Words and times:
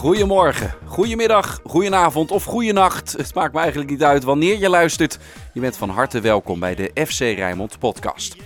Goedemorgen, 0.00 0.74
goedemiddag, 0.84 1.60
goedenavond 1.64 2.30
of 2.30 2.44
goedenacht. 2.44 3.12
Het 3.12 3.34
maakt 3.34 3.52
me 3.52 3.60
eigenlijk 3.60 3.90
niet 3.90 4.02
uit 4.02 4.24
wanneer 4.24 4.58
je 4.58 4.68
luistert. 4.68 5.18
Je 5.52 5.60
bent 5.60 5.76
van 5.76 5.88
harte 5.88 6.20
welkom 6.20 6.60
bij 6.60 6.74
de 6.74 7.06
FC 7.06 7.18
Rijnmond 7.18 7.78
podcast. 7.78 8.36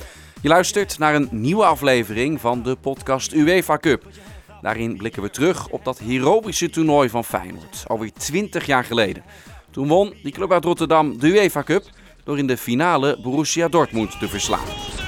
Je 0.41 0.49
luistert 0.49 0.99
naar 0.99 1.15
een 1.15 1.29
nieuwe 1.31 1.65
aflevering 1.65 2.41
van 2.41 2.63
de 2.63 2.77
podcast 2.77 3.33
UEFA 3.33 3.79
Cup. 3.79 4.05
Daarin 4.61 4.97
blikken 4.97 5.23
we 5.23 5.31
terug 5.31 5.69
op 5.69 5.85
dat 5.85 5.99
heroïsche 5.99 6.71
toernooi 6.71 7.09
van 7.09 7.25
Feyenoord, 7.25 7.85
alweer 7.87 8.13
20 8.13 8.67
jaar 8.67 8.85
geleden. 8.85 9.23
Toen 9.71 9.89
won 9.89 10.15
die 10.23 10.33
club 10.33 10.53
uit 10.53 10.65
Rotterdam 10.65 11.19
de 11.19 11.27
UEFA 11.27 11.63
Cup 11.63 11.85
door 12.25 12.39
in 12.39 12.47
de 12.47 12.57
finale 12.57 13.19
Borussia 13.23 13.69
Dortmund 13.69 14.19
te 14.19 14.29
verslaan. 14.29 15.04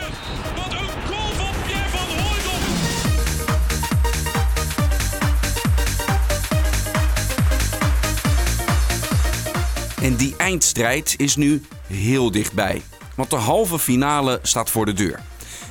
En 10.06 10.16
die 10.16 10.34
eindstrijd 10.36 11.14
is 11.16 11.36
nu 11.36 11.62
heel 11.86 12.30
dichtbij. 12.30 12.82
Want 13.14 13.30
de 13.30 13.36
halve 13.36 13.78
finale 13.78 14.38
staat 14.42 14.70
voor 14.70 14.86
de 14.86 14.92
deur. 14.92 15.20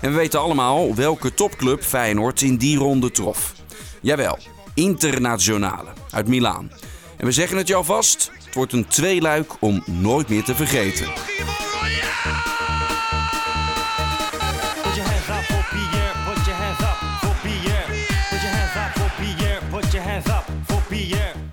En 0.02 0.10
we 0.10 0.18
weten 0.18 0.40
allemaal 0.40 0.96
welke 0.96 1.34
topclub 1.34 1.84
Feyenoord 1.84 2.42
in 2.42 2.56
die 2.58 2.78
ronde 2.78 3.12
trof. 3.12 3.54
Jawel, 4.02 4.38
Internationale 4.74 5.90
uit 6.10 6.28
Milaan. 6.28 6.72
En 7.18 7.26
we 7.26 7.32
zeggen 7.32 7.58
het 7.58 7.68
je 7.68 7.76
alvast, 7.76 8.32
het 8.46 8.54
wordt 8.54 8.74
een 8.74 8.88
tweeluik 8.88 9.52
om 9.60 9.84
nooit 9.86 10.30
meer 10.30 10.44
te 10.44 10.56
vergeten. 10.56 11.08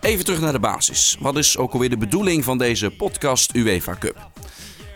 Even 0.02 0.24
terug 0.24 0.40
naar 0.40 0.52
de 0.52 0.58
basis. 0.58 1.16
Wat 1.20 1.36
is 1.36 1.56
ook 1.56 1.72
alweer 1.72 1.90
de 1.90 1.96
bedoeling 1.96 2.44
van 2.44 2.58
deze 2.58 2.90
podcast 2.90 3.54
UEFA 3.54 3.96
Cup? 3.98 4.30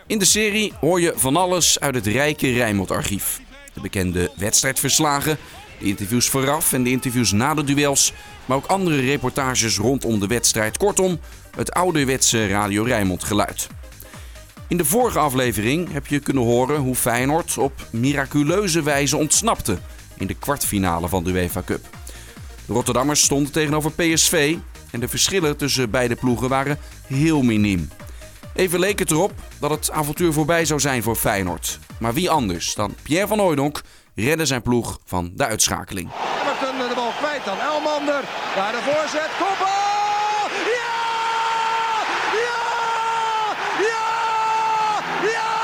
In 0.06 0.18
de 0.18 0.24
serie 0.24 0.72
hoor 0.80 1.00
je 1.00 1.12
van 1.16 1.36
alles 1.36 1.80
uit 1.80 1.94
het 1.94 2.06
rijke 2.06 2.52
Rijnmond-archief. 2.52 3.40
De 3.74 3.80
bekende 3.80 4.30
wedstrijdverslagen, 4.36 5.38
de 5.78 5.84
interviews 5.84 6.28
vooraf 6.28 6.72
en 6.72 6.82
de 6.82 6.90
interviews 6.90 7.32
na 7.32 7.54
de 7.54 7.64
duels, 7.64 8.12
maar 8.44 8.56
ook 8.56 8.66
andere 8.66 9.00
reportages 9.00 9.76
rondom 9.76 10.20
de 10.20 10.26
wedstrijd. 10.26 10.76
Kortom, 10.76 11.20
het 11.56 11.72
ouderwetse 11.72 12.46
Radio 12.46 12.82
Rijnmond 12.82 13.24
geluid. 13.24 13.68
In 14.68 14.76
de 14.76 14.84
vorige 14.84 15.18
aflevering 15.18 15.92
heb 15.92 16.06
je 16.06 16.18
kunnen 16.18 16.42
horen 16.42 16.80
hoe 16.80 16.94
Feyenoord 16.94 17.58
op 17.58 17.72
miraculeuze 17.90 18.82
wijze 18.82 19.16
ontsnapte 19.16 19.78
in 20.16 20.26
de 20.26 20.34
kwartfinale 20.34 21.08
van 21.08 21.24
de 21.24 21.30
UEFA 21.30 21.62
Cup. 21.62 21.88
De 22.66 22.72
Rotterdammers 22.72 23.22
stonden 23.22 23.52
tegenover 23.52 23.90
PSV 23.92 24.56
en 24.96 25.02
de 25.02 25.08
verschillen 25.08 25.56
tussen 25.56 25.90
beide 25.90 26.14
ploegen 26.14 26.48
waren 26.48 26.78
heel 27.06 27.42
miniem. 27.42 27.90
Even 28.54 28.78
leek 28.78 28.98
het 28.98 29.10
erop 29.10 29.32
dat 29.58 29.70
het 29.70 29.90
avontuur 29.90 30.32
voorbij 30.32 30.64
zou 30.64 30.80
zijn 30.80 31.02
voor 31.02 31.16
Feyenoord. 31.16 31.78
Maar 31.98 32.14
wie 32.14 32.30
anders 32.30 32.74
dan 32.74 32.94
Pierre 33.02 33.26
van 33.26 33.38
Hooijdonk 33.38 33.82
redde 34.14 34.46
zijn 34.46 34.62
ploeg 34.62 34.98
van 35.04 35.32
de 35.34 35.46
uitschakeling. 35.46 36.10
Everton 36.40 36.88
de 36.88 36.94
bal 36.94 37.12
kwijt 37.18 37.44
dan 37.44 37.58
Elmander. 37.58 38.22
Daar 38.54 38.72
de 38.72 38.78
voorzet. 38.82 39.30
Kopbal! 39.38 40.48
Ja! 40.76 40.94
Ja! 42.44 42.62
Ja! 43.88 44.04
Ja! 45.32 45.56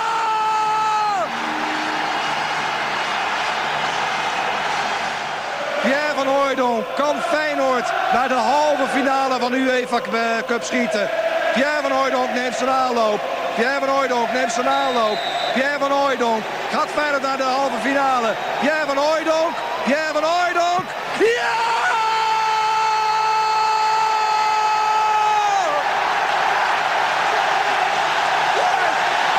Pierre 5.83 6.14
van 6.14 6.27
Hooijdonk 6.27 6.84
kan 6.97 7.16
Feyenoord 7.20 7.92
naar 8.12 8.28
de 8.28 8.34
halve 8.34 8.86
finale 8.86 9.39
van 9.40 9.52
UEFA 9.52 10.01
Cup 10.46 10.62
schieten. 10.62 11.08
Pierre 11.55 11.83
van 11.83 11.90
Hooijdonk 11.92 12.34
neemt 12.34 12.57
zijn 12.57 12.70
aanloop. 12.70 13.20
Pierre 13.55 13.79
van 13.79 13.89
Hooijdonk 13.89 14.33
neemt 14.33 14.52
zijn 14.52 14.68
aanloop. 14.68 15.18
Pierre 15.55 15.79
van 15.79 15.90
Hooijdonk 15.90 16.42
gaat 16.70 16.90
verder 16.95 17.20
naar 17.20 17.36
de 17.36 17.42
halve 17.42 17.79
finale. 17.83 18.34
Pierre 18.61 18.86
van 18.86 18.96
Hooijdonk. 18.96 19.55
Pierre 19.84 20.12
van 20.12 20.23
Hooijdonk. 20.23 20.84
Ja! 21.18 21.61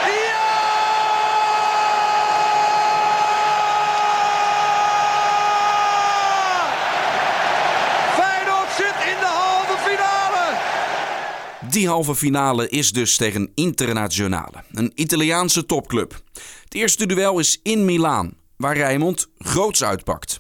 Ja! 0.06 0.52
Feyenoord 8.16 8.70
zit 8.76 8.98
in 9.12 9.20
de 9.20 9.26
halve 9.26 9.78
finale. 9.78 10.46
Die 11.74 11.88
halve 11.88 12.16
finale 12.16 12.70
is 12.70 12.92
dus 12.92 13.16
tegen 13.18 13.52
Internazionale, 13.56 14.64
een 14.72 14.92
Italiaanse 14.96 15.66
topclub. 15.66 16.22
Het 16.64 16.74
eerste 16.74 17.06
duel 17.06 17.40
is 17.40 17.60
in 17.64 17.86
Milaan, 17.86 18.34
waar 18.58 18.78
Rijnmond 18.78 19.28
groots 19.38 19.84
uitpakt. 19.84 20.40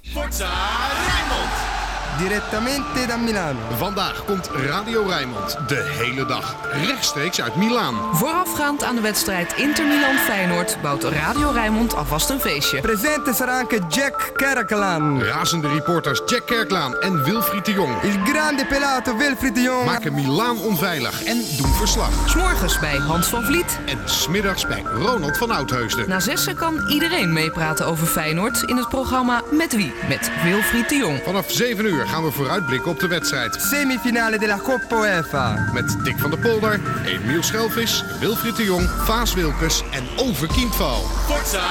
Direttamente 2.17 3.05
da 3.07 3.17
Milano. 3.17 3.59
Vandaag 3.77 4.25
komt 4.25 4.49
Radio 4.53 5.03
Rijnmond 5.07 5.57
de 5.67 5.83
hele 5.99 6.25
dag 6.25 6.55
rechtstreeks 6.87 7.41
uit 7.41 7.55
Milaan. 7.55 7.95
Voorafgaand 8.11 8.83
aan 8.83 8.95
de 8.95 9.01
wedstrijd 9.01 9.53
Inter 9.57 9.85
Milan 9.87 10.15
Feyenoord 10.15 10.77
bouwt 10.81 11.03
Radio 11.03 11.49
Rijnmond 11.49 11.95
alvast 11.95 12.29
een 12.29 12.39
feestje. 12.39 12.81
Presente 12.81 13.33
sarà 13.33 13.59
anche 13.59 13.79
Jack 13.89 14.31
Caracalan. 14.33 15.23
Razende 15.23 15.67
reporters 15.67 16.21
Jack 16.25 16.45
Kerklaan 16.45 16.99
en 16.99 17.23
Wilfried 17.23 17.65
de 17.65 17.71
Jong 17.71 18.01
Il 18.03 18.33
grande 18.33 18.65
pelato 18.65 19.17
Wilfried 19.17 19.55
de 19.55 19.61
Jong. 19.61 19.85
maken 19.85 20.13
Milaan 20.13 20.57
onveilig 20.57 21.23
en 21.23 21.41
doen 21.57 21.73
verslag. 21.73 22.29
S'morgens 22.29 22.79
bij 22.79 22.97
Hans 22.97 23.27
van 23.27 23.43
Vliet. 23.43 23.79
En 23.85 23.99
smiddags 24.05 24.67
bij 24.67 24.81
Ronald 24.81 25.37
van 25.37 25.51
Oudheusden. 25.51 26.09
Na 26.09 26.19
zessen 26.19 26.55
kan 26.55 26.87
iedereen 26.89 27.33
meepraten 27.33 27.85
over 27.85 28.07
Feyenoord 28.07 28.61
in 28.61 28.77
het 28.77 28.89
programma 28.89 29.41
Met 29.51 29.75
Wie? 29.75 29.93
Met 30.07 30.31
Wilfried 30.43 30.89
de 30.89 30.95
Jong. 30.95 31.21
Vanaf 31.23 31.51
7 31.51 31.85
uur 31.85 32.02
gaan 32.07 32.23
we 32.23 32.31
vooruitblikken 32.31 32.91
op 32.91 32.99
de 32.99 33.07
wedstrijd. 33.07 33.61
Semifinale 33.61 34.37
della 34.39 34.57
Coppa 34.57 34.95
UEFA. 34.95 35.69
Met 35.73 35.97
Dick 36.03 36.19
van 36.19 36.29
der 36.29 36.39
Polder, 36.39 36.79
Emiel 37.05 37.43
Schelvis, 37.43 38.03
Wilfried 38.19 38.55
de 38.55 38.63
Jong, 38.63 38.89
Vaas 38.89 39.33
Wilkes 39.33 39.83
en 39.91 40.03
Over 40.15 40.47
Kindval. 40.47 41.01
Forza 41.27 41.67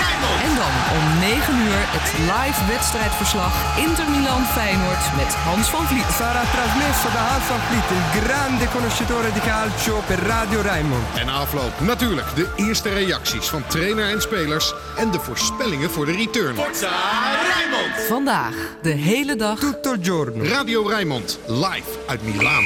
Rijnmond. 0.00 0.40
En 0.46 0.54
dan 0.62 0.74
om 0.96 1.04
9 1.18 1.56
uur 1.66 1.80
het 1.96 2.08
live 2.32 2.60
wedstrijdverslag 2.72 3.52
Inter 3.86 4.10
Milan 4.10 4.44
Feyenoord 4.44 5.04
met 5.16 5.34
Hans 5.34 5.66
van 5.68 5.86
Vliet. 5.86 6.10
Sarà 6.18 6.44
trasmesso 6.54 7.08
da 7.16 7.22
Hans 7.30 7.44
van 7.44 7.60
Vliet, 7.66 7.88
il 7.96 8.04
grande 8.20 8.66
conoscitore 8.74 9.32
di 9.32 9.40
calcio 9.40 10.02
per 10.06 10.18
Radio 10.26 10.60
Rijnmond. 10.60 11.06
En 11.14 11.28
afloop 11.28 11.80
natuurlijk 11.80 12.26
de 12.34 12.46
eerste 12.56 12.88
reacties 12.88 13.46
van 13.46 13.62
trainer 13.66 14.10
en 14.10 14.20
spelers 14.20 14.74
en 14.96 15.10
de 15.10 15.20
voorspellingen 15.20 15.90
voor 15.90 16.06
de 16.06 16.12
return. 16.12 16.54
Forza 16.54 16.90
Rijnmond. 17.50 17.94
Vandaag 18.08 18.54
de 18.82 18.90
hele 18.90 19.36
dag 19.36 19.60
Tutto 19.72 19.92
il 19.92 20.00
giorno. 20.00 20.44
Radio 20.44 20.88
Rijnmond, 20.88 21.38
live 21.46 21.98
uit 22.06 22.22
Milaan. 22.22 22.64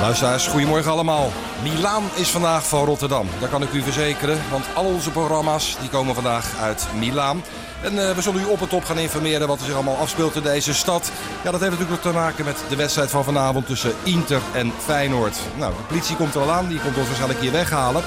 Luisteraars, 0.00 0.46
goedemorgen 0.46 0.90
allemaal. 0.90 1.32
Milaan 1.62 2.02
is 2.14 2.28
vandaag 2.28 2.68
van 2.68 2.84
Rotterdam. 2.84 3.28
Dat 3.40 3.50
kan 3.50 3.62
ik 3.62 3.72
u 3.72 3.82
verzekeren, 3.82 4.38
want 4.50 4.64
al 4.74 4.84
onze 4.84 5.10
programma's 5.10 5.76
die 5.80 5.88
komen 5.88 6.14
vandaag 6.14 6.56
uit 6.60 6.86
Milaan. 6.98 7.42
En 7.82 8.08
eh, 8.08 8.14
we 8.14 8.22
zullen 8.22 8.40
u 8.40 8.44
op 8.44 8.60
en 8.60 8.68
top 8.68 8.84
gaan 8.84 8.98
informeren 8.98 9.48
wat 9.48 9.58
er 9.58 9.64
zich 9.64 9.74
allemaal 9.74 9.96
afspeelt 9.96 10.36
in 10.36 10.42
deze 10.42 10.74
stad. 10.74 11.10
Ja, 11.44 11.50
dat 11.50 11.60
heeft 11.60 11.72
natuurlijk 11.72 12.02
te 12.02 12.12
maken 12.12 12.44
met 12.44 12.56
de 12.68 12.76
wedstrijd 12.76 13.10
van 13.10 13.24
vanavond 13.24 13.66
tussen 13.66 13.92
Inter 14.02 14.40
en 14.52 14.72
Feyenoord. 14.84 15.36
Nou, 15.56 15.72
de 15.76 15.82
politie 15.82 16.16
komt 16.16 16.34
er 16.34 16.40
al 16.40 16.50
aan, 16.50 16.68
die 16.68 16.80
komt 16.80 16.96
ons 16.96 17.06
waarschijnlijk 17.06 17.40
hier 17.40 17.52
weghalen. 17.52 18.02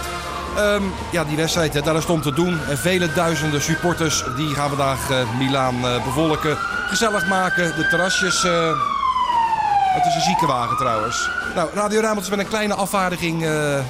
Ehm, 0.58 0.84
ja, 1.12 1.24
die 1.24 1.38
wedstrijd, 1.38 1.74
hè, 1.74 1.82
daar 1.82 1.96
is 1.96 2.06
het 2.06 2.24
te 2.24 2.34
doen. 2.34 2.60
En 2.70 2.78
vele 2.78 3.14
duizenden 3.14 3.62
supporters 3.62 4.24
die 4.36 4.54
gaan 4.54 4.70
vandaag 4.70 5.12
eh, 5.12 5.38
Milaan 5.38 5.88
eh, 5.88 6.04
bevolken. 6.04 6.58
Gezellig 6.88 7.28
maken, 7.28 7.76
de 7.76 7.88
terrasjes... 7.88 8.42
het 9.94 10.06
is 10.06 10.16
een 10.16 10.22
ziekenwagen 10.22 10.78
trouwens. 10.78 11.30
Nou, 11.56 11.70
Radio 11.74 12.00
Rijnmond 12.00 12.26
is 12.26 12.30
met 12.30 12.40
een 12.40 12.48
kleine 12.48 12.74
afvaardiging 12.74 13.42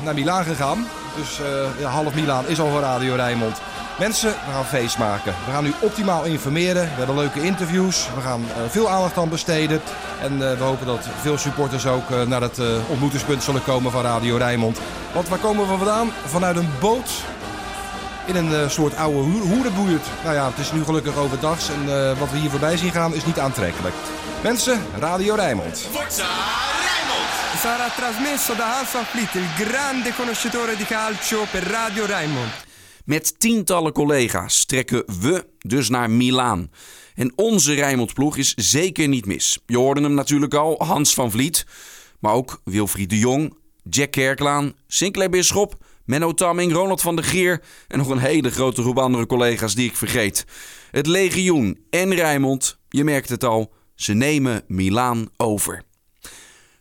naar 0.03 0.13
Milaan 0.13 0.43
gegaan. 0.43 0.87
Dus 1.15 1.39
half 1.83 2.13
Milaan 2.13 2.47
is 2.47 2.59
al 2.59 2.69
voor 2.69 2.79
Radio 2.79 3.15
Rijnmond. 3.15 3.61
Mensen, 3.99 4.29
we 4.29 4.51
gaan 4.51 4.65
feest 4.65 4.97
maken. 4.97 5.33
We 5.45 5.51
gaan 5.51 5.65
u 5.65 5.73
optimaal 5.79 6.23
informeren. 6.23 6.81
We 6.83 6.89
hebben 6.97 7.15
leuke 7.15 7.41
interviews. 7.43 8.07
We 8.15 8.21
gaan 8.21 8.41
eh, 8.49 8.61
veel 8.69 8.89
aandacht 8.89 9.17
aan 9.17 9.29
besteden. 9.29 9.81
En 10.21 10.31
eh, 10.51 10.57
we 10.57 10.63
hopen 10.63 10.85
dat 10.85 11.07
veel 11.21 11.37
supporters 11.37 11.85
ook 11.87 12.11
eh, 12.11 12.21
naar 12.21 12.41
het 12.41 12.59
eh, 12.59 12.65
ontmoetingspunt 12.89 13.43
zullen 13.43 13.63
komen 13.63 13.91
van 13.91 14.01
Radio 14.03 14.37
Rijnmond. 14.37 14.77
Want 15.13 15.27
waar 15.29 15.39
komen 15.39 15.69
we 15.71 15.77
vandaan? 15.77 16.11
Vanuit 16.25 16.55
een 16.57 16.69
boot 16.79 17.09
in 18.25 18.35
een 18.35 18.53
eh, 18.53 18.69
soort 18.69 18.95
oude 18.97 19.17
hoer- 19.17 19.41
hoerenbuurt. 19.41 20.05
Nou 20.23 20.35
ja, 20.35 20.45
het 20.45 20.57
is 20.57 20.71
nu 20.71 20.83
gelukkig 20.83 21.15
overdags 21.15 21.69
en 21.69 21.81
eh, 21.99 22.19
wat 22.19 22.31
we 22.31 22.37
hier 22.37 22.49
voorbij 22.49 22.77
zien 22.77 22.91
gaan 22.91 23.13
is 23.13 23.25
niet 23.25 23.39
aantrekkelijk. 23.39 23.95
Mensen, 24.41 24.81
Radio 24.99 25.35
Rijnmond. 25.35 25.87
Forza 25.91 26.25
Rijnmond. 26.85 27.29
sarà 27.63 27.89
trasmesso 27.95 28.53
da 28.55 28.67
Hans 28.75 28.89
van 28.89 29.05
Vliet, 29.05 29.33
il 29.33 29.65
grande 29.65 30.13
conoscitore 30.15 30.75
di 30.75 30.85
calcio 30.85 31.45
per 31.51 31.63
Radio 31.67 32.05
Rijnmond. 32.05 32.51
Met 33.05 33.39
tientallen 33.39 33.91
collega's 33.91 34.65
trekken 34.65 35.03
we 35.21 35.47
dus 35.59 35.89
naar 35.89 36.09
Milaan. 36.09 36.71
En 37.15 37.33
onze 37.35 37.73
Rijnmond-ploeg 37.73 38.37
is 38.37 38.53
zeker 38.53 39.07
niet 39.07 39.25
mis. 39.25 39.59
Je 39.65 39.77
hoorde 39.77 40.01
hem 40.01 40.13
natuurlijk 40.13 40.53
al, 40.53 40.75
Hans 40.77 41.13
van 41.13 41.31
Vliet. 41.31 41.65
Maar 42.19 42.33
ook 42.33 42.61
Wilfried 42.63 43.09
de 43.09 43.19
Jong, 43.19 43.57
Jack 43.89 44.11
Kerklaan, 44.11 44.73
Sinclair 44.87 45.29
Bisschop, 45.29 45.77
Menno 46.05 46.33
Tamming, 46.33 46.73
Ronald 46.73 47.01
van 47.01 47.15
der 47.15 47.25
Geer... 47.25 47.61
en 47.87 47.97
nog 47.97 48.09
een 48.09 48.17
hele 48.17 48.51
grote 48.51 48.81
groep 48.81 48.97
andere 48.97 49.25
collega's 49.25 49.75
die 49.75 49.89
ik 49.89 49.95
vergeet. 49.95 50.45
Het 50.91 51.07
legioen 51.07 51.79
en 51.89 52.13
Rijnmond, 52.13 52.79
je 52.89 53.03
merkt 53.03 53.29
het 53.29 53.43
al, 53.43 53.73
ze 53.95 54.13
nemen 54.13 54.63
Milaan 54.67 55.29
over. 55.37 55.83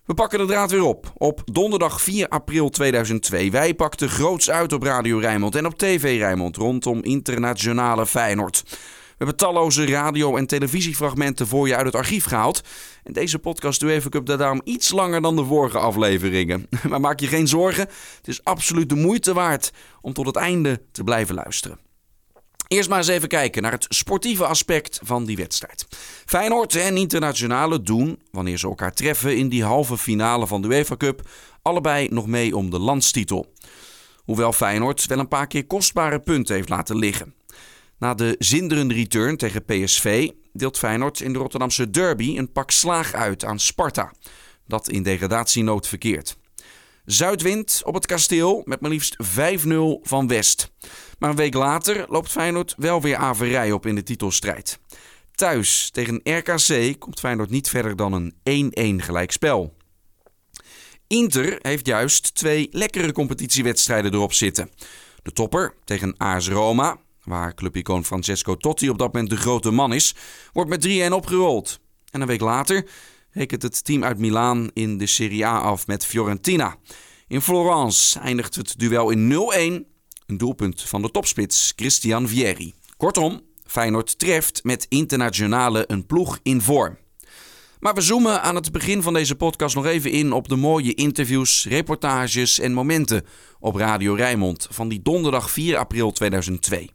We 0.05 0.15
pakken 0.15 0.39
de 0.39 0.47
draad 0.47 0.71
weer 0.71 0.83
op. 0.83 1.13
Op 1.17 1.43
donderdag 1.45 2.01
4 2.01 2.29
april 2.29 2.69
2002. 2.69 3.51
Wij 3.51 3.75
pakten 3.75 4.09
groots 4.09 4.51
uit 4.51 4.73
op 4.73 4.83
Radio 4.83 5.19
Rijnmond 5.19 5.55
en 5.55 5.67
op 5.67 5.79
TV 5.79 6.19
Rijnmond 6.19 6.57
rondom 6.57 7.03
internationale 7.03 8.07
Feyenoord. 8.07 8.63
We 8.67 8.77
hebben 9.17 9.37
talloze 9.37 9.87
radio- 9.87 10.37
en 10.37 10.47
televisiefragmenten 10.47 11.47
voor 11.47 11.69
je 11.69 11.77
uit 11.77 11.87
het 11.87 11.95
archief 11.95 12.25
gehaald. 12.25 12.61
En 13.03 13.13
deze 13.13 13.39
podcast 13.39 13.83
UEFA 13.83 14.09
Cup 14.09 14.27
daarom 14.27 14.61
iets 14.65 14.91
langer 14.91 15.23
dan 15.23 15.37
de 15.37 15.45
vorige 15.45 15.79
afleveringen. 15.79 16.69
Maar 16.89 17.01
maak 17.01 17.21
je 17.21 17.27
geen 17.27 17.49
zorgen, 17.49 17.87
het 18.17 18.29
is 18.29 18.45
absoluut 18.45 18.89
de 18.89 18.95
moeite 18.95 19.35
waard 19.35 19.73
om 20.01 20.13
tot 20.13 20.27
het 20.27 20.37
einde 20.37 20.83
te 20.93 21.05
blijven 21.05 21.35
luisteren. 21.35 21.79
Eerst 22.69 22.89
maar 22.89 22.99
eens 22.99 23.09
even 23.09 23.29
kijken 23.29 23.63
naar 23.63 23.73
het 23.73 23.87
sportieve 23.89 24.47
aspect 24.47 25.01
van 25.03 25.25
die 25.25 25.37
wedstrijd. 25.37 25.87
Feyenoord 26.27 26.75
en 26.75 26.97
Internationale 26.97 27.83
doen, 27.83 28.23
wanneer 28.31 28.59
ze 28.59 28.67
elkaar 28.67 28.93
treffen 28.93 29.37
in 29.37 29.49
die 29.49 29.65
halve 29.65 29.99
finale 29.99 30.47
van 30.47 30.63
de 30.63 30.69
UEFA 30.69 30.97
Cup, 30.97 31.29
allebei 31.63 32.09
nog 32.09 32.27
mee 32.27 32.57
om 32.57 32.71
de 32.71 32.79
landstitel. 32.79 33.53
Hoewel 34.17 34.53
Feyenoord 34.53 35.07
wel 35.07 35.19
een 35.19 35.29
paar 35.29 35.47
keer 35.47 35.67
kostbare 35.67 36.21
punten 36.21 36.55
heeft 36.55 36.69
laten 36.69 36.97
liggen. 36.99 37.35
Na 37.99 38.15
de 38.15 38.35
zinderende 38.39 38.95
return 38.95 39.37
tegen 39.37 39.65
PSV 39.65 40.31
deelt 40.53 40.79
Feyenoord 40.79 41.21
in 41.21 41.33
de 41.33 41.39
Rotterdamse 41.39 41.91
derby 41.91 42.39
een 42.39 42.53
pak 42.53 42.71
slaag 42.71 43.13
uit 43.13 43.45
aan 43.45 43.59
Sparta, 43.59 44.13
dat 44.67 44.89
in 44.89 45.03
degradatienood 45.03 45.89
verkeert. 45.89 46.37
Zuidwind 47.05 47.83
op 47.85 47.95
het 47.95 48.07
kasteel 48.07 48.63
met 48.65 48.81
maar 48.81 48.91
liefst 48.91 49.17
5-0 49.23 49.69
van 50.03 50.29
West. 50.29 50.73
Maar 51.19 51.31
een 51.31 51.37
week 51.37 51.55
later 51.55 52.05
loopt 52.09 52.31
Feyenoord 52.31 52.75
wel 52.77 53.01
weer 53.01 53.17
averij 53.17 53.73
op 53.73 53.87
in 53.87 53.95
de 53.95 54.03
titelstrijd. 54.03 54.79
Thuis 55.35 55.91
tegen 55.91 56.21
RKC 56.25 56.99
komt 56.99 57.21
Feyenoord 57.21 57.51
niet 57.51 57.69
verder 57.69 57.97
dan 57.97 58.33
een 58.43 59.01
1-1 59.01 59.05
gelijkspel. 59.05 59.77
Inter 61.07 61.59
heeft 61.63 61.87
juist 61.87 62.35
twee 62.35 62.69
lekkere 62.71 63.13
competitiewedstrijden 63.13 64.15
erop 64.15 64.33
zitten. 64.33 64.71
De 65.23 65.33
topper 65.33 65.75
tegen 65.85 66.17
AS 66.17 66.49
Roma, 66.49 66.99
waar 67.25 67.55
clubicoon 67.55 68.05
Francesco 68.05 68.57
Totti 68.57 68.91
op 68.91 68.99
dat 68.99 69.13
moment 69.13 69.31
de 69.31 69.37
grote 69.37 69.71
man 69.71 69.93
is, 69.93 70.15
wordt 70.53 70.71
met 70.71 71.11
3-1 71.11 71.13
opgerold. 71.13 71.81
En 72.11 72.21
een 72.21 72.27
week 72.27 72.41
later 72.41 72.87
rekent 73.31 73.63
het 73.63 73.85
team 73.85 74.05
uit 74.05 74.19
Milaan 74.19 74.71
in 74.73 74.99
de 74.99 75.07
Serie 75.07 75.47
A 75.47 75.59
af 75.59 75.87
met 75.87 76.07
Fiorentina. 76.07 76.77
In 77.29 77.41
Florence 77.41 78.19
eindigt 78.21 78.55
het 78.55 78.79
duel 78.79 79.11
in 79.11 79.33
0-1, 79.87 79.94
een 80.27 80.39
doelpunt 80.39 80.83
van 80.83 81.03
de 81.03 81.11
topspits 81.11 81.73
Christian 81.77 82.29
Vieri. 82.29 82.75
Kortom, 82.97 83.41
Feyenoord 83.67 84.19
treft 84.19 84.65
met 84.65 84.87
internationale 84.89 85.85
een 85.87 86.07
ploeg 86.07 86.39
in 86.43 86.61
vorm. 86.61 86.97
Maar 87.81 87.95
we 87.95 88.01
zoomen 88.01 88.43
aan 88.43 88.55
het 88.55 88.73
begin 88.73 89.03
van 89.03 89.13
deze 89.13 89.35
podcast 89.35 89.75
nog 89.75 89.87
even 89.87 90.11
in 90.11 90.33
op 90.33 90.49
de 90.49 90.57
mooie 90.57 90.95
interviews, 90.95 91.67
reportages 91.69 92.59
en 92.59 92.73
momenten 92.73 93.27
op 93.61 93.75
Radio 93.75 94.15
Rijnmond 94.15 94.69
van 94.71 94.89
die 94.89 95.03
donderdag 95.03 95.51
4 95.51 95.77
april 95.77 96.13
2002. 96.13 96.91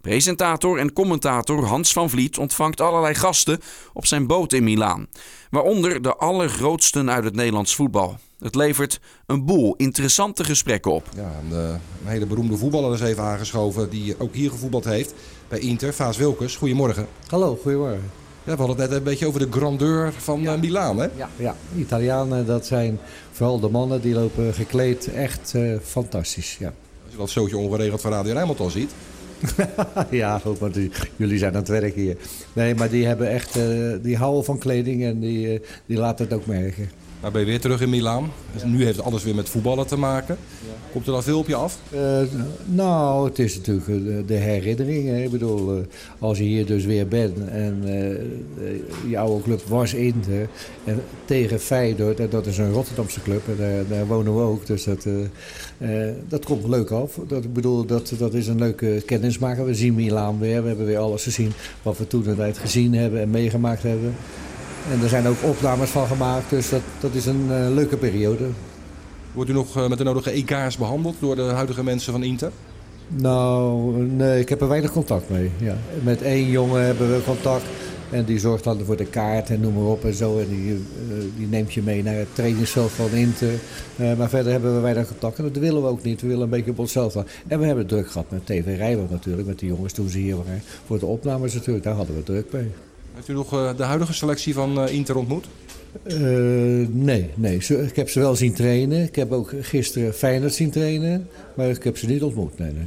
Presentator 0.00 0.78
en 0.78 0.92
commentator 0.92 1.64
Hans 1.64 1.92
van 1.92 2.10
Vliet 2.10 2.38
ontvangt 2.38 2.80
allerlei 2.80 3.14
gasten 3.14 3.60
op 3.92 4.06
zijn 4.06 4.26
boot 4.26 4.52
in 4.52 4.64
Milaan, 4.64 5.06
waaronder 5.50 6.02
de 6.02 6.14
allergrootsten 6.14 7.10
uit 7.10 7.24
het 7.24 7.34
Nederlands 7.34 7.74
voetbal. 7.74 8.18
Het 8.44 8.54
levert 8.54 9.00
een 9.26 9.44
boel 9.44 9.74
interessante 9.76 10.44
gesprekken 10.44 10.92
op. 10.92 11.08
Ja, 11.16 11.30
een, 11.44 11.56
eh, 11.58 11.68
een 11.68 12.10
hele 12.10 12.26
beroemde 12.26 12.56
voetballer 12.56 12.92
is 12.94 13.00
even 13.00 13.22
aangeschoven 13.22 13.90
die 13.90 14.14
ook 14.18 14.34
hier 14.34 14.50
gevoetbald 14.50 14.84
heeft 14.84 15.14
bij 15.48 15.58
Inter, 15.58 15.94
Vaas 15.94 16.16
Wilkes. 16.16 16.56
Goedemorgen. 16.56 17.06
Hallo, 17.26 17.58
goedemorgen. 17.62 18.10
Ja, 18.44 18.52
we 18.52 18.56
hadden 18.58 18.76
het 18.80 18.88
net 18.88 18.98
een 18.98 19.04
beetje 19.04 19.26
over 19.26 19.40
de 19.40 19.46
grandeur 19.50 20.12
van 20.12 20.46
eh, 20.46 20.58
Milaan, 20.60 20.98
hè? 20.98 21.06
Ja, 21.16 21.28
ja, 21.36 21.56
Italianen, 21.76 22.46
dat 22.46 22.66
zijn 22.66 22.98
vooral 23.32 23.60
de 23.60 23.68
mannen 23.68 24.00
die 24.00 24.14
lopen 24.14 24.54
gekleed 24.54 25.06
echt 25.14 25.52
eh, 25.54 25.74
fantastisch. 25.82 26.56
Ja. 26.60 26.66
Als 27.04 27.12
je 27.12 27.16
dat 27.18 27.30
zootje 27.30 27.56
ongeregeld 27.56 28.00
van 28.00 28.10
Radio 28.12 28.32
Rijnmond 28.32 28.60
al 28.60 28.70
ziet. 28.70 28.90
ja, 30.10 30.38
goed, 30.38 30.58
want 30.58 30.74
die- 30.74 30.90
jullie 31.16 31.38
zijn 31.38 31.50
aan 31.52 31.58
het 31.58 31.68
werk 31.68 31.94
hier. 31.94 32.16
Nee, 32.52 32.74
maar 32.74 32.90
die 32.90 33.06
hebben 33.06 33.30
echt, 33.30 33.56
eh, 33.56 33.92
die 34.02 34.16
houden 34.16 34.44
van 34.44 34.58
kleding 34.58 35.04
en 35.04 35.20
die, 35.20 35.60
die 35.86 35.96
laten 35.98 36.24
het 36.24 36.34
ook 36.34 36.46
merken. 36.46 36.90
Nou 37.24 37.36
ben 37.36 37.44
je 37.44 37.50
weer 37.50 37.60
terug 37.60 37.80
in 37.80 37.90
Milaan. 37.90 38.32
Nu 38.64 38.84
heeft 38.84 39.02
alles 39.02 39.24
weer 39.24 39.34
met 39.34 39.48
voetballen 39.48 39.86
te 39.86 39.96
maken. 39.96 40.36
Komt 40.92 41.06
er 41.06 41.12
dan 41.12 41.22
veel 41.22 41.38
op 41.38 41.46
je 41.46 41.54
af? 41.54 41.78
Eh, 41.90 42.20
nou, 42.64 43.28
het 43.28 43.38
is 43.38 43.56
natuurlijk 43.56 43.88
eh, 43.88 43.94
de, 43.94 44.22
de 44.26 44.34
herinnering. 44.34 45.08
Hè. 45.08 45.22
Ik 45.22 45.30
bedoel, 45.30 45.76
eh, 45.76 45.84
als 46.18 46.38
je 46.38 46.44
hier 46.44 46.66
dus 46.66 46.84
weer 46.84 47.08
bent 47.08 47.48
en 47.48 47.82
je 49.08 49.18
oude 49.18 49.42
club 49.42 49.62
was 49.62 49.94
Inter 49.94 50.48
en 50.84 51.02
tegen 51.24 51.60
Feyenoord, 51.60 52.20
en 52.20 52.28
dat 52.30 52.46
is 52.46 52.58
een 52.58 52.72
Rotterdamse 52.72 53.22
club 53.22 53.48
en 53.48 53.56
daar, 53.58 53.86
daar 53.88 54.06
wonen 54.06 54.36
we 54.36 54.42
ook, 54.42 54.66
dus 54.66 54.84
dat, 54.84 55.06
dat 56.28 56.44
komt 56.44 56.68
leuk 56.68 56.90
af. 56.90 57.18
Dat, 57.28 57.44
ik 57.44 57.52
bedoel, 57.52 57.84
dat, 57.84 58.12
dat 58.18 58.34
is 58.34 58.46
een 58.46 58.58
leuke 58.58 59.02
kennismaker. 59.06 59.64
We 59.64 59.74
zien 59.74 59.94
Milaan 59.94 60.38
weer, 60.38 60.62
we 60.62 60.68
hebben 60.68 60.86
weer 60.86 60.98
alles 60.98 61.22
gezien 61.22 61.52
wat 61.82 61.98
we 61.98 62.06
toen 62.06 62.36
tijd 62.36 62.58
gezien 62.58 62.94
hebben 62.94 63.20
en 63.20 63.30
meegemaakt 63.30 63.82
hebben. 63.82 64.14
En 64.92 65.02
er 65.02 65.08
zijn 65.08 65.26
ook 65.26 65.42
opnames 65.42 65.90
van 65.90 66.06
gemaakt, 66.06 66.50
dus 66.50 66.68
dat, 66.68 66.80
dat 67.00 67.14
is 67.14 67.26
een 67.26 67.46
eh, 67.50 67.74
leuke 67.74 67.96
periode. 67.96 68.44
Wordt 69.32 69.50
u 69.50 69.52
nog 69.52 69.76
eh, 69.76 69.88
met 69.88 69.98
de 69.98 70.04
nodige 70.04 70.30
EK's 70.30 70.76
behandeld 70.76 71.14
door 71.20 71.36
de 71.36 71.42
huidige 71.42 71.84
mensen 71.84 72.12
van 72.12 72.22
Inter? 72.22 72.50
Nou, 73.08 73.92
nee, 74.02 74.40
ik 74.40 74.48
heb 74.48 74.60
er 74.60 74.68
weinig 74.68 74.92
contact 74.92 75.30
mee. 75.30 75.50
Ja. 75.58 75.76
Met 76.02 76.22
één 76.22 76.50
jongen 76.50 76.84
hebben 76.84 77.14
we 77.14 77.22
contact. 77.24 77.64
En 78.10 78.24
die 78.24 78.38
zorgt 78.38 78.64
dan 78.64 78.84
voor 78.84 78.96
de 78.96 79.04
kaart 79.04 79.50
en 79.50 79.60
noem 79.60 79.74
maar 79.74 79.84
op 79.84 80.04
en 80.04 80.14
zo. 80.14 80.38
En 80.38 80.48
die, 80.48 80.72
eh, 80.72 81.24
die 81.36 81.46
neemt 81.46 81.72
je 81.72 81.82
mee 81.82 82.02
naar 82.02 82.14
het 82.14 82.34
trainingsveld 82.34 82.90
van 82.90 83.10
Inter. 83.10 83.52
Maar 84.18 84.28
verder 84.28 84.52
hebben 84.52 84.74
we 84.74 84.80
weinig 84.80 85.08
contact. 85.08 85.38
En 85.38 85.44
dat 85.44 85.56
willen 85.56 85.82
we 85.82 85.88
ook 85.88 86.02
niet. 86.02 86.20
We 86.20 86.26
willen 86.26 86.42
een 86.42 86.50
beetje 86.50 86.70
op 86.70 86.78
onszelf 86.78 87.10
staan. 87.10 87.26
En 87.46 87.58
we 87.58 87.66
hebben 87.66 87.86
druk 87.86 88.10
gehad 88.10 88.30
met 88.30 88.46
TV 88.46 88.76
Rijnmond 88.76 89.10
natuurlijk. 89.10 89.46
Met 89.46 89.58
die 89.58 89.68
jongens 89.68 89.92
toen 89.92 90.08
ze 90.08 90.18
hier 90.18 90.36
waren. 90.36 90.62
Voor 90.86 90.98
de 90.98 91.06
opnames 91.06 91.54
natuurlijk. 91.54 91.84
Daar 91.84 91.94
hadden 91.94 92.16
we 92.16 92.22
druk 92.22 92.52
mee. 92.52 92.70
Heeft 93.14 93.28
u 93.28 93.32
nog 93.32 93.52
eh, 93.52 93.76
de 93.76 93.82
huidige 93.82 94.12
selectie 94.12 94.54
van 94.54 94.80
eh, 94.80 94.94
Inter 94.94 95.16
ontmoet? 95.16 95.46
Eh, 96.02 96.16
nee, 96.90 97.30
nee. 97.34 97.56
Ik 97.56 97.96
heb 97.96 98.08
ze 98.08 98.20
wel 98.20 98.36
zien 98.36 98.52
trainen. 98.52 99.02
Ik 99.02 99.16
heb 99.16 99.32
ook 99.32 99.52
gisteren 99.60 100.14
Feyenoord 100.14 100.54
zien 100.54 100.70
trainen. 100.70 101.28
Maar 101.54 101.68
ik 101.68 101.84
heb 101.84 101.98
ze 101.98 102.06
niet 102.06 102.22
ontmoet. 102.22 102.58
Nee, 102.58 102.72
nee. 102.72 102.86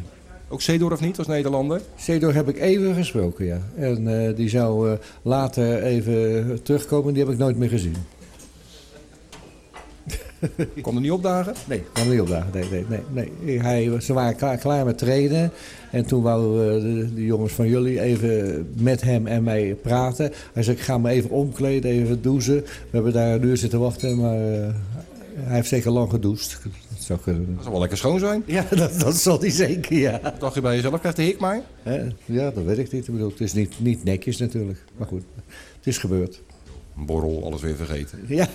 Ook 0.50 0.62
Seedorf 0.62 1.00
niet 1.00 1.18
als 1.18 1.28
Nederlander? 1.28 1.82
Cedor 1.96 2.34
heb 2.34 2.50
ik 2.50 2.60
even 2.60 2.96
gesproken, 2.96 3.46
ja. 3.46 3.62
En 3.76 4.34
die 4.36 4.50
zou 4.50 4.98
later 5.22 5.84
even 5.84 6.60
terugkomen. 6.64 7.14
Die 7.14 7.24
heb 7.24 7.34
ik 7.34 7.40
nooit 7.40 7.58
meer 7.58 7.70
gezien. 7.70 7.96
Kon 10.82 10.96
er 10.96 11.02
niet 11.02 11.12
opdagen? 11.12 11.54
Nee, 11.68 11.84
kwam 11.94 12.10
niet 12.10 12.22
opdagen. 12.22 12.50
Nee, 12.54 12.70
nee, 12.70 13.04
nee. 13.14 13.32
nee. 13.42 13.60
Hij, 13.60 14.00
ze 14.00 14.14
waren 14.14 14.36
klaar, 14.36 14.58
klaar 14.58 14.86
met 14.86 14.98
trainen. 14.98 15.52
En 15.92 16.06
toen 16.06 16.22
wouden 16.22 16.82
de, 16.82 17.14
de 17.14 17.26
jongens 17.26 17.54
van 17.54 17.68
jullie, 17.68 18.02
even 18.02 18.68
met 18.78 19.02
hem 19.02 19.28
en 19.28 19.44
mij 19.44 19.76
praten. 19.82 20.32
Hij 20.54 20.64
zei, 20.64 20.76
ik 20.76 20.82
ga 20.82 20.98
me 20.98 21.10
even 21.10 21.30
omkleden, 21.30 21.92
even 21.92 22.22
douchen. 22.22 22.56
We 22.64 22.90
hebben 22.92 23.14
daar 23.14 23.34
een 23.34 23.44
uur 23.44 23.58
zitten 23.58 23.80
wachten, 23.80 24.18
maar 24.18 24.54
eh, 24.54 24.74
hij 25.34 25.56
heeft 25.56 25.68
zeker 25.68 25.92
lang 25.92 26.10
gedoucht. 26.10 26.60
Dat 26.64 27.04
zou 27.04 27.20
kunnen. 27.20 27.54
Dat 27.56 27.64
zal 27.64 27.72
wel 27.72 27.80
lekker 27.80 27.98
schoon 27.98 28.20
zijn. 28.20 28.44
Ja, 28.46 28.66
dat, 28.76 29.00
dat 29.00 29.16
zal 29.16 29.40
hij 29.40 29.50
zeker, 29.50 29.98
ja. 29.98 30.20
Wat 30.24 30.40
dacht 30.40 30.56
je 30.56 30.62
bij 30.62 30.76
jezelf? 30.76 31.00
Krijgt 31.00 31.18
de 31.18 31.24
hik 31.24 31.40
maar? 31.40 31.62
Ja, 32.26 32.52
dat 32.52 32.64
weet 32.64 32.78
ik 32.78 32.92
niet. 32.92 33.08
Ik 33.08 33.14
bedoel, 33.14 33.30
het 33.30 33.42
is 33.42 33.54
niet, 33.54 33.74
niet 33.80 34.04
netjes 34.04 34.38
natuurlijk. 34.38 34.84
Maar 34.98 35.08
goed, 35.08 35.24
het 35.78 35.88
is 35.88 35.98
gebeurd. 35.98 36.42
Borrel, 37.06 37.46
alles 37.46 37.62
weer 37.62 37.76
vergeten. 37.76 38.20
Ja, 38.28 38.48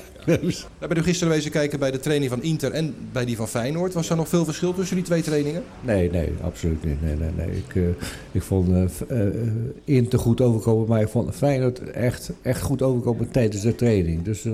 Daar 0.79 0.89
ben 0.89 0.97
u 0.97 1.03
gisteren 1.03 1.33
wezen 1.33 1.51
kijken 1.51 1.79
bij 1.79 1.91
de 1.91 2.01
training 2.01 2.31
van 2.31 2.43
Inter 2.43 2.73
en 2.73 2.95
bij 3.13 3.25
die 3.25 3.37
van 3.37 3.49
Feyenoord. 3.49 3.95
Was 3.95 4.11
er 4.11 4.17
nog 4.17 4.29
veel 4.29 4.45
verschil 4.45 4.75
tussen 4.75 4.97
die 4.97 5.05
twee 5.05 5.23
trainingen? 5.23 5.63
Nee, 5.81 6.11
nee, 6.11 6.33
absoluut 6.43 6.85
niet. 6.85 7.03
Nee, 7.03 7.17
nee, 7.17 7.31
nee. 7.37 7.57
Ik, 7.57 7.77
eh, 7.77 7.83
ik 8.33 8.43
vond 8.43 8.69
eh, 8.69 9.27
eh, 9.27 9.35
Inter 9.85 10.19
goed 10.19 10.41
overkomen, 10.41 10.89
maar 10.89 11.01
ik 11.01 11.09
vond 11.09 11.35
Feyenoord 11.35 11.91
echt, 11.91 12.33
echt 12.43 12.61
goed 12.61 12.83
overkomen 12.83 13.31
tijdens 13.31 13.63
de 13.63 13.75
training. 13.75 14.23
Dus 14.23 14.47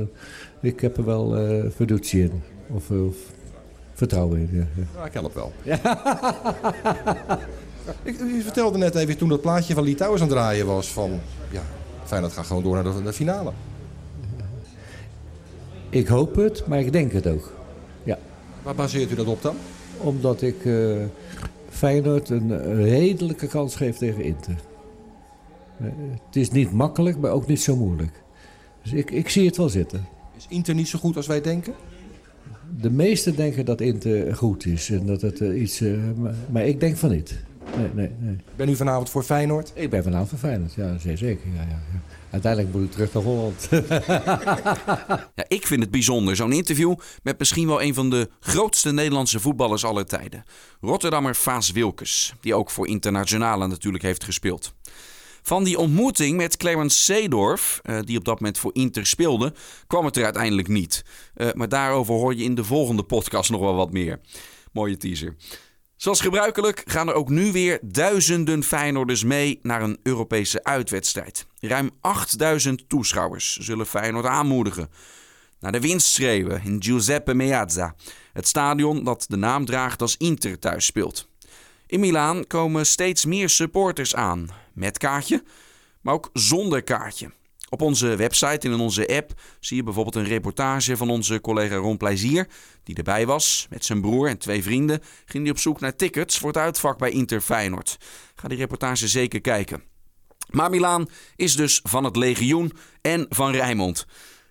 ik 0.61 0.81
heb 0.81 0.97
er 0.97 1.05
wel 1.05 1.37
fiducie 1.75 2.23
in. 2.23 2.43
Of, 2.71 2.91
of 2.91 3.17
vertrouwen 3.95 4.39
in. 4.39 4.49
Ja, 4.53 4.67
ja. 4.77 4.85
Ja, 4.97 5.05
ik 5.05 5.13
help 5.13 5.35
wel. 5.35 5.53
ik, 8.03 8.21
u 8.21 8.43
vertelde 8.43 8.79
net 8.79 8.95
even 8.95 9.17
toen 9.17 9.29
dat 9.29 9.41
plaatje 9.41 9.75
van 9.75 9.85
Litouwers 9.85 10.23
aan 10.23 10.29
het 10.29 10.37
draaien 10.37 10.67
was 10.67 10.89
van... 10.89 11.21
Ja, 11.51 11.63
Feyenoord 12.05 12.33
gaat 12.33 12.47
gewoon 12.47 12.63
door 12.63 12.75
naar 12.75 12.85
de, 12.85 13.03
de 13.03 13.13
finale. 13.13 13.53
Ik 15.91 16.07
hoop 16.07 16.37
het, 16.37 16.67
maar 16.67 16.81
ik 16.81 16.93
denk 16.93 17.13
het 17.13 17.27
ook. 17.27 17.53
Ja. 18.05 18.19
Waar 18.63 18.75
baseert 18.75 19.11
u 19.11 19.15
dat 19.15 19.27
op 19.27 19.43
dan? 19.43 19.57
Omdat 19.99 20.43
ik 20.43 20.65
uh, 20.65 20.97
Feyenoord 21.69 22.29
een 22.29 22.75
redelijke 22.83 23.47
kans 23.47 23.77
geef 23.77 23.97
tegen 23.97 24.23
Inter. 24.23 24.57
Uh, 25.81 25.89
het 26.27 26.37
is 26.37 26.51
niet 26.51 26.73
makkelijk, 26.73 27.19
maar 27.19 27.31
ook 27.31 27.47
niet 27.47 27.61
zo 27.61 27.77
moeilijk. 27.77 28.23
Dus 28.83 28.93
ik, 28.93 29.11
ik 29.11 29.29
zie 29.29 29.47
het 29.47 29.57
wel 29.57 29.69
zitten. 29.69 30.07
Is 30.37 30.47
Inter 30.49 30.75
niet 30.75 30.89
zo 30.89 30.99
goed 30.99 31.17
als 31.17 31.27
wij 31.27 31.41
denken? 31.41 31.75
De 32.81 32.91
meesten 32.91 33.37
denken 33.37 33.65
dat 33.65 33.81
Inter 33.81 34.37
goed 34.37 34.67
is 34.67 34.91
en 34.91 35.07
dat 35.07 35.21
het 35.21 35.41
uh, 35.41 35.61
iets. 35.61 35.81
Maar, 36.17 36.35
maar, 36.51 36.67
ik 36.67 36.81
denk 36.81 36.97
van 36.97 37.11
niet. 37.11 37.35
Nee, 37.79 37.91
nee, 37.95 38.11
nee. 38.19 38.37
Ben 38.57 38.69
u 38.69 38.77
vanavond 38.77 39.11
voor 39.11 39.23
Feyenoord? 39.23 39.73
Ik 39.75 39.91
ben 39.91 40.03
vanavond 40.03 40.29
voor 40.29 40.39
Feyenoord, 40.39 40.75
ja, 40.75 40.99
zeer 40.99 41.19
zeker. 41.19 41.49
Ja, 41.55 41.61
ja, 41.63 41.69
ja. 41.69 42.01
Uiteindelijk 42.31 42.75
moet 42.75 42.85
ik 42.85 42.91
terug 42.91 43.13
naar 43.13 43.23
Holland. 43.23 43.69
ja, 45.41 45.45
ik 45.49 45.67
vind 45.67 45.81
het 45.81 45.91
bijzonder, 45.91 46.37
zo'n 46.37 46.53
interview 46.53 46.95
met 47.23 47.39
misschien 47.39 47.67
wel 47.67 47.83
een 47.83 47.95
van 47.95 48.11
de 48.11 48.31
grootste 48.41 48.93
Nederlandse 48.93 49.41
voetballers 49.41 49.85
aller 49.85 50.07
tijden. 50.07 50.45
Rotterdammer 50.81 51.37
Vaas 51.37 51.71
Wilkes, 51.71 52.35
die 52.41 52.55
ook 52.55 52.71
voor 52.71 52.89
Internationale 52.89 53.67
natuurlijk 53.67 54.05
heeft 54.05 54.25
gespeeld. 54.25 54.75
Van 55.43 55.65
die 55.65 55.79
ontmoeting 55.79 56.37
met 56.37 56.57
Clarence 56.57 57.03
Seedorf, 57.03 57.81
uh, 57.83 57.99
die 58.05 58.19
op 58.19 58.25
dat 58.25 58.41
moment 58.41 58.59
voor 58.59 58.75
Inter 58.75 59.07
speelde, 59.07 59.53
kwam 59.87 60.05
het 60.05 60.17
er 60.17 60.25
uiteindelijk 60.25 60.69
niet. 60.69 61.05
Uh, 61.37 61.49
maar 61.53 61.69
daarover 61.69 62.15
hoor 62.15 62.35
je 62.35 62.45
in 62.45 62.55
de 62.55 62.65
volgende 62.65 63.03
podcast 63.03 63.51
nog 63.51 63.61
wel 63.61 63.75
wat 63.75 63.93
meer. 63.93 64.21
Mooie 64.73 64.97
teaser. 64.97 65.37
Zoals 65.99 66.21
gebruikelijk 66.21 66.83
gaan 66.87 67.09
er 67.09 67.15
ook 67.15 67.29
nu 67.29 67.53
weer 67.53 67.79
duizenden 67.83 68.63
Feyenoorders 68.63 69.25
mee 69.25 69.59
naar 69.63 69.83
een 69.83 69.99
Europese 70.03 70.65
uitwedstrijd. 70.65 71.47
Ruim 71.61 71.91
8000 72.01 72.89
toeschouwers 72.89 73.57
zullen 73.57 73.87
Feyenoord 73.87 74.27
aanmoedigen. 74.27 74.91
Naar 75.61 75.73
de 75.73 75.81
winst 75.81 76.07
schreeuwen 76.07 76.63
in 76.65 76.83
Giuseppe 76.83 77.35
Meazza, 77.35 77.95
het 78.33 78.49
stadion 78.49 79.05
dat 79.05 79.25
de 79.29 79.37
naam 79.37 79.65
draagt 79.65 80.01
als 80.01 80.17
Inter 80.17 80.59
thuis 80.59 80.85
speelt. 80.87 81.29
In 81.87 82.01
Milaan 82.01 82.47
komen 82.47 82.87
steeds 82.87 83.25
meer 83.25 83.49
supporters 83.49 84.15
aan, 84.15 84.49
met 84.73 84.99
kaartje, 84.99 85.43
maar 86.01 86.15
ook 86.15 86.31
zonder 86.33 86.83
kaartje. 86.83 87.31
Op 87.69 87.83
onze 87.83 88.17
website 88.17 88.67
en 88.67 88.73
in 88.73 88.81
onze 88.81 89.17
app 89.17 89.33
zie 89.61 89.77
je 89.77 89.83
bijvoorbeeld 89.83 90.15
een 90.15 90.25
reportage 90.25 90.97
van 90.97 91.11
onze 91.11 91.41
collega 91.41 91.77
Ron 91.77 91.97
Plezier, 91.97 92.47
die 92.83 92.97
erbij 92.97 93.27
was. 93.27 93.67
Met 93.71 93.85
zijn 93.85 94.01
broer 94.01 94.29
en 94.29 94.39
twee 94.39 94.63
vrienden 94.63 95.03
ging 95.25 95.43
hij 95.43 95.53
op 95.53 95.59
zoek 95.59 95.81
naar 95.81 95.97
tickets 95.97 96.39
voor 96.39 96.49
het 96.49 96.57
uitvak 96.57 96.99
bij 96.99 97.11
Inter 97.11 97.41
Feyenoord. 97.41 97.97
Ga 98.35 98.49
die 98.49 98.59
reportage 98.59 99.09
zeker 99.09 99.41
kijken. 99.41 99.83
Maar 100.51 100.71
Milaan 100.71 101.09
is 101.37 101.57
dus 101.57 101.81
van 101.83 102.05
het 102.05 102.17
legioen 102.17 102.73
en 103.01 103.27
van 103.29 103.53
Rijnmond. 103.53 104.07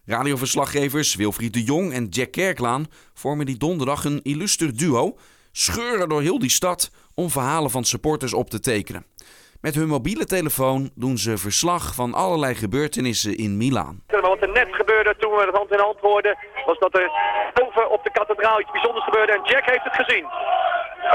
Radioverslaggevers 0.05 1.15
Wilfried 1.15 1.53
de 1.53 1.63
Jong 1.63 1.93
en 1.93 2.07
Jack 2.09 2.31
Kerklaan 2.31 2.87
vormen 3.13 3.45
die 3.45 3.57
donderdag 3.57 4.05
een 4.05 4.21
illuster 4.23 4.77
duo, 4.77 5.17
scheuren 5.51 6.09
door 6.09 6.21
heel 6.21 6.39
die 6.39 6.49
stad 6.49 6.91
om 7.13 7.29
verhalen 7.29 7.71
van 7.71 7.85
supporters 7.85 8.33
op 8.33 8.49
te 8.49 8.59
tekenen. 8.59 9.05
Met 9.67 9.75
hun 9.75 9.87
mobiele 9.87 10.25
telefoon 10.25 10.89
doen 10.95 11.17
ze 11.17 11.37
verslag 11.37 11.95
van 11.95 12.13
allerlei 12.13 12.55
gebeurtenissen 12.55 13.37
in 13.37 13.57
Milaan. 13.57 14.03
Wat 14.07 14.41
er 14.41 14.49
net 14.49 14.67
gebeurde 14.71 15.15
toen 15.19 15.31
we 15.31 15.45
het 15.45 15.55
hand 15.55 15.71
in 15.71 15.79
hand 15.79 15.99
hoorden, 15.99 16.37
was 16.65 16.79
dat 16.79 16.93
er 16.95 17.11
boven 17.53 17.89
op 17.89 18.03
de 18.03 18.11
kathedraal 18.11 18.59
iets 18.59 18.71
bijzonders 18.71 19.05
gebeurde 19.05 19.31
en 19.31 19.43
Jack 19.43 19.65
heeft 19.65 19.83
het 19.83 19.95
gezien. 19.95 20.25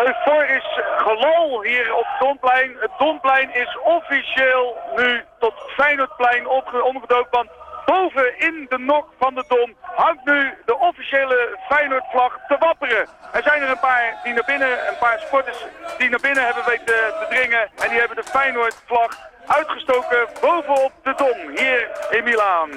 Euforisch 0.06 0.80
gelal 0.96 1.62
hier 1.62 1.94
op 1.94 2.04
het 2.08 2.20
Domplein. 2.20 2.76
Het 2.80 2.90
Domplein 2.98 3.54
is 3.54 3.78
officieel 3.84 4.76
nu 4.96 5.24
tot 5.38 5.54
Feyenoordplein 5.76 6.48
omgedoopt, 6.82 7.30
want 7.30 7.48
boven 7.86 8.38
in 8.38 8.66
de 8.68 8.78
nok 8.78 9.08
van 9.18 9.34
de 9.34 9.44
Dom 9.48 9.74
hangt 9.80 10.24
nu 10.24 10.54
de 10.64 10.78
officiële 10.78 11.58
Feyenoord-vlag 11.68 12.38
te 12.48 12.56
wapperen. 12.58 13.06
Er 13.32 13.42
zijn 13.42 13.62
er 13.62 13.70
een 13.70 13.78
paar 13.80 14.20
die 14.22 14.32
naar 14.32 14.44
binnen, 14.46 14.88
een 14.88 14.98
paar 14.98 15.18
sporters 15.18 15.66
die 15.98 16.08
naar 16.08 16.20
binnen 16.20 16.44
hebben 16.44 16.64
weten 16.64 16.84
te 16.84 17.26
dringen. 17.30 17.70
En 17.82 17.88
die 17.88 17.98
hebben 17.98 18.16
de 18.16 18.30
Feyenoord-vlag 18.30 19.30
uitgestoken 19.46 20.28
bovenop 20.40 20.92
de 21.02 21.14
Dom, 21.16 21.56
hier 21.56 21.90
in 22.10 22.24
Milaan. 22.24 22.70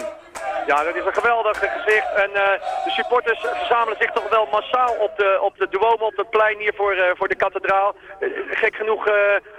Ja, 0.66 0.84
dat 0.84 0.96
is 0.96 1.06
een 1.06 1.14
geweldig 1.14 1.60
gezicht. 1.60 2.14
En 2.16 2.30
uh, 2.30 2.36
de 2.86 2.92
supporters 2.92 3.40
verzamelen 3.40 3.98
zich 4.00 4.12
toch 4.12 4.30
wel 4.30 4.48
massaal 4.52 4.94
op 4.94 5.18
de, 5.18 5.38
op 5.42 5.58
de 5.58 5.68
Duomo, 5.70 6.06
op 6.06 6.18
het 6.18 6.30
plein 6.30 6.58
hier 6.58 6.74
voor, 6.76 6.96
uh, 6.96 7.04
voor 7.14 7.28
de 7.28 7.36
kathedraal. 7.36 7.96
Uh, 8.20 8.30
gek 8.50 8.76
genoeg 8.76 9.10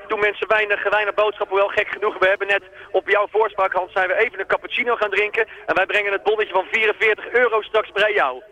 doen 0.08 0.20
mensen 0.20 0.48
weinig, 0.48 0.90
weinig 0.90 1.14
boodschappen. 1.14 1.56
Wel 1.56 1.68
gek 1.68 1.88
genoeg, 1.88 2.18
we 2.18 2.28
hebben 2.28 2.46
net 2.46 2.62
op 2.90 3.08
jouw 3.08 3.26
voorspraak, 3.30 3.72
Hans, 3.72 3.92
zijn 3.92 4.08
we 4.08 4.14
even 4.14 4.40
een 4.40 4.46
cappuccino 4.46 4.96
gaan 4.96 5.10
drinken. 5.10 5.46
En 5.66 5.74
wij 5.74 5.86
brengen 5.86 6.12
het 6.12 6.22
bonnetje 6.22 6.52
van 6.52 6.66
44 6.70 7.28
euro 7.28 7.62
straks 7.62 7.92
bij 7.92 8.12
jou. 8.12 8.42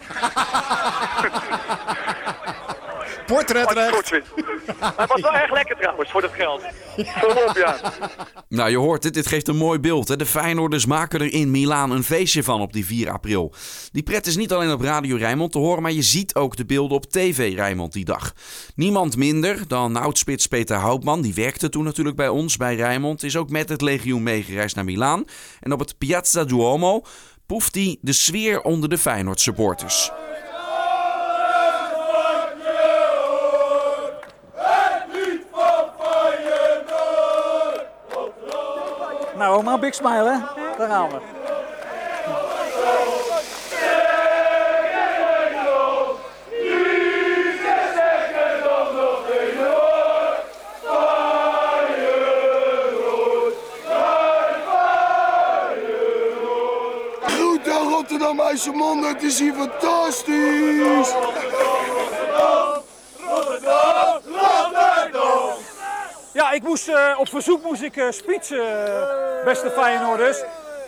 Portretrecht. 3.26 4.10
Het 4.10 5.08
was 5.08 5.20
wel 5.20 5.34
erg 5.34 5.52
lekker 5.52 5.76
trouwens, 5.76 6.10
voor 6.10 6.20
dat 6.20 6.32
geld. 6.32 6.62
Volop, 6.96 7.56
ja. 7.56 7.80
Nou, 8.48 8.70
je 8.70 8.76
hoort 8.76 9.04
het. 9.04 9.14
Dit 9.14 9.26
geeft 9.26 9.48
een 9.48 9.56
mooi 9.56 9.78
beeld. 9.78 10.08
Hè? 10.08 10.16
De 10.16 10.26
Feyenoorders 10.26 10.86
maken 10.86 11.20
er 11.20 11.32
in 11.32 11.50
Milaan 11.50 11.90
een 11.90 12.04
feestje 12.04 12.42
van 12.42 12.60
op 12.60 12.72
die 12.72 12.86
4 12.86 13.10
april. 13.10 13.54
Die 13.92 14.02
pret 14.02 14.26
is 14.26 14.36
niet 14.36 14.52
alleen 14.52 14.72
op 14.72 14.80
Radio 14.80 15.16
Rijnmond 15.16 15.52
te 15.52 15.58
horen, 15.58 15.82
maar 15.82 15.92
je 15.92 16.02
ziet 16.02 16.34
ook 16.34 16.56
de 16.56 16.64
beelden 16.64 16.96
op 16.96 17.10
TV 17.10 17.52
Rijnmond 17.54 17.92
die 17.92 18.04
dag. 18.04 18.32
Niemand 18.74 19.16
minder 19.16 19.68
dan 19.68 19.96
oudspits 19.96 20.46
Peter 20.46 20.76
Houtman, 20.76 21.22
die 21.22 21.34
werkte 21.34 21.68
toen 21.68 21.84
natuurlijk 21.84 22.16
bij 22.16 22.28
ons, 22.28 22.56
bij 22.56 22.74
Rijnmond, 22.74 23.22
is 23.22 23.36
ook 23.36 23.50
met 23.50 23.68
het 23.68 23.80
legioen 23.80 24.22
meegereisd 24.22 24.76
naar 24.76 24.84
Milaan. 24.84 25.24
En 25.60 25.72
op 25.72 25.78
het 25.78 25.98
Piazza 25.98 26.44
Duomo 26.44 27.02
proeft 27.46 27.74
hij 27.74 27.98
de 28.00 28.12
sfeer 28.12 28.62
onder 28.62 28.88
de 28.88 28.98
Feyenoord 28.98 29.40
supporters. 29.40 30.10
Nou, 39.40 39.66
een 39.66 39.80
big 39.80 39.94
smile, 39.94 40.30
hè? 40.30 40.38
Daar 40.78 40.88
gaan 40.88 41.08
we. 41.08 41.18
Rotterdam, 57.88 58.40
IJsselmonde, 58.40 59.06
het 59.06 59.22
is 59.22 59.38
hier 59.38 59.54
fantastisch! 59.54 61.14
Ja, 66.32 66.50
ik 66.50 66.62
moest, 66.62 66.88
uh, 66.88 67.16
op 67.18 67.28
verzoek 67.28 67.62
moest 67.62 67.82
ik 67.82 67.96
uh, 67.96 68.10
spitsen, 68.10 68.58
uh, 68.58 69.44
beste 69.44 69.70
Feyenoorders. 69.70 70.42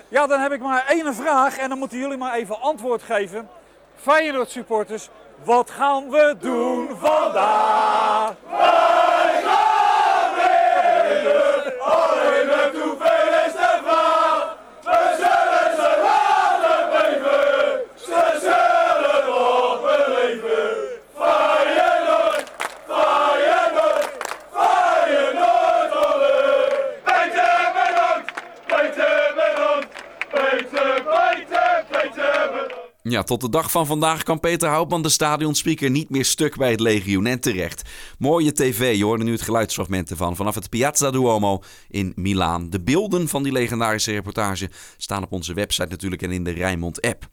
Ja, 0.08 0.26
dan 0.26 0.40
heb 0.40 0.52
ik 0.52 0.60
maar 0.60 0.84
één 0.88 1.14
vraag 1.14 1.58
en 1.58 1.68
dan 1.68 1.78
moeten 1.78 1.98
jullie 1.98 2.16
maar 2.16 2.34
even 2.34 2.60
antwoord 2.60 3.02
geven. 3.02 3.48
Feyenoord 3.96 4.50
supporters, 4.50 5.08
wat 5.44 5.70
gaan 5.70 6.10
we 6.10 6.36
doen 6.38 6.96
vandaag? 7.00 8.32
Wij 8.50 9.42
gaan 9.44 10.34
winnen, 10.34 11.80
alleen 11.80 12.46
met 12.46 12.82
hoeveel 12.82 13.46
is 13.46 13.52
de 13.52 13.78
vraag. 13.84 14.56
We 14.82 15.14
zullen 15.16 15.76
ze 15.76 16.00
laten 16.02 16.90
beven, 16.90 17.80
ze 17.94 18.38
zullen 18.40 19.26
nog 19.26 19.80
beleven. 19.80 20.76
Feyenoord, 21.16 22.44
Feyenoord, 22.86 24.08
Feyenoord, 24.52 25.92
olé. 26.06 26.68
Peter 27.04 27.72
bedankt, 27.74 28.32
Peter 28.66 29.32
bedankt, 29.34 30.02
Peter, 30.30 31.02
Peter, 31.02 31.84
Peter 31.90 32.50
bedankt. 32.52 32.80
Ja, 33.12 33.22
tot 33.22 33.40
de 33.40 33.48
dag 33.48 33.70
van 33.70 33.86
vandaag 33.86 34.22
kan 34.22 34.40
Peter 34.40 34.68
Houtman, 34.68 35.02
de 35.02 35.08
stadionspeaker, 35.08 35.90
niet 35.90 36.10
meer 36.10 36.24
stuk 36.24 36.56
bij 36.56 36.70
het 36.70 36.80
legioen. 36.80 37.26
En 37.26 37.40
terecht. 37.40 37.82
Mooie 38.18 38.52
tv, 38.52 38.96
je 38.96 39.04
hoorde 39.04 39.24
nu 39.24 39.32
het 39.32 39.42
geluidsfragment 39.42 40.10
ervan. 40.10 40.36
Vanaf 40.36 40.54
het 40.54 40.68
Piazza 40.70 41.10
Duomo 41.10 41.62
in 41.88 42.12
Milaan. 42.16 42.70
De 42.70 42.80
beelden 42.80 43.28
van 43.28 43.42
die 43.42 43.52
legendarische 43.52 44.12
reportage 44.12 44.70
staan 44.96 45.22
op 45.22 45.32
onze 45.32 45.54
website 45.54 45.88
natuurlijk 45.88 46.22
en 46.22 46.30
in 46.30 46.44
de 46.44 46.50
Rijnmond-app. 46.50 47.28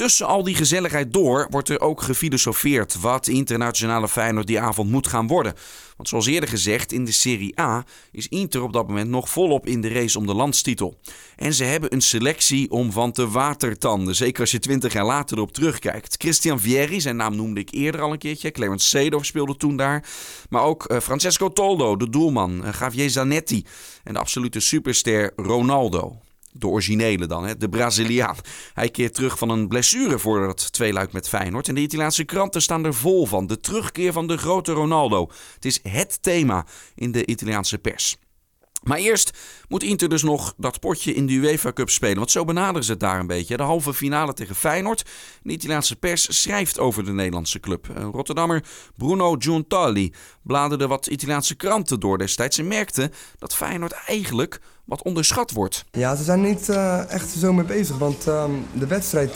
Tussen 0.00 0.26
al 0.26 0.42
die 0.42 0.54
gezelligheid 0.54 1.12
door 1.12 1.46
wordt 1.50 1.68
er 1.68 1.80
ook 1.80 2.02
gefilosofeerd 2.02 3.00
wat 3.00 3.26
internationale 3.26 4.08
Feyenoord 4.08 4.46
die 4.46 4.60
avond 4.60 4.90
moet 4.90 5.06
gaan 5.06 5.26
worden. 5.26 5.54
Want 5.96 6.08
zoals 6.08 6.26
eerder 6.26 6.48
gezegd, 6.48 6.92
in 6.92 7.04
de 7.04 7.12
Serie 7.12 7.60
A 7.60 7.84
is 8.12 8.28
Inter 8.28 8.62
op 8.62 8.72
dat 8.72 8.88
moment 8.88 9.10
nog 9.10 9.28
volop 9.28 9.66
in 9.66 9.80
de 9.80 9.88
race 9.88 10.18
om 10.18 10.26
de 10.26 10.34
landstitel. 10.34 10.98
En 11.36 11.54
ze 11.54 11.64
hebben 11.64 11.92
een 11.92 12.00
selectie 12.00 12.70
om 12.70 12.92
van 12.92 13.12
te 13.12 13.28
watertanden, 13.28 14.14
zeker 14.14 14.40
als 14.40 14.50
je 14.50 14.58
20 14.58 14.92
jaar 14.92 15.04
later 15.04 15.36
erop 15.36 15.52
terugkijkt. 15.52 16.14
Christian 16.18 16.60
Vieri, 16.60 17.00
zijn 17.00 17.16
naam 17.16 17.36
noemde 17.36 17.60
ik 17.60 17.70
eerder 17.70 18.00
al 18.00 18.12
een 18.12 18.18
keertje, 18.18 18.50
Clarence 18.50 18.88
Seedorf 18.88 19.26
speelde 19.26 19.56
toen 19.56 19.76
daar. 19.76 20.08
Maar 20.48 20.62
ook 20.62 20.90
uh, 20.90 20.98
Francesco 20.98 21.52
Toldo, 21.52 21.96
de 21.96 22.10
doelman, 22.10 22.66
uh, 22.66 22.72
Javier 22.80 23.10
Zanetti 23.10 23.64
en 24.04 24.12
de 24.12 24.18
absolute 24.18 24.60
superster 24.60 25.32
Ronaldo. 25.36 26.20
De 26.52 26.66
originele 26.66 27.26
dan, 27.26 27.44
hè? 27.44 27.56
de 27.56 27.68
Braziliaan. 27.68 28.36
Hij 28.74 28.88
keert 28.88 29.14
terug 29.14 29.38
van 29.38 29.48
een 29.48 29.68
blessure 29.68 30.18
voor 30.18 30.48
het 30.48 30.72
tweeluik 30.72 31.12
met 31.12 31.28
Feyenoord. 31.28 31.68
En 31.68 31.74
de 31.74 31.80
Italiaanse 31.80 32.24
kranten 32.24 32.62
staan 32.62 32.84
er 32.84 32.94
vol 32.94 33.26
van. 33.26 33.46
De 33.46 33.60
terugkeer 33.60 34.12
van 34.12 34.26
de 34.26 34.36
grote 34.36 34.72
Ronaldo. 34.72 35.30
Het 35.54 35.64
is 35.64 35.80
het 35.82 36.22
thema 36.22 36.66
in 36.94 37.12
de 37.12 37.26
Italiaanse 37.26 37.78
pers. 37.78 38.16
Maar 38.82 38.98
eerst 38.98 39.38
moet 39.68 39.82
Inter 39.82 40.08
dus 40.08 40.22
nog 40.22 40.54
dat 40.56 40.80
potje 40.80 41.14
in 41.14 41.26
de 41.26 41.32
UEFA 41.32 41.72
Cup 41.72 41.90
spelen. 41.90 42.16
Want 42.16 42.30
zo 42.30 42.44
benaderen 42.44 42.84
ze 42.84 42.90
het 42.90 43.00
daar 43.00 43.20
een 43.20 43.26
beetje. 43.26 43.56
De 43.56 43.62
halve 43.62 43.94
finale 43.94 44.32
tegen 44.32 44.54
Feyenoord. 44.54 45.04
De 45.42 45.52
Italiaanse 45.52 45.96
pers 45.96 46.40
schrijft 46.42 46.78
over 46.78 47.04
de 47.04 47.12
Nederlandse 47.12 47.60
club. 47.60 47.86
Rotterdammer 48.12 48.64
Bruno 48.96 49.36
Giuntoli 49.38 50.12
bladerde 50.42 50.86
wat 50.86 51.06
Italiaanse 51.06 51.54
kranten 51.54 52.00
door 52.00 52.18
destijds. 52.18 52.58
En 52.58 52.68
merkte 52.68 53.10
dat 53.38 53.54
Feyenoord 53.54 53.92
eigenlijk 53.92 54.60
wat 54.90 55.02
onderschat 55.02 55.50
wordt. 55.50 55.84
Ja, 55.90 56.14
ze 56.14 56.24
zijn 56.24 56.40
niet 56.40 56.68
uh, 56.68 57.10
echt 57.10 57.28
zo 57.28 57.52
mee 57.52 57.64
bezig. 57.64 57.98
Want 57.98 58.26
um, 58.26 58.66
de 58.72 58.86
wedstrijd... 58.86 59.34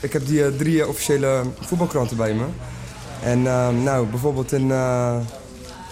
Ik 0.00 0.12
heb 0.12 0.26
die 0.26 0.40
uh, 0.40 0.46
drie 0.56 0.88
officiële 0.88 1.42
voetbalkranten 1.60 2.16
bij 2.16 2.34
me. 2.34 2.44
En 3.22 3.38
uh, 3.38 3.68
nou, 3.68 4.06
bijvoorbeeld 4.06 4.52
in, 4.52 4.62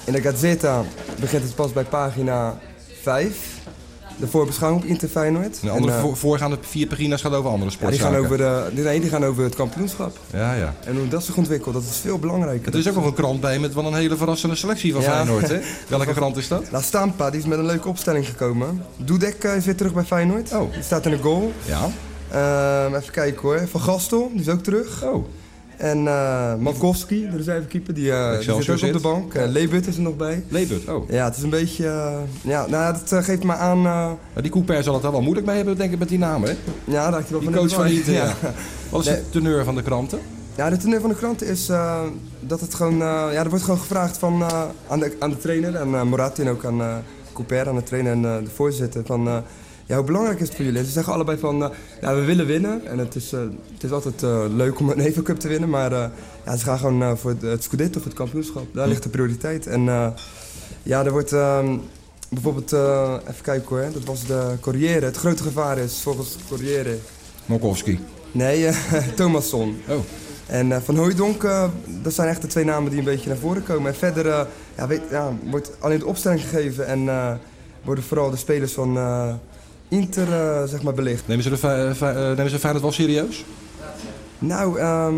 in 0.07 0.12
de 0.12 0.21
Gazzetta 0.21 0.83
begint 1.21 1.43
het 1.43 1.55
pas 1.55 1.73
bij 1.73 1.85
pagina 1.85 2.59
5. 3.02 3.60
De 4.21 4.27
voorbeschouwing 4.27 4.83
op 4.83 4.89
Inter 4.89 5.09
Feyenoord. 5.09 5.61
De 5.62 5.71
andere 5.71 5.93
En, 5.93 6.00
voor- 6.00 6.17
voorgaande 6.17 6.59
vier 6.61 6.87
pagina's 6.87 7.21
gaan 7.21 7.35
over 7.35 7.50
andere 7.50 7.71
ja, 7.81 7.91
die, 7.91 7.99
gaan 7.99 8.17
over 8.17 8.37
de, 8.37 8.71
die, 8.75 8.85
nee, 8.85 9.00
die 9.00 9.11
gaan 9.11 9.25
over 9.25 9.45
het 9.45 9.55
kampioenschap. 9.55 10.19
Ja, 10.33 10.55
ja. 10.55 10.75
En 10.85 10.97
hoe 10.97 11.09
dat 11.09 11.25
zich 11.25 11.37
ontwikkelt, 11.37 11.75
dat 11.75 11.83
is 11.83 11.97
veel 11.97 12.19
belangrijker. 12.19 12.73
Er 12.73 12.79
is 12.79 12.89
ook 12.89 12.95
nog 12.95 13.05
een 13.05 13.15
krant 13.15 13.41
bij 13.41 13.59
met 13.59 13.75
wel 13.75 13.87
een 13.87 13.95
hele 13.95 14.17
verrassende 14.17 14.55
selectie 14.57 14.93
van 14.93 15.03
Ja. 15.03 15.11
Feyenoord. 15.12 15.49
Hè? 15.49 15.59
Welke 15.89 16.12
krant 16.12 16.37
is 16.37 16.49
dat? 16.49 16.65
La 16.71 16.81
Stampa, 16.81 17.31
die 17.31 17.41
is 17.41 17.47
met 17.47 17.59
een 17.59 17.67
leuke 17.67 17.89
opstelling 17.89 18.27
gekomen. 18.27 18.83
Dudek 18.97 19.45
eh, 19.45 19.57
is 19.57 19.65
weer 19.65 19.77
terug 19.77 19.93
bij 19.95 20.05
Feyenoord. 20.05 20.53
Oh. 20.53 20.73
Die 20.73 20.83
staat 20.83 21.05
in 21.05 21.11
de 21.11 21.19
goal. 21.19 21.53
Ja. 21.65 21.89
Ehm, 22.31 22.95
even 22.95 23.12
kijken 23.12 23.41
hoor. 23.43 23.69
Van 23.71 23.81
Gastel, 23.81 24.31
die 24.33 24.41
is 24.41 24.49
ook 24.49 24.62
terug. 24.62 25.05
Oh. 25.05 25.25
En 25.81 26.07
eh 26.09 26.55
Malkowski, 26.59 27.29
de 27.31 27.37
reservekeeper, 27.37 27.95
die, 27.95 28.13
eh, 28.13 28.19
die 28.33 28.43
zit 28.43 28.55
Excelsior 28.57 28.77
ook 28.77 28.83
op 28.83 29.03
de 29.03 29.09
zit. 29.09 29.33
bank. 29.43 29.53
Leebut 29.53 29.87
is 29.87 29.97
er 29.97 30.03
nog 30.03 30.17
bij. 30.17 30.45
Leebut, 30.49 30.89
oh. 30.89 31.09
Ja, 31.09 31.25
het 31.25 31.37
is 31.37 31.43
een 31.43 31.51
beetje... 31.51 32.13
ja, 32.43 32.67
nou, 32.67 32.97
dat 33.09 33.25
geeft 33.25 33.43
me 33.45 33.55
aan... 33.55 34.19
die 34.43 34.51
Cooper 34.51 34.83
zal 34.83 34.95
het 34.95 35.03
wel 35.03 35.13
wel 35.13 35.21
moeilijk 35.21 35.47
mee 35.47 35.57
hebben, 35.57 35.77
denk 35.77 35.93
ik, 35.93 35.99
met 35.99 36.09
die 36.09 36.19
naam, 36.19 36.43
hè? 36.43 36.51
ja, 36.85 37.11
daar 37.11 37.23
je 37.27 37.31
wel 37.31 37.41
Die 37.41 37.51
van 37.51 37.59
coach 37.59 37.75
van 37.75 38.15
ja. 38.15 38.35
Wat 38.91 39.01
is 39.01 39.07
Nee. 39.07 39.17
de 39.17 39.31
teneur 39.31 39.65
van 39.65 39.75
de 39.75 39.83
kranten? 39.83 40.19
Ja, 40.57 40.71
de 40.71 40.77
teneur 40.77 41.01
van 41.01 41.11
de 41.11 41.17
krant 41.17 41.43
is 41.43 41.67
dat 42.41 42.61
het 42.61 42.75
gewoon... 42.75 42.97
ja, 42.99 43.33
er 43.33 43.49
wordt 43.49 43.65
gewoon 43.65 43.81
gevraagd 43.81 44.19
van, 44.19 44.45
aan, 44.89 44.99
de, 44.99 45.17
aan 45.19 45.31
de 45.31 45.37
trainer 45.39 45.75
en 45.75 45.89
uh, 45.89 46.51
ook 46.51 46.65
aan 46.65 47.03
Couper, 47.33 47.69
aan 47.69 47.77
de 47.77 47.83
trainer 47.83 48.13
en 48.13 48.23
de 48.23 48.51
voorzitter. 48.55 49.03
Van, 49.07 49.43
ja, 49.90 49.97
hoe 49.97 50.04
belangrijk 50.04 50.40
is 50.40 50.47
het 50.47 50.56
voor 50.56 50.64
jullie? 50.64 50.85
Ze 50.85 50.90
zeggen 50.90 51.12
allebei 51.12 51.38
van, 51.38 51.64
eh, 51.64 51.70
ja, 52.00 52.14
we 52.14 52.25
willen 52.25 52.47
winnen. 52.47 52.87
En 52.87 52.99
het 52.99 53.14
is, 53.14 53.32
eh, 53.32 53.40
het 53.75 53.82
is 53.82 53.90
altijd 53.90 54.23
eh, 54.23 54.44
leuk 54.54 54.78
om 54.78 54.90
een 54.90 55.00
Even 55.06 55.23
Cup 55.23 55.38
te 55.38 55.49
winnen. 55.49 55.68
Maar 55.68 55.92
ja, 56.44 56.56
ze 56.56 56.64
gaan 56.64 56.78
gewoon 56.78 57.18
voor 57.18 57.30
het, 57.30 57.42
het 57.42 57.62
Scudetto, 57.62 57.99
voor 57.99 58.09
het 58.09 58.18
kampioenschap. 58.18 58.75
Daar 58.75 58.88
ligt 58.88 59.02
de 59.02 59.09
prioriteit. 59.09 59.66
En 59.66 60.14
ja, 60.82 61.04
er 61.04 61.11
wordt... 61.11 61.32
ehm, 61.32 61.76
Bijvoorbeeld, 62.32 62.73
even 62.73 63.42
kijken 63.42 63.68
hoor, 63.68 63.92
dat 63.92 64.04
was 64.04 64.26
de 64.26 64.56
Corriere. 64.61 65.04
Het 65.04 65.16
grote 65.16 65.42
gevaar 65.42 65.78
is 65.78 66.00
volgens 66.02 66.37
Corriere 66.49 66.97
Mokowski. 67.47 68.00
Nee, 68.32 68.70
Thomasson. 69.16 69.76
Oh. 69.88 69.97
En 70.47 70.82
Van 70.82 70.97
Hooijdonk, 70.97 71.42
dat 72.02 72.14
zijn 72.14 72.28
echt 72.28 72.42
de 72.42 72.47
twee 72.47 72.64
namen 72.64 72.90
die 72.90 72.99
een 72.99 73.04
beetje 73.04 73.28
naar 73.28 73.38
voren 73.38 73.62
komen. 73.62 73.92
En 73.92 73.99
verder 73.99 74.47
ja, 74.76 74.87
weet, 74.87 75.02
ja, 75.11 75.32
wordt 75.50 75.70
alleen 75.78 75.99
de 75.99 76.06
opstelling 76.06 76.40
gegeven 76.40 76.87
en 76.87 77.09
worden 77.85 78.04
vooral 78.04 78.30
de 78.30 78.37
spelers 78.37 78.73
van 78.73 78.99
Inter 79.90 80.32
eh, 80.32 80.64
zeg 80.68 80.82
maar 80.82 80.94
belicht. 80.94 81.26
Nemen 81.28 81.44
ze, 81.44 81.50
de, 81.50 81.56
Fe- 81.56 81.94
eh, 82.06 82.28
nemen 82.37 82.50
ze 82.50 82.59
Feyenoord 82.59 82.82
wel 82.85 82.92
serieus? 82.92 83.44
Nou, 84.38 84.78
ehm, 84.78 85.14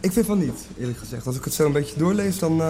ik 0.00 0.12
vind 0.12 0.26
van 0.26 0.38
niet, 0.38 0.66
eerlijk 0.78 0.98
gezegd. 0.98 1.26
Als 1.26 1.36
ik 1.36 1.44
het 1.44 1.54
zo 1.54 1.66
een 1.66 1.72
beetje 1.72 1.98
doorlees, 1.98 2.38
dan 2.38 2.62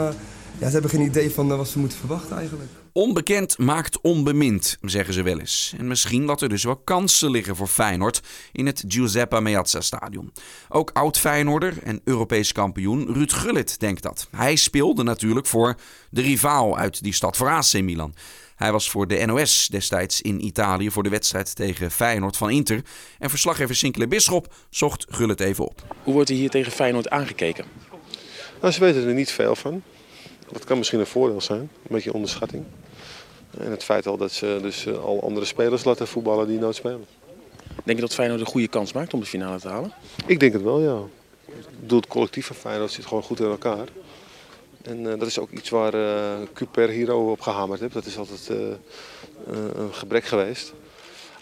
ja, 0.63 0.69
ze 0.69 0.73
hebben 0.73 0.91
geen 0.91 1.09
idee 1.09 1.31
van 1.31 1.51
uh, 1.51 1.57
wat 1.57 1.69
ze 1.69 1.79
moeten 1.79 1.99
verwachten 1.99 2.37
eigenlijk. 2.37 2.71
Onbekend 2.93 3.59
maakt 3.59 4.01
onbemind, 4.01 4.77
zeggen 4.81 5.15
ze 5.15 5.23
wel 5.23 5.39
eens. 5.39 5.75
En 5.79 5.87
misschien 5.87 6.27
dat 6.27 6.43
er 6.43 6.49
dus 6.49 6.65
wel 6.65 6.77
kansen 6.77 7.31
liggen 7.31 7.57
voor 7.57 7.67
Feyenoord 7.67 8.21
in 8.53 8.67
het 8.67 8.85
Giuseppe 8.89 9.41
Meazza 9.41 9.81
stadion. 9.81 10.33
Ook 10.69 10.91
oud-Feyenoorder 10.93 11.83
en 11.83 12.01
Europees 12.05 12.53
kampioen 12.53 13.13
Ruud 13.13 13.33
Gullit 13.33 13.81
denkt 13.81 14.03
dat. 14.03 14.29
Hij 14.31 14.57
speelde 14.57 15.03
natuurlijk 15.03 15.47
voor 15.47 15.75
de 16.11 16.21
rivaal 16.21 16.77
uit 16.77 17.03
die 17.03 17.15
stad, 17.15 17.37
voor 17.37 17.49
AC 17.49 17.73
Milan. 17.73 18.15
Hij 18.57 18.73
was 18.73 18.91
voor 18.91 19.07
de 19.07 19.27
NOS 19.27 19.69
destijds 19.69 20.21
in 20.21 20.45
Italië 20.45 20.91
voor 20.91 21.03
de 21.03 21.09
wedstrijd 21.09 21.55
tegen 21.55 21.91
Feyenoord 21.91 22.37
van 22.37 22.51
Inter. 22.51 22.83
En 23.19 23.31
verslaggever 23.31 23.77
Sinclair 23.77 24.09
Bisschop 24.09 24.55
zocht 24.71 25.07
Gullit 25.09 25.41
even 25.41 25.65
op. 25.65 25.83
Hoe 26.03 26.15
wordt 26.15 26.31
er 26.31 26.37
hier 26.37 26.51
tegen 26.51 26.73
Feyenoord 26.73 27.11
aangekeken? 27.11 27.65
Nou, 28.61 28.73
ze 28.73 28.81
weten 28.81 29.07
er 29.07 29.15
niet 29.15 29.31
veel 29.31 29.57
van. 29.57 29.83
Dat 30.53 30.65
kan 30.65 30.79
misschien 30.79 31.01
een 31.01 31.07
voordeel 31.07 31.41
zijn, 31.41 31.61
een 31.61 31.69
beetje 31.89 32.13
onderschatting. 32.13 32.65
En 33.59 33.71
het 33.71 33.85
feit 33.85 34.07
al 34.07 34.17
dat 34.17 34.33
ze 34.33 34.59
dus 34.63 34.87
eh, 34.87 35.05
al 35.05 35.23
andere 35.23 35.47
spelers 35.47 35.85
laten 35.85 36.07
voetballen 36.07 36.47
die 36.47 36.59
nooit 36.59 36.77
spelen. 36.77 37.05
Denk 37.85 37.99
je 37.99 38.05
dat 38.05 38.15
Feyenoord 38.15 38.41
een 38.41 38.47
goede 38.47 38.69
kans 38.69 38.93
maakt 38.93 39.15
om 39.15 39.21
de 39.21 39.27
finale 39.27 39.61
te 39.61 39.69
halen? 39.69 39.93
Ik 40.27 40.41
denk 40.41 40.53
het 40.53 40.63
wel, 40.63 40.81
ja. 40.81 40.99
Ik 41.47 41.81
bedoel, 41.81 41.99
het 41.99 42.09
collectief 42.09 42.47
van 42.47 42.57
Feyenoord 42.57 42.91
zit 42.91 43.07
gewoon 43.07 43.23
goed 43.23 43.41
in 43.41 43.47
elkaar. 43.47 43.89
En 44.83 44.99
uh, 44.99 45.09
dat 45.19 45.27
is 45.27 45.39
ook 45.39 45.51
iets 45.51 45.71
waar 45.71 45.95
uh, 45.95 46.47
Cuper 46.53 46.89
hier 46.89 47.15
op 47.15 47.41
gehamerd 47.41 47.81
heeft. 47.81 47.95
Dat 47.95 48.07
is 48.07 48.19
altijd 48.19 48.49
uh, 48.51 48.57
een 49.75 49.95
gebrek 49.95 50.25
geweest. 50.25 50.73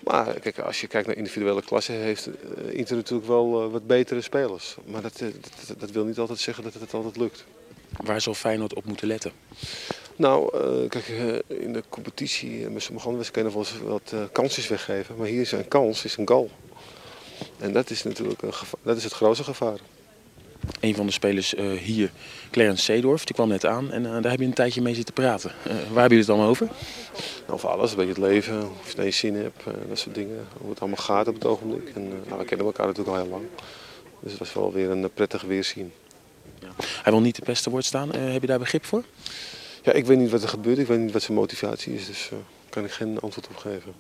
Maar 0.05 0.41
kijk, 0.41 0.59
als 0.59 0.81
je 0.81 0.87
kijkt 0.87 1.07
naar 1.07 1.17
individuele 1.17 1.63
klassen, 1.63 1.95
heeft 1.95 2.29
Inter 2.69 2.97
natuurlijk 2.97 3.29
wel 3.29 3.71
wat 3.71 3.87
betere 3.87 4.21
spelers. 4.21 4.77
Maar 4.85 5.03
dat, 5.03 5.19
dat, 5.67 5.81
dat, 5.81 5.91
wil 5.91 6.05
niet 6.05 6.19
altijd 6.19 6.39
zeggen 6.39 6.65
dat 6.65 6.75
het 6.75 6.95
altijd 6.95 7.17
lukt. 7.17 7.45
Waar 7.97 8.21
zal 8.21 8.35
Feyenoord 8.35 8.75
op 8.75 8.85
moeten 8.85 9.07
letten? 9.07 9.33
Nou, 10.21 10.57
uh, 10.57 10.89
kijk, 10.89 11.09
uh, 11.09 11.61
in 11.63 11.73
de 11.73 11.83
competitie 11.89 12.69
met 12.69 12.83
sommige 12.83 13.09
andere 13.09 13.31
kunnen 13.31 13.53
we 13.53 13.59
wel 13.59 13.67
eens 13.69 13.83
wat 13.83 14.11
uh, 14.15 14.21
kansjes 14.33 14.69
weggeven. 14.69 15.17
Maar 15.17 15.27
hier 15.27 15.41
is 15.41 15.53
een 15.53 15.69
kans, 15.69 16.05
is 16.05 16.17
een 16.17 16.29
goal. 16.29 16.51
En 17.59 17.73
dat 17.73 17.91
is 17.91 18.03
natuurlijk 18.03 18.43
een 18.43 18.55
gevaar, 18.55 18.81
dat 18.83 18.97
is 18.97 19.05
het 19.05 19.13
grootste 19.13 19.45
gevaar. 19.45 19.79
Een 20.81 20.95
van 20.95 21.07
de 21.07 21.13
spelers 21.13 21.55
hier, 21.81 22.11
Clarence 22.51 22.83
Seedorf, 22.83 23.25
die 23.25 23.35
kwam 23.35 23.49
net 23.49 23.67
aan 23.67 23.93
en 23.93 24.03
daar 24.03 24.31
heb 24.31 24.41
je 24.41 24.47
een 24.47 24.53
tijdje 24.53 24.83
mee 24.83 24.95
zitten 24.95 25.15
praten. 25.15 25.53
waar 25.65 25.75
hebben 25.75 26.03
jullie 26.03 26.17
het 26.17 26.27
dan 26.27 26.41
over? 26.41 26.69
Over 27.47 27.69
alles, 27.69 27.91
een 27.91 27.97
beetje 27.97 28.13
het 28.13 28.23
leven, 28.23 28.71
of 28.81 28.91
je 28.91 28.97
het 28.97 29.05
je 29.05 29.11
zin 29.11 29.35
hebt, 29.35 29.63
dat 29.89 29.99
soort 29.99 30.15
dingen. 30.15 30.47
Hoe 30.61 30.71
het 30.71 30.81
allemaal 30.81 30.99
gaat 31.05 31.29
op 31.29 31.35
het 31.35 31.45
ogenblik. 31.45 31.93
En, 31.95 32.09
nou, 32.09 32.39
we 32.39 32.45
kennen 32.45 32.67
elkaar 32.67 32.87
natuurlijk 32.87 33.17
al 33.17 33.23
heel 33.23 33.33
lang. 33.33 33.45
Dus 34.21 34.33
dat 34.33 34.47
is 34.47 34.55
wel 34.55 34.73
weer 34.73 34.91
een 34.91 35.11
prettig 35.15 35.43
weerzien. 35.43 35.93
Ja. 36.61 36.69
Hij 37.03 37.13
wil 37.13 37.21
niet 37.21 37.37
de 37.37 37.43
beste 37.45 37.71
woord 37.71 37.85
staan. 37.85 38.15
heb 38.15 38.41
je 38.41 38.47
daar 38.47 38.59
begrip 38.59 38.85
voor? 38.85 39.05
Ja, 39.83 39.93
ik 39.93 40.07
weet 40.07 40.19
niet 40.19 40.31
wat 40.31 40.43
er 40.43 40.49
gebeurt. 40.49 40.79
Ik 40.79 40.87
weet 40.87 40.99
niet 40.99 41.13
wat 41.13 41.23
zijn 41.23 41.39
motivatie 41.39 41.95
is. 41.95 42.07
Dus 42.07 42.29
daar 42.31 42.39
uh, 42.39 42.45
kan 42.69 42.85
ik 42.85 42.91
geen 42.91 43.21
antwoord 43.21 43.49
op 43.49 43.57
geven. 43.57 43.93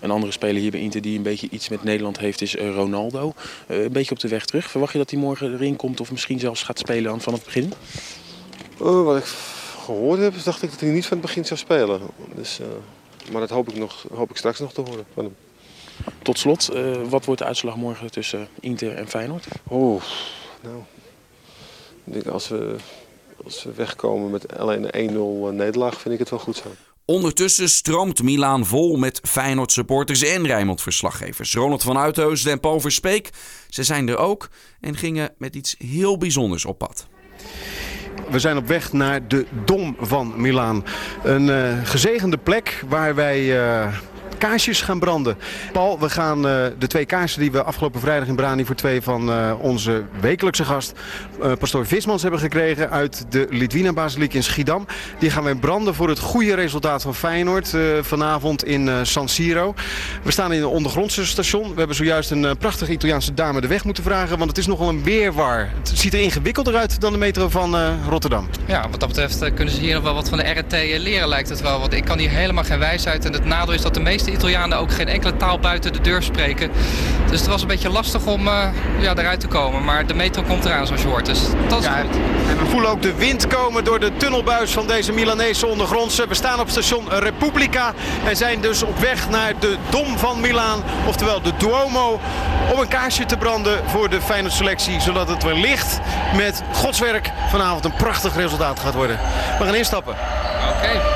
Een 0.00 0.10
andere 0.10 0.32
speler 0.32 0.60
hier 0.60 0.70
bij 0.70 0.80
Inter 0.80 1.00
die 1.00 1.16
een 1.16 1.22
beetje 1.22 1.48
iets 1.50 1.68
met 1.68 1.82
Nederland 1.82 2.18
heeft 2.18 2.42
is 2.42 2.54
uh, 2.54 2.74
Ronaldo. 2.74 3.32
Uh, 3.68 3.82
een 3.82 3.92
beetje 3.92 4.10
op 4.10 4.20
de 4.20 4.28
weg 4.28 4.44
terug. 4.44 4.70
Verwacht 4.70 4.92
je 4.92 4.98
dat 4.98 5.10
hij 5.10 5.18
morgen 5.18 5.52
erin 5.52 5.76
komt 5.76 6.00
of 6.00 6.10
misschien 6.10 6.38
zelfs 6.38 6.62
gaat 6.62 6.78
spelen 6.78 7.12
aan 7.12 7.20
vanaf 7.20 7.38
het 7.38 7.46
begin? 7.46 7.72
Uh, 8.80 9.04
wat 9.04 9.16
ik 9.16 9.24
gehoord 9.84 10.20
heb, 10.20 10.34
dacht 10.44 10.62
ik 10.62 10.70
dat 10.70 10.80
hij 10.80 10.90
niet 10.90 11.06
van 11.06 11.16
het 11.16 11.26
begin 11.26 11.44
zou 11.44 11.58
spelen. 11.58 12.00
Dus, 12.34 12.60
maar 13.32 13.40
dat 13.40 13.50
hoop 13.50 13.68
ik, 13.68 13.76
nog, 13.76 14.06
hoop 14.14 14.30
ik 14.30 14.36
straks 14.36 14.58
nog 14.58 14.72
te 14.72 14.80
horen 14.80 15.04
van 15.14 15.24
hem. 15.24 15.36
Tot 16.22 16.38
slot, 16.38 16.70
wat 17.08 17.24
wordt 17.24 17.40
de 17.40 17.46
uitslag 17.46 17.76
morgen 17.76 18.10
tussen 18.10 18.48
Inter 18.60 18.94
en 18.94 19.08
Feyenoord? 19.08 19.46
Oh, 19.68 20.02
nou. 20.60 20.82
Ik 22.04 22.12
denk 22.12 22.26
als 22.26 22.48
we 22.48 22.76
als 23.44 23.64
we 23.64 23.72
wegkomen 23.72 24.30
met 24.30 24.56
alleen 24.56 24.98
een 24.98 25.50
1-0 25.52 25.54
nederlaag, 25.54 26.00
vind 26.00 26.14
ik 26.14 26.20
het 26.20 26.30
wel 26.30 26.38
goed 26.38 26.56
zo. 26.56 26.68
Ondertussen 27.04 27.68
stroomt 27.68 28.22
Milaan 28.22 28.66
vol 28.66 28.96
met 28.96 29.20
Feyenoord 29.22 29.72
supporters 29.72 30.22
en 30.22 30.46
Rijnmond 30.46 30.82
verslaggevers. 30.82 31.54
Ronald 31.54 31.82
van 31.82 31.98
Uitheusden 31.98 32.52
en 32.52 32.60
Paul 32.60 32.80
Verspeek, 32.80 33.30
ze 33.68 33.82
zijn 33.82 34.08
er 34.08 34.16
ook 34.16 34.48
en 34.80 34.96
gingen 34.96 35.34
met 35.38 35.54
iets 35.54 35.74
heel 35.78 36.18
bijzonders 36.18 36.64
op 36.64 36.78
pad. 36.78 37.06
We 38.30 38.38
zijn 38.38 38.56
op 38.56 38.66
weg 38.66 38.92
naar 38.92 39.28
de 39.28 39.46
Dom 39.64 39.96
van 40.00 40.40
Milaan. 40.40 40.84
Een 41.22 41.48
uh, 41.48 41.84
gezegende 41.84 42.38
plek 42.38 42.84
waar 42.88 43.14
wij 43.14 43.40
uh, 43.40 43.96
kaarsjes 44.38 44.80
gaan 44.80 44.98
branden. 44.98 45.36
Paul, 45.72 45.98
we 45.98 46.10
gaan 46.10 46.46
uh, 46.46 46.64
de 46.78 46.86
twee 46.86 47.04
kaarsen 47.04 47.40
die 47.40 47.52
we 47.52 47.62
afgelopen 47.62 48.00
vrijdag 48.00 48.28
in 48.28 48.36
Brani 48.36 48.64
voor 48.64 48.74
twee 48.74 49.02
van 49.02 49.28
uh, 49.28 49.52
onze 49.58 50.04
wekelijkse 50.20 50.64
gast, 50.64 50.92
uh, 51.42 51.52
pastoor 51.58 51.86
Vismans, 51.86 52.22
hebben 52.22 52.40
gekregen 52.40 52.90
uit 52.90 53.26
de 53.28 53.46
Litwina 53.50 53.92
Basiliek 53.92 54.34
in 54.34 54.42
Schiedam. 54.42 54.86
Die 55.18 55.30
gaan 55.30 55.44
wij 55.44 55.54
branden 55.54 55.94
voor 55.94 56.08
het 56.08 56.18
goede 56.18 56.54
resultaat 56.54 57.02
van 57.02 57.14
Feyenoord 57.14 57.76
vanavond 58.00 58.64
in 58.64 59.06
San 59.06 59.28
Siro. 59.28 59.74
We 60.22 60.30
staan 60.30 60.52
in 60.52 60.62
een 60.62 60.66
ondergrondse 60.66 61.26
station. 61.26 61.68
We 61.68 61.78
hebben 61.78 61.96
zojuist 61.96 62.30
een 62.30 62.56
prachtige 62.58 62.92
Italiaanse 62.92 63.34
dame 63.34 63.60
de 63.60 63.66
weg 63.66 63.84
moeten 63.84 64.04
vragen, 64.04 64.38
want 64.38 64.50
het 64.50 64.58
is 64.58 64.66
nogal 64.66 64.88
een 64.88 65.02
weerwar. 65.02 65.70
Het 65.78 65.92
ziet 65.94 66.14
er 66.14 66.20
ingewikkelder 66.20 66.76
uit 66.76 67.00
dan 67.00 67.12
de 67.12 67.18
metro 67.18 67.48
van 67.48 67.76
Rotterdam. 68.08 68.48
Ja, 68.66 68.88
wat 68.90 69.00
dat 69.00 69.08
betreft 69.08 69.54
kunnen 69.54 69.74
ze 69.74 69.80
hier 69.80 69.94
nog 69.94 70.02
wel 70.02 70.14
wat 70.14 70.28
van 70.28 70.38
de 70.38 70.50
RT 70.50 70.72
leren 70.72 71.28
lijkt 71.28 71.48
het 71.48 71.60
wel. 71.60 71.80
Want 71.80 71.92
ik 71.92 72.04
kan 72.04 72.18
hier 72.18 72.30
helemaal 72.30 72.64
geen 72.64 72.78
wijsheid 72.78 73.24
en 73.24 73.32
het 73.32 73.44
nadeel 73.44 73.74
is 73.74 73.82
dat 73.82 73.94
de 73.94 74.00
meeste 74.00 74.23
meeste 74.24 74.46
Italianen 74.46 74.78
ook 74.78 74.92
geen 74.92 75.08
enkele 75.08 75.36
taal 75.36 75.58
buiten 75.58 75.92
de 75.92 76.00
deur 76.00 76.22
spreken. 76.22 76.70
Dus 77.30 77.40
het 77.40 77.48
was 77.48 77.62
een 77.62 77.68
beetje 77.68 77.88
lastig 77.88 78.26
om 78.26 78.48
eh, 78.48 78.68
ja, 78.98 79.14
eruit 79.16 79.40
te 79.40 79.46
komen. 79.46 79.84
Maar 79.84 80.06
de 80.06 80.14
metro 80.14 80.42
komt 80.42 80.64
eraan 80.64 80.86
zoals 80.86 81.02
je 81.02 81.08
hoort. 81.08 81.26
Dus 81.26 81.40
dat 81.68 81.80
is 81.80 81.86
goed. 81.86 82.16
En 82.48 82.58
we 82.58 82.66
voelen 82.66 82.90
ook 82.90 83.02
de 83.02 83.14
wind 83.14 83.46
komen 83.46 83.84
door 83.84 84.00
de 84.00 84.16
tunnelbuis 84.16 84.70
van 84.70 84.86
deze 84.86 85.12
Milanese 85.12 85.66
ondergrondse. 85.66 86.28
We 86.28 86.34
staan 86.34 86.60
op 86.60 86.68
station 86.68 87.08
Repubblica 87.08 87.92
en 88.24 88.36
zijn 88.36 88.60
dus 88.60 88.82
op 88.82 88.98
weg 88.98 89.30
naar 89.30 89.52
de 89.58 89.76
Dom 89.90 90.18
van 90.18 90.40
Milaan. 90.40 90.82
Oftewel 91.06 91.42
de 91.42 91.52
Duomo. 91.56 92.20
Om 92.72 92.80
een 92.80 92.88
kaarsje 92.88 93.26
te 93.26 93.36
branden 93.36 93.78
voor 93.86 94.10
de 94.10 94.20
Feyenoord 94.20 94.54
selectie. 94.54 95.00
Zodat 95.00 95.28
het 95.28 95.42
wellicht 95.42 96.00
met 96.36 96.62
godswerk 96.72 97.30
vanavond 97.50 97.84
een 97.84 97.96
prachtig 97.96 98.34
resultaat 98.34 98.80
gaat 98.80 98.94
worden. 98.94 99.18
We 99.58 99.64
gaan 99.64 99.74
instappen. 99.74 100.14
Oké. 100.76 101.13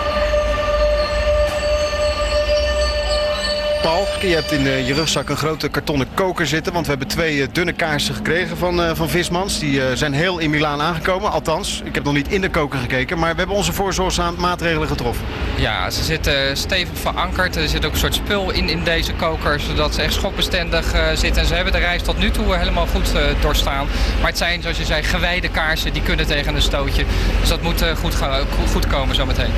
Paul, 3.82 4.06
je 4.20 4.34
hebt 4.34 4.52
in 4.52 4.66
eh, 4.66 4.86
je 4.86 4.94
rugzak 4.94 5.28
een 5.28 5.36
grote 5.36 5.68
kartonnen 5.68 6.08
koker 6.14 6.46
zitten. 6.46 6.72
Want 6.72 6.84
we 6.84 6.90
hebben 6.90 7.08
twee 7.08 7.42
eh, 7.42 7.48
dunne 7.52 7.72
kaarsen 7.72 8.14
gekregen 8.14 8.56
van, 8.56 8.82
eh, 8.82 8.90
van 8.94 9.08
Vismans. 9.08 9.58
Die 9.58 9.96
zijn 9.96 10.12
heel 10.12 10.38
in 10.38 10.50
Milaan 10.50 10.80
aangekomen. 10.80 11.30
Althans, 11.30 11.82
ik 11.84 11.94
heb 11.94 12.04
nog 12.04 12.14
niet 12.14 12.28
in 12.28 12.40
de 12.40 12.50
koker 12.50 12.78
gekeken. 12.78 13.18
Maar 13.18 13.30
we 13.30 13.38
hebben 13.38 13.56
onze 13.56 13.72
voorzorgsmaatregelen 13.72 14.88
getroffen. 14.88 15.24
Ja, 15.56 15.90
ze 15.90 16.04
zitten 16.04 16.56
stevig 16.56 16.98
verankerd. 16.98 17.56
Er 17.56 17.68
zit 17.68 17.86
ook 17.86 17.92
een 17.92 17.98
soort 17.98 18.14
spul 18.14 18.50
in 18.50 18.68
in 18.68 18.84
deze 18.84 19.12
koker, 19.12 19.60
zodat 19.60 19.94
ze 19.94 20.02
echt 20.02 20.12
schokbestendig 20.12 20.94
zitten. 21.14 21.42
En 21.42 21.48
ze 21.48 21.54
hebben 21.54 21.72
de 21.72 21.78
reis 21.78 22.02
tot 22.02 22.18
nu 22.18 22.30
toe 22.30 22.56
helemaal 22.56 22.86
goed 22.86 23.12
doorstaan. 23.40 23.86
Maar 24.20 24.28
het 24.28 24.38
zijn, 24.38 24.62
zoals 24.62 24.78
je 24.78 24.84
zei, 24.84 25.02
gewijde 25.02 25.48
kaarsen. 25.48 25.92
Die 25.92 26.02
kunnen 26.02 26.26
tegen 26.26 26.54
een 26.54 26.62
stootje. 26.62 27.04
Dus 27.40 27.48
dat 27.48 27.62
moet 27.62 27.84
goed, 28.00 28.14
gaan, 28.14 28.46
goed 28.72 28.86
komen 28.86 29.14
zometeen. 29.14 29.52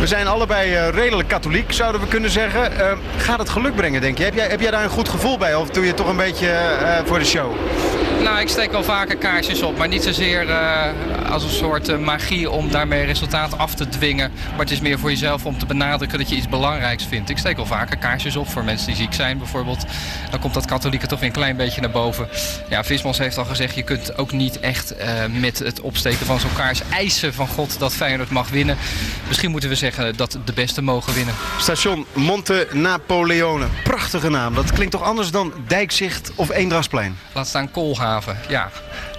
We 0.00 0.06
zijn 0.06 0.26
allebei 0.26 0.74
eh, 0.74 0.88
redelijk 0.88 1.28
katholiek, 1.28 1.72
zouden 1.72 2.00
we 2.00 2.06
kunnen 2.06 2.30
zeggen. 2.30 2.78
Eh, 2.78 2.92
gaat 3.16 3.38
het 3.38 3.48
geluk 3.48 3.74
brengen, 3.74 4.00
denk 4.00 4.18
je? 4.18 4.24
Heb 4.24 4.34
jij, 4.34 4.48
heb 4.48 4.60
jij 4.60 4.70
daar 4.70 4.82
een 4.84 4.90
goed 4.90 5.08
gevoel 5.08 5.38
bij? 5.38 5.54
Of 5.54 5.70
doe 5.70 5.86
je 5.86 5.94
toch 5.94 6.08
een 6.08 6.16
beetje 6.16 6.48
eh, 6.48 7.04
voor 7.04 7.18
de 7.18 7.24
show? 7.24 7.52
Nou, 8.22 8.40
ik 8.40 8.48
steek 8.48 8.70
wel 8.70 8.84
vaker 8.84 9.16
kaarsjes 9.16 9.62
op, 9.62 9.78
maar 9.78 9.88
niet 9.88 10.02
zozeer 10.02 10.48
eh, 10.48 11.30
als 11.30 11.42
een 11.42 11.50
soort 11.50 11.88
eh, 11.88 11.98
magie 11.98 12.50
om 12.50 12.70
daarmee 12.70 13.04
resultaat 13.04 13.58
af 13.58 13.74
te 13.74 13.88
dwingen. 13.88 14.32
Maar 14.50 14.58
het 14.58 14.70
is 14.70 14.80
meer 14.80 14.98
voor 14.98 15.10
jezelf 15.10 15.46
om 15.46 15.58
te 15.58 15.66
benadrukken 15.66 16.18
dat 16.18 16.28
je 16.28 16.36
iets 16.36 16.48
belangrijks 16.48 17.04
vindt. 17.04 17.30
Ik 17.30 17.38
steek 17.38 17.56
wel 17.56 17.66
vaker 17.66 17.96
kaarsjes 17.96 18.36
op 18.36 18.48
voor 18.48 18.64
mensen 18.64 18.86
die 18.86 18.96
ziek 18.96 19.12
zijn 19.12 19.38
bijvoorbeeld. 19.38 19.84
Dan 20.30 20.40
komt 20.40 20.54
dat 20.54 20.64
katholieke 20.64 21.06
toch 21.06 21.18
weer 21.18 21.28
een 21.28 21.34
klein 21.34 21.56
beetje 21.56 21.80
naar 21.80 21.90
boven. 21.90 22.28
Ja, 22.68 22.84
Vismans 22.84 23.18
heeft 23.18 23.38
al 23.38 23.44
gezegd, 23.44 23.74
je 23.74 23.82
kunt 23.82 24.18
ook 24.18 24.32
niet 24.32 24.60
echt 24.60 24.96
eh, 24.96 25.12
met 25.40 25.58
het 25.58 25.80
opsteken 25.80 26.26
van 26.26 26.40
zo'n 26.40 26.54
kaars 26.56 26.80
eisen 26.90 27.34
van 27.34 27.48
God 27.48 27.78
dat 27.78 27.94
Feyenoord 27.94 28.30
mag 28.30 28.48
winnen. 28.48 28.76
Misschien 29.28 29.50
moeten 29.50 29.68
we 29.68 29.74
zeggen 29.74 30.16
dat 30.16 30.38
de 30.44 30.52
beste 30.52 30.82
mogen 30.82 31.14
winnen. 31.14 31.34
Station 31.58 32.06
Monte 32.12 32.68
Napoleone. 32.72 33.66
Prachtige 33.84 34.30
naam. 34.30 34.54
Dat 34.54 34.72
klinkt 34.72 34.92
toch 34.92 35.02
anders 35.02 35.30
dan 35.30 35.52
Dijkzicht 35.66 36.32
of 36.34 36.50
Eendrachtsplein? 36.50 37.18
Laat 37.32 37.46
staan 37.46 37.70
Koolhaven, 37.70 38.09
ja. 38.48 38.70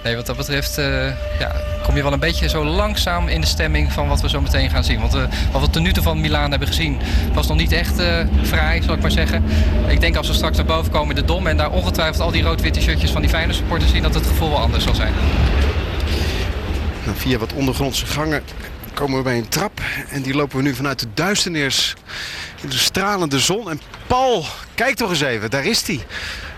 Nee, 0.02 0.16
wat 0.16 0.26
dat 0.26 0.36
betreft 0.36 0.78
eh, 0.78 1.06
ja, 1.38 1.52
kom 1.82 1.96
je 1.96 2.02
wel 2.02 2.12
een 2.12 2.18
beetje 2.18 2.48
zo 2.48 2.64
langzaam 2.64 3.28
in 3.28 3.40
de 3.40 3.46
stemming 3.46 3.92
van 3.92 4.08
wat 4.08 4.20
we 4.20 4.28
zo 4.28 4.40
meteen 4.40 4.70
gaan 4.70 4.84
zien. 4.84 5.00
Want 5.00 5.14
eh, 5.14 5.22
wat 5.52 5.60
we 5.60 5.70
tot 5.70 5.82
nu 5.82 5.92
toe 5.92 6.02
van 6.02 6.20
Milaan 6.20 6.50
hebben 6.50 6.68
gezien 6.68 7.00
was 7.32 7.46
nog 7.46 7.56
niet 7.56 7.72
echt 7.72 7.98
eh 7.98 8.26
fraai, 8.42 8.82
zal 8.82 8.94
ik 8.94 9.00
maar 9.00 9.10
zeggen. 9.10 9.44
Ik 9.88 10.00
denk 10.00 10.16
als 10.16 10.28
we 10.28 10.34
straks 10.34 10.56
naar 10.56 10.66
boven 10.66 10.92
komen 10.92 11.08
in 11.16 11.20
de 11.20 11.26
Dom 11.26 11.46
en 11.46 11.56
daar 11.56 11.70
ongetwijfeld 11.70 12.20
al 12.20 12.30
die 12.30 12.42
rood-witte 12.42 12.80
shirtjes 12.80 13.10
van 13.10 13.20
die 13.20 13.30
fijne 13.30 13.52
supporters 13.52 13.90
zien, 13.90 14.02
dat 14.02 14.14
het 14.14 14.26
gevoel 14.26 14.50
wel 14.50 14.58
anders 14.58 14.84
zal 14.84 14.94
zijn. 14.94 15.12
Nou, 17.04 17.16
via 17.16 17.38
wat 17.38 17.52
ondergrondse 17.52 18.06
gangen 18.06 18.42
komen 18.94 19.16
we 19.16 19.22
bij 19.22 19.36
een 19.38 19.48
trap. 19.48 19.80
En 20.08 20.22
die 20.22 20.34
lopen 20.34 20.56
we 20.56 20.62
nu 20.62 20.74
vanuit 20.74 20.98
de 20.98 21.06
duisternis 21.14 21.94
in 22.62 22.68
de 22.68 22.78
stralende 22.78 23.38
zon. 23.38 23.70
En 23.70 23.80
Paul, 24.06 24.44
kijk 24.74 24.96
toch 24.96 25.10
eens 25.10 25.20
even, 25.20 25.50
daar 25.50 25.64
is 25.64 25.86
hij. 25.86 26.00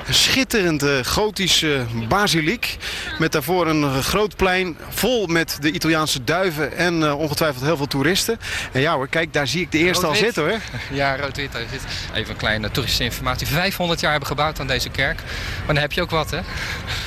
Een 0.06 0.14
schitterende 0.14 1.04
gotische 1.04 1.84
basiliek. 2.08 2.76
Met 3.18 3.32
daarvoor 3.32 3.66
een 3.66 3.82
eh, 3.82 3.98
groot 3.98 4.36
plein 4.36 4.76
vol 4.88 5.26
met 5.26 5.58
de 5.60 5.72
Italiaanse 5.72 6.24
duiven 6.24 6.76
en 6.76 7.02
eh, 7.02 7.18
ongetwijfeld 7.18 7.64
heel 7.64 7.76
veel 7.76 7.86
toeristen. 7.86 8.38
En 8.72 8.80
ja 8.80 8.94
hoor, 8.94 9.08
kijk, 9.08 9.32
daar 9.32 9.46
zie 9.46 9.60
ik 9.60 9.72
de 9.72 9.78
eerste 9.78 10.06
al 10.06 10.14
zitten 10.14 10.42
hoor. 10.42 10.60
Ja, 10.90 11.16
rood-wit. 11.16 11.52
daar 11.52 11.62
zit. 11.70 11.82
Even 12.14 12.30
een 12.30 12.36
kleine 12.36 12.70
toeristische 12.70 13.04
informatie. 13.04 13.46
500 13.46 14.00
jaar 14.00 14.10
hebben 14.10 14.28
gebouwd 14.28 14.60
aan 14.60 14.66
deze 14.66 14.88
kerk. 14.88 15.16
Maar 15.56 15.74
dan 15.74 15.76
heb 15.76 15.92
je 15.92 16.02
ook 16.02 16.10
wat, 16.10 16.30
hè? 16.30 16.40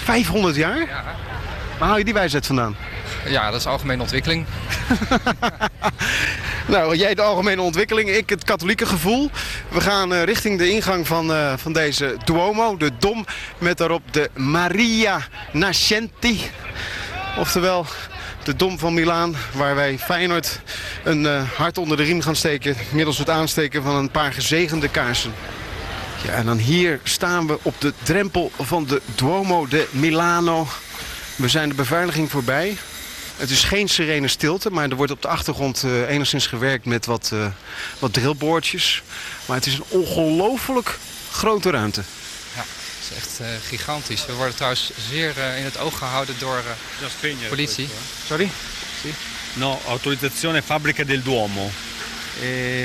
500 0.03 0.55
jaar? 0.55 0.79
Ja. 0.79 1.03
Waar 1.77 1.87
haal 1.87 1.97
je 1.97 2.03
die 2.03 2.13
wijsheid 2.13 2.45
vandaan? 2.45 2.75
Ja, 3.27 3.51
dat 3.51 3.59
is 3.59 3.65
algemene 3.65 4.01
ontwikkeling. 4.01 4.45
Nou, 6.67 6.95
jij 6.95 7.15
de 7.15 7.21
algemene 7.21 7.61
ontwikkeling, 7.61 8.09
ik 8.09 8.29
het 8.29 8.43
katholieke 8.43 8.85
gevoel. 8.85 9.31
We 9.69 9.81
gaan 9.81 10.13
eh, 10.13 10.23
richting 10.23 10.57
de 10.57 10.69
ingang 10.69 11.07
van, 11.07 11.33
eh, 11.33 11.53
van 11.57 11.73
deze 11.73 12.17
Duomo, 12.25 12.77
de 12.77 12.91
Dom, 12.99 13.25
met 13.57 13.77
daarop 13.77 14.01
de 14.11 14.29
Maria 14.33 15.27
Nascenti. 15.51 16.41
Oftewel 17.37 17.85
de 18.43 18.55
Dom 18.55 18.79
van 18.79 18.93
Milaan, 18.93 19.35
waar 19.53 19.75
wij 19.75 19.97
Feyenoord 19.97 20.59
een 21.03 21.25
eh, 21.25 21.41
hart 21.55 21.77
onder 21.77 21.97
de 21.97 22.03
riem 22.03 22.21
gaan 22.21 22.35
steken... 22.35 22.75
middels 22.91 23.17
het 23.17 23.29
aansteken 23.29 23.83
van 23.83 23.95
een 23.95 24.11
paar 24.11 24.33
gezegende 24.33 24.89
kaarsen. 24.89 25.33
Ja, 26.25 26.31
en 26.31 26.45
dan 26.45 26.57
hier 26.57 26.99
staan 27.03 27.47
we 27.47 27.59
op 27.61 27.81
de 27.81 27.93
drempel 28.03 28.51
van 28.59 28.85
de 28.85 29.01
Duomo 29.15 29.67
de 29.67 29.87
Milano. 29.91 30.67
We 31.35 31.47
zijn 31.47 31.69
de 31.69 31.75
beveiliging 31.75 32.31
voorbij. 32.31 32.77
Het 33.37 33.49
is 33.49 33.63
geen 33.63 33.87
serene 33.87 34.27
stilte, 34.27 34.69
maar 34.69 34.89
er 34.89 34.95
wordt 34.95 35.11
op 35.11 35.21
de 35.21 35.27
achtergrond 35.27 35.83
eh, 35.83 36.09
enigszins 36.09 36.47
gewerkt 36.47 36.85
met 36.85 37.05
wat, 37.05 37.29
eh, 37.33 37.45
wat 37.99 38.13
drillboordjes. 38.13 39.03
Maar 39.45 39.57
het 39.57 39.65
is 39.65 39.73
een 39.73 39.83
ongelooflijk 39.87 40.97
grote 41.31 41.69
ruimte. 41.69 42.01
Ja, 42.55 42.61
het 42.61 43.09
is 43.09 43.17
echt 43.17 43.39
eh, 43.39 43.47
gigantisch. 43.67 44.25
We 44.25 44.33
worden 44.33 44.55
trouwens 44.55 44.91
zeer 45.09 45.33
eh, 45.37 45.57
in 45.57 45.63
het 45.63 45.77
oog 45.77 45.97
gehouden 45.97 46.35
door 46.39 46.63
eh, 47.21 47.49
politie. 47.49 47.89
Sorry? 48.25 48.49
No, 49.53 49.79
autorizzazione 49.87 50.61
fabbrica 50.61 51.03
del 51.03 51.21
Duomo. 51.23 51.69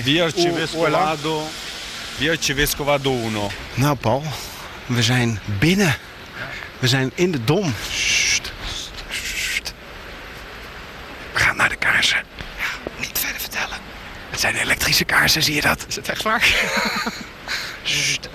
Via 0.02 0.24
Arcivescovado, 0.24 1.48
via 2.16 2.30
Arcivescovado 2.30 3.10
1. 3.10 3.32
Nou 3.74 3.96
Paul, 3.96 4.22
we 4.86 5.02
zijn 5.02 5.40
binnen. 5.58 5.96
We 6.78 6.88
zijn 6.88 7.12
in 7.14 7.30
de 7.30 7.44
Dom. 7.44 7.74
Sst. 7.90 8.52
We 11.32 11.38
gaan 11.38 11.56
naar 11.56 11.68
de 11.68 11.76
kaarsen. 11.76 12.22
Ja, 12.58 12.90
niet 13.00 13.18
verder 13.18 13.40
vertellen. 13.40 13.76
Het 14.30 14.40
zijn 14.40 14.54
elektrische 14.54 15.04
kaarsen, 15.04 15.42
zie 15.42 15.54
je 15.54 15.60
dat? 15.60 15.84
Is 15.88 15.96
het 15.96 16.08
echt 16.08 16.22
waar? 16.22 16.40
Sst. 17.82 18.28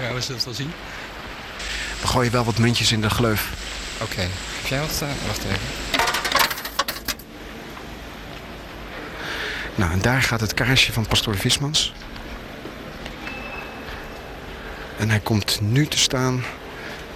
Ja, 0.00 0.14
we 0.14 0.20
zullen 0.20 0.36
het 0.36 0.44
wel 0.44 0.54
zien. 0.54 0.72
We 2.00 2.06
gooien 2.06 2.32
wel 2.32 2.44
wat 2.44 2.58
muntjes 2.58 2.92
in 2.92 3.00
de 3.00 3.10
gleuf. 3.10 3.48
Oké. 4.00 4.20
Heb 4.20 4.66
jij 4.68 4.80
wat? 4.80 5.02
eh, 5.02 5.08
wacht 5.26 5.44
even. 5.44 5.58
Nou, 9.74 9.92
en 9.92 10.00
daar 10.00 10.22
gaat 10.22 10.40
het 10.40 10.54
kaarsje 10.54 10.92
van 10.92 11.06
pastoor 11.06 11.36
Vismans. 11.36 11.92
En 14.98 15.10
hij 15.10 15.20
komt 15.20 15.60
nu 15.60 15.86
te 15.86 15.98
staan 15.98 16.44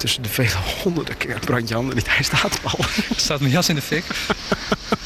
tussen 0.06 0.22
de 0.22 0.28
vele 0.28 0.82
honderden 0.82 1.16
keer 1.16 1.38
brand 1.38 1.68
je 1.68 1.74
handen 1.74 1.96
niet. 1.96 2.14
Hij 2.14 2.24
staat 2.24 2.58
al. 2.62 2.84
Staat 3.16 3.40
mijn 3.40 3.52
jas 3.52 3.68
in 3.68 3.74
de 3.74 3.82
fik? 3.82 4.04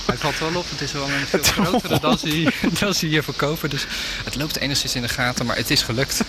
Hij 0.07 0.17
valt 0.17 0.39
wel 0.39 0.55
op. 0.55 0.71
Het 0.71 0.81
is 0.81 0.93
wel 0.93 1.05
een 1.05 1.27
veel 1.27 1.43
grotere 1.43 2.01
dan 2.01 2.19
ze, 2.19 2.53
dan 2.81 2.95
ze 2.95 3.07
hier 3.07 3.23
verkopen. 3.23 3.71
Dus 3.71 3.87
het 4.25 4.37
loopt 4.37 4.59
enigszins 4.59 4.95
in 4.95 5.03
de 5.03 5.09
gaten, 5.09 5.47
maar 5.47 5.57
het 5.57 5.71
is 5.71 5.83
gelukt. 5.83 6.21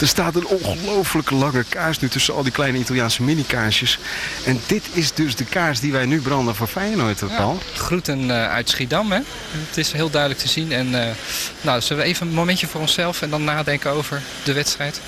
Er 0.00 0.08
staat 0.08 0.36
een 0.36 0.46
ongelooflijk 0.46 1.30
lange 1.30 1.64
kaars 1.68 1.98
nu 1.98 2.08
tussen 2.08 2.34
al 2.34 2.42
die 2.42 2.52
kleine 2.52 2.78
Italiaanse 2.78 3.22
mini-kaarsjes. 3.22 3.98
En 4.44 4.60
dit 4.66 4.82
is 4.92 5.12
dus 5.12 5.36
de 5.36 5.44
kaars 5.44 5.80
die 5.80 5.92
wij 5.92 6.06
nu 6.06 6.20
branden 6.20 6.54
voor 6.54 6.66
Feyenoord, 6.66 7.20
Ja, 7.20 7.26
Paul. 7.26 7.62
groeten 7.74 8.30
eh, 8.30 8.48
uit 8.48 8.70
Schiedam. 8.70 9.12
Hè? 9.12 9.20
Het 9.68 9.76
is 9.76 9.92
heel 9.92 10.10
duidelijk 10.10 10.40
te 10.40 10.48
zien. 10.48 10.72
En 10.72 11.08
eh, 11.08 11.14
nou, 11.60 11.80
zullen 11.80 12.02
we 12.02 12.08
even 12.08 12.26
een 12.26 12.34
momentje 12.34 12.66
voor 12.66 12.80
onszelf 12.80 13.22
en 13.22 13.30
dan 13.30 13.44
nadenken 13.44 13.90
over 13.90 14.22
de 14.42 14.52
wedstrijd? 14.52 15.00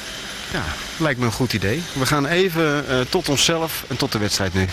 Ja, 0.52 0.64
lijkt 0.96 1.18
me 1.20 1.26
een 1.26 1.32
goed 1.32 1.52
idee. 1.52 1.82
We 1.92 2.06
gaan 2.06 2.26
even 2.26 2.88
eh, 2.88 3.00
tot 3.08 3.28
onszelf 3.28 3.84
en 3.88 3.96
tot 3.96 4.12
de 4.12 4.18
wedstrijd 4.18 4.54
nu. 4.54 4.68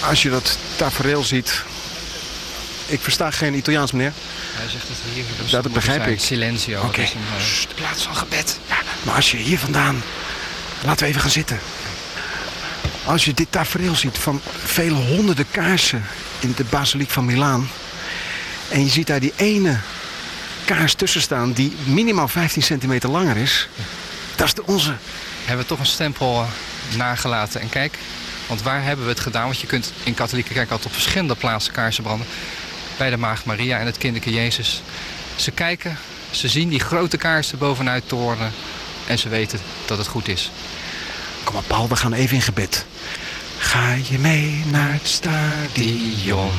Als 0.00 0.22
je 0.22 0.30
dat 0.30 0.58
tafereel 0.76 1.22
ziet... 1.22 1.62
Ik 2.86 3.00
versta 3.00 3.30
geen 3.30 3.54
Italiaans, 3.54 3.92
meneer. 3.92 4.12
Hij 4.52 4.68
zegt 4.70 4.88
dat 4.88 4.96
hier 5.14 5.24
dus 5.42 5.50
Dat 5.50 5.72
begrijp 5.72 6.00
zijn. 6.00 6.12
ik. 6.12 6.20
Silencio. 6.20 6.82
Oké. 6.82 7.00
Dus 7.36 7.66
eh, 7.68 7.74
plaats 7.74 8.02
van 8.02 8.16
gebed. 8.16 8.58
Ja, 8.68 8.76
maar 9.02 9.14
als 9.14 9.30
je 9.30 9.36
hier 9.36 9.58
vandaan... 9.58 10.02
Laten 10.84 11.02
we 11.02 11.08
even 11.08 11.20
gaan 11.20 11.30
zitten. 11.30 11.58
Als 13.04 13.24
je 13.24 13.34
dit 13.34 13.46
tafereel 13.50 13.94
ziet 13.94 14.18
van 14.18 14.40
vele 14.64 14.94
honderden 14.94 15.46
kaarsen 15.50 16.04
in 16.40 16.52
de 16.56 16.64
basiliek 16.64 17.10
van 17.10 17.24
Milaan... 17.24 17.68
en 18.68 18.84
je 18.84 18.90
ziet 18.90 19.06
daar 19.06 19.20
die 19.20 19.32
ene 19.36 19.78
kaars 20.74 20.94
tussen 20.94 21.20
staan 21.20 21.52
die 21.52 21.72
minimaal 21.84 22.28
15 22.28 22.62
centimeter 22.62 23.08
langer 23.10 23.36
is... 23.36 23.68
dat 24.36 24.46
is 24.46 24.54
de 24.54 24.66
onze. 24.66 24.94
hebben 25.44 25.64
we 25.64 25.70
toch 25.70 25.78
een 25.78 25.86
stempel 25.86 26.42
eh, 26.42 26.96
nagelaten. 26.96 27.60
En 27.60 27.68
kijk, 27.68 27.98
want 28.46 28.62
waar 28.62 28.84
hebben 28.84 29.04
we 29.04 29.10
het 29.10 29.20
gedaan? 29.20 29.44
Want 29.44 29.60
je 29.60 29.66
kunt 29.66 29.92
in 30.02 30.14
katholieke 30.14 30.52
kerk 30.52 30.70
altijd 30.70 30.86
op 30.86 30.92
verschillende 30.92 31.34
plaatsen 31.34 31.72
kaarsen 31.72 32.02
branden. 32.02 32.26
bij 32.96 33.10
de 33.10 33.16
Maagd 33.16 33.44
Maria 33.44 33.78
en 33.78 33.86
het 33.86 33.98
kinderke 33.98 34.30
Jezus. 34.30 34.82
Ze 35.36 35.50
kijken, 35.50 35.98
ze 36.30 36.48
zien 36.48 36.68
die 36.68 36.80
grote 36.80 37.16
kaarsen 37.16 37.58
bovenuit 37.58 38.08
toren 38.08 38.52
en 39.06 39.18
ze 39.18 39.28
weten 39.28 39.60
dat 39.86 39.98
het 39.98 40.06
goed 40.06 40.28
is. 40.28 40.50
Kom 41.44 41.54
maar 41.54 41.62
Paul, 41.62 41.88
we 41.88 41.96
gaan 41.96 42.12
even 42.12 42.36
in 42.36 42.42
gebed. 42.42 42.86
Ga 43.58 43.92
je 44.10 44.18
mee 44.18 44.64
naar 44.66 44.92
het 44.92 45.08
stadion, 45.08 46.52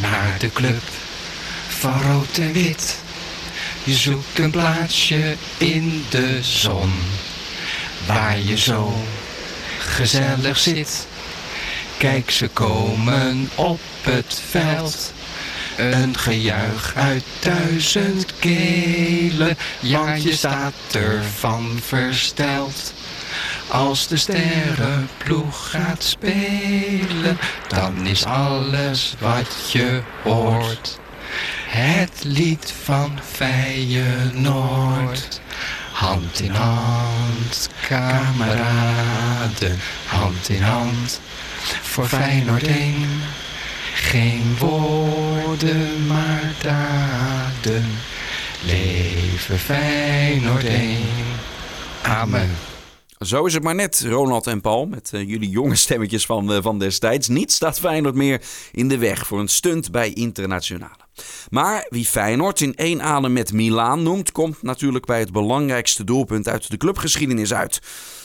naar 0.00 0.36
de 0.38 0.52
club 0.52 0.82
van 1.78 2.02
rood 2.02 2.38
en 2.38 2.52
wit. 2.52 2.98
Je 3.84 3.94
zoekt 3.94 4.38
een 4.38 4.50
plaatsje 4.50 5.36
in 5.58 6.04
de 6.08 6.38
zon, 6.42 6.92
waar 8.06 8.38
je 8.38 8.58
zo 8.58 9.04
gezellig 9.78 10.58
zit. 10.58 11.06
Kijk, 11.96 12.30
ze 12.30 12.48
komen 12.48 13.50
op 13.54 13.80
het 14.00 14.42
veld. 14.50 15.12
Een 15.76 16.18
gejuich 16.18 16.92
uit 16.94 17.24
duizend 17.40 18.32
kelen, 18.38 19.56
ja 19.80 20.16
staat 20.18 20.74
ervan 20.92 21.78
versteld. 21.86 22.92
Als 23.68 24.06
de 24.06 24.16
sterrenploeg 24.16 25.70
gaat 25.70 26.02
spelen, 26.02 27.38
dan 27.68 28.06
is 28.06 28.24
alles 28.24 29.14
wat 29.18 29.70
je 29.72 30.02
hoort. 30.22 30.98
Het 31.68 32.24
lied 32.24 32.74
van 32.84 33.18
Feyenoord. 33.32 34.60
Hand 35.92 36.40
in 36.40 36.50
hand, 36.50 37.68
kameraden, 37.88 39.78
hand 40.06 40.48
in 40.48 40.62
hand. 40.62 41.20
Voor 41.82 42.06
Feyenoord 42.06 42.66
één. 42.66 43.20
Geen 43.94 44.56
woorden, 44.58 46.06
maar 46.06 46.52
daden. 46.62 47.86
Leven 48.60 49.58
Feyenoord 49.58 50.64
één. 50.64 51.06
Amen. 52.02 52.56
Zo 53.18 53.44
is 53.44 53.54
het 53.54 53.62
maar 53.62 53.74
net, 53.74 54.04
Ronald 54.06 54.46
en 54.46 54.60
Paul, 54.60 54.86
met 54.86 55.10
eh, 55.12 55.28
jullie 55.28 55.48
jonge 55.48 55.74
stemmetjes 55.74 56.26
van, 56.26 56.52
eh, 56.52 56.62
van 56.62 56.78
destijds. 56.78 57.28
Niet 57.28 57.52
staat 57.52 57.78
Feyenoord 57.78 58.14
meer 58.14 58.42
in 58.72 58.88
de 58.88 58.98
weg 58.98 59.26
voor 59.26 59.40
een 59.40 59.48
stunt 59.48 59.90
bij 59.90 60.12
Internationale. 60.12 61.06
Maar 61.50 61.86
wie 61.88 62.04
Feyenoord 62.04 62.60
in 62.60 62.74
één 62.74 63.02
adem 63.02 63.32
met 63.32 63.52
Milaan 63.52 64.02
noemt, 64.02 64.32
komt 64.32 64.62
natuurlijk 64.62 65.06
bij 65.06 65.18
het 65.18 65.32
belangrijkste 65.32 66.04
doelpunt 66.04 66.48
uit 66.48 66.70
de 66.70 66.76
clubgeschiedenis 66.76 67.54
uit. 67.54 67.80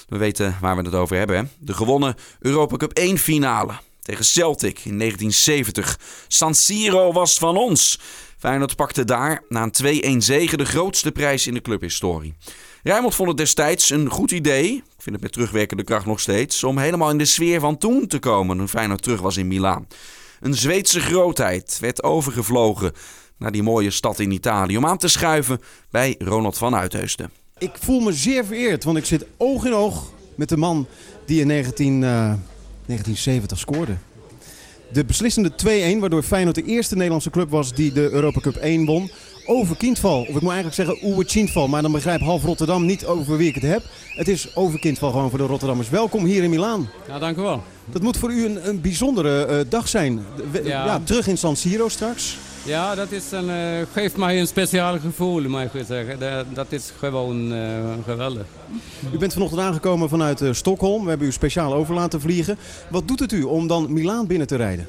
We 0.08 0.18
weten 0.18 0.58
waar 0.62 0.76
we 0.76 0.82
het 0.82 0.96
over 0.96 1.18
hebben? 1.18 1.52
De 1.60 1.74
gewonnen 1.74 2.16
Europa 2.40 2.78
Cup 2.78 2.92
1 2.94 3.18
finale 3.18 3.74
tegen 4.02 4.26
Celtic 4.26 4.80
in 4.80 4.98
1970. 4.98 6.00
San 6.28 6.56
Siro 6.56 7.12
was 7.12 7.38
van 7.38 7.58
ons. 7.58 8.00
Feyenoord 8.38 8.76
pakte 8.76 9.06
daar 9.06 9.44
na 9.50 9.70
een 9.72 10.18
2-1 10.22 10.24
zege 10.24 10.58
de 10.58 10.66
grootste 10.66 11.12
prijs 11.12 11.48
in 11.48 11.54
de 11.54 11.62
clubhistorie. 11.62 12.36
Rijmond 12.84 13.16
vond 13.16 13.28
het 13.28 13.38
destijds 13.38 13.90
een 13.90 14.10
goed 14.10 14.32
idee, 14.32 14.74
ik 14.74 14.84
vind 15.02 15.16
het 15.16 15.22
met 15.22 15.32
terugwerkende 15.32 15.84
kracht 15.84 16.06
nog 16.06 16.20
steeds, 16.20 16.64
om 16.64 16.78
helemaal 16.78 17.10
in 17.10 17.18
de 17.18 17.26
sfeer 17.26 17.60
van 17.60 17.78
toen 17.78 18.08
te 18.08 18.20
komen 18.20 18.58
toen 18.58 18.70
Feyenoord 18.70 19.02
terug 19.02 19.22
was 19.22 19.38
in 19.38 19.48
Milaan. 19.48 19.88
Een 20.40 20.54
Zweedse 20.54 21.00
grootheid 21.00 21.78
werd 21.82 22.04
overgevlogen 22.04 22.92
naar 23.38 23.52
die 23.52 23.64
mooie 23.64 23.92
stad 23.92 24.20
in 24.20 24.32
Italië 24.32 24.78
om 24.78 24.86
aan 24.86 24.98
te 24.98 25.08
schuiven 25.08 25.62
bij 25.92 26.16
Ronald 26.20 26.58
van 26.58 26.76
Uitheusden. 26.76 27.32
Ik 27.58 27.72
voel 27.80 28.00
me 28.00 28.14
zeer 28.14 28.46
vereerd, 28.46 28.84
want 28.84 28.98
ik 28.98 29.06
zit 29.06 29.26
oog 29.38 29.66
in 29.66 29.74
oog 29.74 30.12
met 30.36 30.50
de 30.50 30.58
man 30.58 30.88
die 31.26 31.42
in 31.42 31.48
19, 31.48 32.04
eh, 32.04 32.10
1970 32.86 33.60
scoorde. 33.60 33.98
De 34.94 35.06
beslissende 35.06 35.52
2-1, 35.96 36.00
waardoor 36.00 36.24
Feyenoord 36.24 36.56
de 36.56 36.64
eerste 36.66 36.96
Nederlandse 36.96 37.30
club 37.30 37.50
was 37.50 37.74
die 37.74 37.92
de 37.92 38.10
Europa 38.12 38.40
Cup 38.40 38.56
1 38.56 38.86
won. 38.86 39.12
Over 39.46 39.76
Kindval, 39.78 40.20
of 40.22 40.28
ik 40.28 40.42
moet 40.42 40.52
eigenlijk 40.52 40.74
zeggen 40.76 40.98
Oewe 41.10 41.26
Kindval, 41.26 41.68
maar 41.68 41.82
dan 41.82 41.92
begrijp 41.92 42.22
half 42.22 42.44
Rotterdam 42.44 42.86
niet 42.86 43.06
over 43.06 43.38
wie 43.38 43.48
ik 43.48 43.54
het 43.56 43.64
heb. 43.64 43.84
Het 44.16 44.28
is 44.28 44.56
over 44.56 44.80
Kindval 44.80 45.12
gewoon 45.12 45.30
voor 45.30 45.40
de 45.40 45.46
Rotterdammers. 45.46 45.90
Welkom 45.90 46.26
hier 46.26 46.44
in 46.44 46.50
Milaan. 46.50 46.90
Ja, 47.08 47.20
dank 47.20 47.38
u 47.38 47.42
wel. 47.42 47.64
Dat 47.92 48.02
moet 48.02 48.18
voor 48.18 48.32
u 48.32 48.46
een, 48.46 48.68
een 48.70 48.82
bijzondere 48.82 49.46
eh, 49.46 49.60
dag 49.70 49.88
zijn. 49.88 50.22
We- 50.52 50.62
Ja. 50.64 50.86
ja, 50.86 51.00
terug 51.04 51.28
in 51.28 51.38
San 51.38 51.56
Siro 51.56 51.90
straks. 51.90 52.38
Ja, 52.66 52.96
dat 52.96 53.12
is 53.12 53.32
een, 53.32 53.50
eh, 53.50 53.86
geeft 53.94 54.18
mij 54.18 54.40
een 54.40 54.48
speciaal 54.48 55.00
gevoel, 55.00 55.42
mag 55.42 55.74
ik 55.74 55.86
zeggen. 55.88 56.20
Dat, 56.20 56.46
dat 56.54 56.72
is 56.72 56.92
gewoon 56.98 57.54
eh, 57.54 57.60
geweldig. 58.06 58.46
U 59.14 59.18
bent 59.18 59.34
vanochtend 59.34 59.62
aangekomen 59.62 60.10
vanuit 60.10 60.42
eh, 60.42 60.54
Stockholm. 60.54 61.04
We 61.04 61.10
hebben 61.10 61.28
u 61.28 61.32
speciaal 61.32 61.74
over 61.74 61.94
laten 61.94 62.22
vliegen. 62.22 62.58
Wat 62.90 63.08
doet 63.08 63.20
het 63.20 63.32
u 63.32 63.44
om 63.44 63.68
dan 63.68 63.94
Milaan 63.94 64.28
binnen 64.28 64.48
te 64.48 64.56
rijden? 64.56 64.88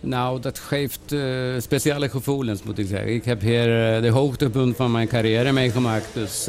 Nou, 0.00 0.40
dat 0.40 0.58
geeft 0.58 1.14
speciale 1.58 2.08
gevoelens, 2.08 2.62
moet 2.62 2.78
ik 2.78 2.86
zeggen. 2.86 3.14
Ik 3.14 3.24
heb 3.24 3.40
hier 3.40 3.66
de 4.02 4.10
hoogtepunt 4.10 4.76
van 4.76 4.90
mijn 4.90 5.08
carrière 5.08 5.52
meegemaakt. 5.52 6.06
Dus, 6.12 6.48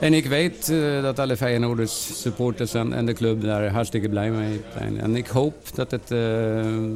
en 0.00 0.14
ik 0.14 0.26
weet 0.26 0.68
eh, 0.68 1.02
dat 1.02 1.18
alle 1.18 1.36
Feyenoorders, 1.36 2.20
supporters 2.20 2.74
en, 2.74 2.92
en 2.92 3.06
de 3.06 3.12
club 3.12 3.42
daar 3.42 3.68
hartstikke 3.68 4.08
blij 4.08 4.30
mee 4.30 4.60
zijn. 4.78 5.00
En 5.00 5.16
ik 5.16 5.26
hoop 5.26 5.54
dat 5.74 5.90
het 5.90 6.10
eh, 6.10 6.18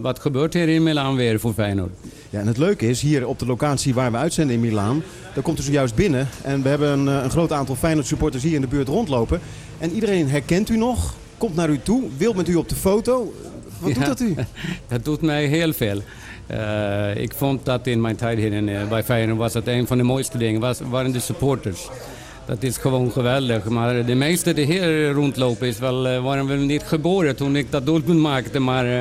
wat 0.01 0.19
gebeurt 0.19 0.55
hier 0.55 0.69
in 0.69 0.83
Milaan 0.83 1.17
weer 1.17 1.40
voor 1.40 1.53
Feyenoord. 1.53 1.93
Ja, 2.31 2.40
en 2.40 2.47
het 2.47 2.57
leuke 2.57 2.88
is, 2.88 3.01
hier 3.01 3.27
op 3.27 3.38
de 3.38 3.47
locatie 3.47 3.95
waar 3.95 4.12
we 4.12 4.17
uitzenden 4.17 4.55
in 4.55 4.61
Milaan, 4.61 5.03
daar 5.35 5.43
komt 5.43 5.59
u 5.59 5.62
zojuist 5.62 5.95
binnen. 5.95 6.29
En 6.43 6.62
we 6.62 6.69
hebben 6.69 6.88
een, 6.88 7.09
eh, 7.09 7.23
een 7.23 7.31
groot 7.31 7.53
aantal 7.53 7.75
Feyenoord 7.75 8.07
supporters 8.07 8.43
hier 8.43 8.55
in 8.55 8.61
de 8.61 8.67
buurt 8.67 8.88
rondlopen. 8.88 9.40
En 9.79 9.90
iedereen 9.90 10.29
herkent 10.29 10.69
u 10.69 10.77
nog, 10.77 11.14
komt 11.38 11.55
naar 11.55 11.71
u 11.71 11.79
toe, 11.83 12.03
wil 12.17 12.33
met 12.33 12.49
u 12.49 12.55
op 12.55 12.69
de 12.69 12.77
foto. 12.77 13.35
Wat 13.79 13.95
doet 13.95 14.07
dat 14.07 14.21
u? 14.21 14.35
Dat 14.88 15.05
doet 15.05 15.21
mij 15.21 15.47
heel 15.47 15.73
veel. 15.73 16.03
Ik 17.14 17.33
vond 17.35 17.64
dat 17.64 17.87
in 17.87 18.01
mijn 18.01 18.17
tijd 18.17 18.38
hier 18.38 18.53
in, 18.53 18.88
bij 18.88 19.05
Feyenoord 19.05 19.38
was 19.38 19.53
dat 19.53 19.67
een 19.67 19.87
van 19.87 19.97
de 19.97 20.03
mooiste 20.03 20.38
dingen, 20.38 20.61
was, 20.61 20.81
waren 20.90 21.12
de 21.12 21.21
supporters. 21.21 21.88
Dat 22.46 22.62
is 22.62 22.76
gewoon 22.76 23.11
geweldig. 23.12 23.64
Maar 23.64 24.04
de 24.07 24.14
meeste 24.14 24.52
die 24.54 24.64
hier 24.64 25.11
rondlopen 25.12 25.66
is 25.66 25.78
wel, 25.78 26.07
eh, 26.09 26.22
waren 26.22 26.46
wel 26.46 26.57
niet 26.57 26.83
geboren 26.83 27.37
toen 27.37 27.57
ik 27.57 27.70
dat 27.70 27.87
doelpunt 27.87 28.18
maakte. 28.20 28.59
Maar 28.59 28.87
eh, 28.98 29.00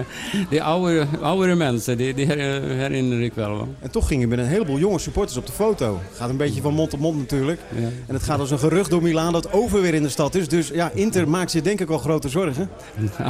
de 0.49 0.61
oude, 0.61 1.05
oudere 1.21 1.55
mensen, 1.55 1.97
die, 1.97 2.13
die 2.13 2.25
her- 2.25 2.61
herinner 2.61 3.21
ik 3.21 3.33
wel. 3.33 3.67
En 3.79 3.91
toch 3.91 4.07
ging 4.07 4.23
u 4.23 4.27
met 4.27 4.39
een 4.39 4.45
heleboel 4.45 4.77
jonge 4.77 4.99
supporters 4.99 5.37
op 5.37 5.45
de 5.45 5.51
foto. 5.51 5.99
Gaat 6.13 6.29
een 6.29 6.37
beetje 6.37 6.61
van 6.61 6.73
mond 6.73 6.89
tot 6.89 6.99
mond 6.99 7.17
natuurlijk. 7.17 7.59
En 8.07 8.13
het 8.13 8.23
gaat 8.23 8.39
als 8.39 8.51
een 8.51 8.59
gerucht 8.59 8.89
door 8.89 9.01
Milaan 9.01 9.33
dat 9.33 9.51
over 9.53 9.81
weer 9.81 9.93
in 9.93 10.03
de 10.03 10.09
stad 10.09 10.35
is. 10.35 10.47
Dus 10.47 10.67
ja, 10.67 10.91
Inter 10.93 11.29
maakt 11.29 11.51
zich 11.51 11.61
denk 11.61 11.79
ik 11.79 11.87
wel 11.87 11.97
grote 11.97 12.29
zorgen. 12.29 12.69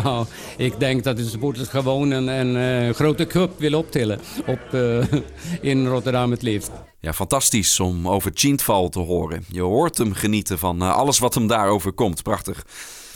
Nou, 0.04 0.26
ik 0.58 0.80
denk 0.80 1.04
dat 1.04 1.17
de 1.17 1.23
supporters 1.26 1.67
gewoon 1.69 2.12
een, 2.12 2.28
een 2.28 2.88
eh, 2.88 2.93
grote 2.95 3.26
cup 3.28 3.52
willen 3.58 3.80
optillen 3.80 4.19
op, 4.45 4.60
in 5.62 5.88
Rotterdam 5.88 6.32
het 6.32 6.41
liefst. 6.41 6.71
Ja, 7.04 7.13
fantastisch 7.13 7.80
om 7.80 8.08
over 8.08 8.32
Chintval 8.34 8.89
te 8.89 9.00
horen. 9.00 9.46
Je 9.48 9.62
hoort 9.62 9.98
hem 9.98 10.13
genieten 10.13 10.60
van 10.60 10.82
eh, 10.82 10.96
alles 10.96 11.20
wat 11.20 11.34
hem 11.34 11.48
daarover 11.48 11.94
komt. 11.94 12.24
Prachtig. 12.24 12.66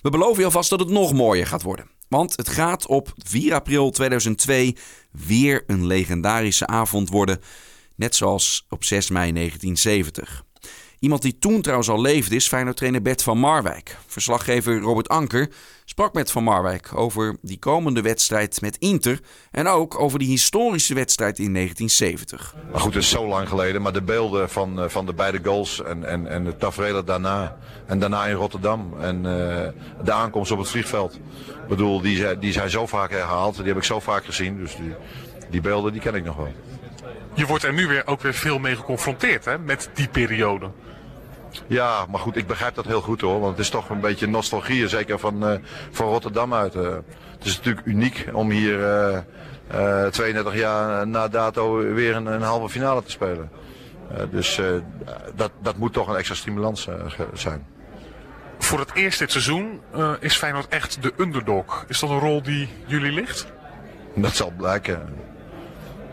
We 0.01 0.09
beloven 0.09 0.39
je 0.39 0.45
alvast 0.45 0.69
dat 0.69 0.79
het 0.79 0.89
nog 0.89 1.13
mooier 1.13 1.47
gaat 1.47 1.61
worden. 1.61 1.89
Want 2.07 2.37
het 2.37 2.49
gaat 2.49 2.85
op 2.85 3.13
4 3.17 3.53
april 3.53 3.89
2002 3.89 4.75
weer 5.11 5.63
een 5.67 5.85
legendarische 5.85 6.67
avond 6.67 7.09
worden. 7.09 7.41
Net 7.95 8.15
zoals 8.15 8.65
op 8.69 8.83
6 8.83 9.09
mei 9.09 9.33
1970. 9.33 10.43
Iemand 10.99 11.21
die 11.21 11.37
toen 11.39 11.61
trouwens 11.61 11.89
al 11.89 12.01
leefde 12.01 12.35
is 12.35 12.47
Feyenoord-trainer 12.47 13.01
Bert 13.01 13.23
van 13.23 13.37
Marwijk. 13.37 13.97
Verslaggever 14.07 14.79
Robert 14.79 15.09
Anker 15.09 15.49
sprak 15.85 16.13
met 16.13 16.31
Van 16.31 16.43
Marwijk 16.43 16.89
over 16.95 17.37
die 17.41 17.59
komende 17.59 18.01
wedstrijd 18.01 18.61
met 18.61 18.77
Inter... 18.77 19.19
en 19.51 19.67
ook 19.67 19.99
over 19.99 20.19
die 20.19 20.27
historische 20.27 20.93
wedstrijd 20.93 21.39
in 21.39 21.53
1970. 21.53 22.55
Maar 22.71 22.81
goed, 22.81 22.93
het 22.93 23.03
is 23.03 23.09
zo 23.09 23.27
lang 23.27 23.49
geleden. 23.49 23.81
Maar 23.81 23.93
de 23.93 24.01
beelden 24.01 24.49
van, 24.49 24.81
eh, 24.81 24.89
van 24.89 25.05
de 25.05 25.13
beide 25.13 25.39
goals 25.43 25.83
en, 25.83 26.03
en, 26.05 26.27
en 26.27 26.43
de 26.43 26.57
tafereelen 26.57 27.05
daarna. 27.05 27.57
En 27.85 27.99
daarna 27.99 28.25
in 28.25 28.35
Rotterdam. 28.35 28.93
En 28.99 29.15
eh, 29.15 29.67
de 30.03 30.11
aankomst 30.11 30.51
op 30.51 30.57
het 30.59 30.69
vliegveld. 30.69 31.13
Ik 31.47 31.67
bedoel, 31.67 32.01
die, 32.01 32.17
zijn- 32.17 32.39
die 32.39 32.51
zijn 32.51 32.69
zo 32.69 32.85
vaak 32.87 33.11
herhaald. 33.11 33.55
Die 33.57 33.65
heb 33.65 33.77
ik 33.77 33.83
zo 33.83 33.99
vaak 33.99 34.25
gezien. 34.25 34.57
Dus 34.57 34.75
die, 34.75 34.93
die 35.49 35.61
beelden, 35.61 35.91
die 35.91 36.01
ken 36.01 36.15
ik 36.15 36.23
nog 36.23 36.35
wel. 36.35 36.53
Je 37.33 37.45
wordt 37.45 37.63
er 37.63 37.73
nu 37.73 37.87
weer 37.87 38.07
ook 38.07 38.21
weer 38.21 38.33
veel 38.33 38.59
mee 38.59 38.75
geconfronteerd 38.75 39.45
hè, 39.45 39.57
met 39.59 39.89
die 39.93 40.07
periode. 40.07 40.69
Ja, 41.67 42.05
maar 42.09 42.19
goed, 42.19 42.35
ik 42.35 42.47
begrijp 42.47 42.75
dat 42.75 42.85
heel 42.85 43.01
goed 43.01 43.21
hoor. 43.21 43.39
Want 43.39 43.51
het 43.51 43.59
is 43.59 43.69
toch 43.69 43.89
een 43.89 43.99
beetje 43.99 44.27
nostalgie, 44.27 44.87
zeker 44.87 45.19
van, 45.19 45.47
eh, 45.47 45.59
van 45.91 46.07
Rotterdam 46.07 46.53
uit. 46.53 46.75
eh. 46.75 46.91
het 47.37 47.45
is 47.45 47.57
natuurlijk 47.57 47.87
uniek 47.87 48.29
om 48.33 48.49
hier 48.49 48.83
eh, 48.83 49.17
eh, 50.05 50.11
32 50.11 50.55
jaar 50.55 51.07
na 51.07 51.27
dato 51.27 51.75
weer 51.93 52.15
een, 52.15 52.25
een 52.25 52.41
halve 52.41 52.69
finale 52.69 53.03
te 53.03 53.11
spelen. 53.11 53.51
Dus 54.31 54.61
dat, 55.35 55.51
dat 55.61 55.77
moet 55.77 55.93
toch 55.93 56.07
een 56.07 56.15
extra 56.15 56.35
stimulans 56.35 56.87
zijn. 57.33 57.65
Voor 58.57 58.79
het 58.79 58.93
eerst 58.93 59.19
dit 59.19 59.31
seizoen 59.31 59.81
is 60.19 60.35
Feyenoord 60.35 60.67
echt 60.67 61.01
de 61.01 61.13
underdog. 61.17 61.85
Is 61.87 61.99
dat 61.99 62.09
een 62.09 62.19
rol 62.19 62.41
die 62.41 62.69
jullie 62.85 63.11
ligt? 63.11 63.47
Dat 64.15 64.35
zal 64.35 64.51
blijken. 64.57 65.13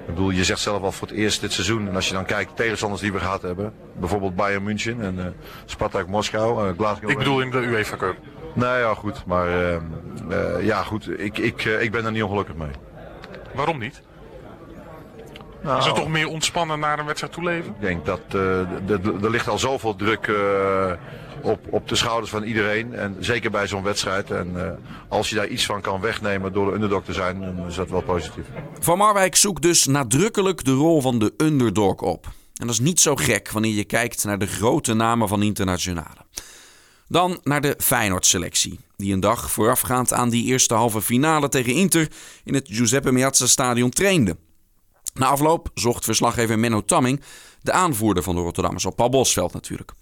Ik 0.06 0.14
bedoel, 0.14 0.30
je 0.30 0.44
zegt 0.44 0.60
zelf 0.60 0.82
al 0.82 0.92
voor 0.92 1.08
het 1.08 1.16
eerst 1.16 1.40
dit 1.40 1.52
seizoen. 1.52 1.88
En 1.88 1.94
als 1.94 2.08
je 2.08 2.14
dan 2.14 2.24
kijkt, 2.24 2.50
de 2.50 2.56
tegenstanders 2.62 3.02
die 3.02 3.12
we 3.12 3.18
gehad 3.18 3.42
hebben. 3.42 3.72
Bijvoorbeeld 3.98 4.36
Bayern 4.36 4.62
München 4.62 5.00
en 5.00 5.18
eh 5.18 5.26
Spartak 5.64 6.06
Moskou. 6.08 6.68
eh, 6.68 6.74
Glasgow. 6.76 7.10
Ik 7.10 7.18
bedoel 7.18 7.40
in 7.40 7.50
de 7.50 7.58
UEFA 7.58 7.96
Cup. 7.96 8.16
Nee, 8.54 8.78
ja 8.78 8.94
goed. 8.94 9.26
Maar 9.26 9.48
eh, 9.48 9.74
eh, 9.74 9.80
ja 10.66 10.82
goed, 10.82 11.20
ik, 11.20 11.38
ik, 11.38 11.64
ik 11.64 11.90
ben 11.90 12.04
er 12.04 12.12
niet 12.12 12.22
ongelukkig 12.22 12.54
mee. 12.54 12.70
Waarom 13.54 13.78
niet? 13.78 14.02
Is 15.64 15.84
het 15.84 15.94
toch 15.94 16.08
meer 16.08 16.28
ontspannen 16.28 16.78
naar 16.78 16.98
een 16.98 17.06
wedstrijd 17.06 17.32
toeleven? 17.32 17.70
Ik 17.70 17.80
denk 17.80 18.06
dat 18.06 18.20
eh, 18.28 18.90
er 19.22 19.30
ligt 19.30 19.48
al 19.48 19.58
zoveel 19.58 19.96
druk 19.96 20.26
eh, 20.26 20.92
op, 21.42 21.66
op 21.70 21.88
de 21.88 21.94
schouders 21.94 22.30
van 22.30 22.42
iedereen. 22.42 22.94
En 22.94 23.16
zeker 23.20 23.50
bij 23.50 23.66
zo'n 23.66 23.82
wedstrijd. 23.82 24.30
En 24.30 24.66
eh, 24.66 24.70
als 25.08 25.30
je 25.30 25.36
daar 25.36 25.48
iets 25.48 25.66
van 25.66 25.80
kan 25.80 26.00
wegnemen 26.00 26.52
door 26.52 26.66
de 26.66 26.72
underdog 26.72 27.04
te 27.04 27.12
zijn, 27.12 27.40
dan 27.40 27.66
is 27.66 27.74
dat 27.74 27.90
wel 27.90 28.02
positief. 28.02 28.44
Van 28.80 28.98
Marwijk 28.98 29.36
zoekt 29.36 29.62
dus 29.62 29.86
nadrukkelijk 29.86 30.64
de 30.64 30.72
rol 30.72 31.00
van 31.00 31.18
de 31.18 31.34
underdog 31.36 32.00
op. 32.00 32.26
En 32.54 32.66
dat 32.66 32.74
is 32.74 32.80
niet 32.80 33.00
zo 33.00 33.14
gek 33.16 33.50
wanneer 33.50 33.74
je 33.74 33.84
kijkt 33.84 34.24
naar 34.24 34.38
de 34.38 34.46
grote 34.46 34.94
namen 34.94 35.28
van 35.28 35.42
internationale. 35.42 36.24
Dan 37.08 37.40
naar 37.42 37.60
de 37.60 37.74
Feyenoord-selectie, 37.78 38.78
die 38.96 39.12
een 39.12 39.20
dag 39.20 39.50
voorafgaand 39.50 40.12
aan 40.12 40.30
die 40.30 40.44
eerste 40.44 40.74
halve 40.74 41.02
finale 41.02 41.48
tegen 41.48 41.74
Inter 41.74 42.08
in 42.44 42.54
het 42.54 42.68
Giuseppe 42.70 43.12
Meazza 43.12 43.46
Stadion 43.46 43.90
trainde. 43.90 44.36
Na 45.14 45.26
afloop 45.26 45.68
zocht 45.74 46.04
verslaggever 46.04 46.58
Menno 46.58 46.84
Tamming 46.84 47.20
de 47.62 47.72
aanvoerder 47.72 48.22
van 48.22 48.34
de 48.34 48.40
Rotterdammers 48.40 48.84
op 48.84 48.96
Paul 48.96 49.08
Bosveld 49.08 49.52
natuurlijk. 49.52 49.92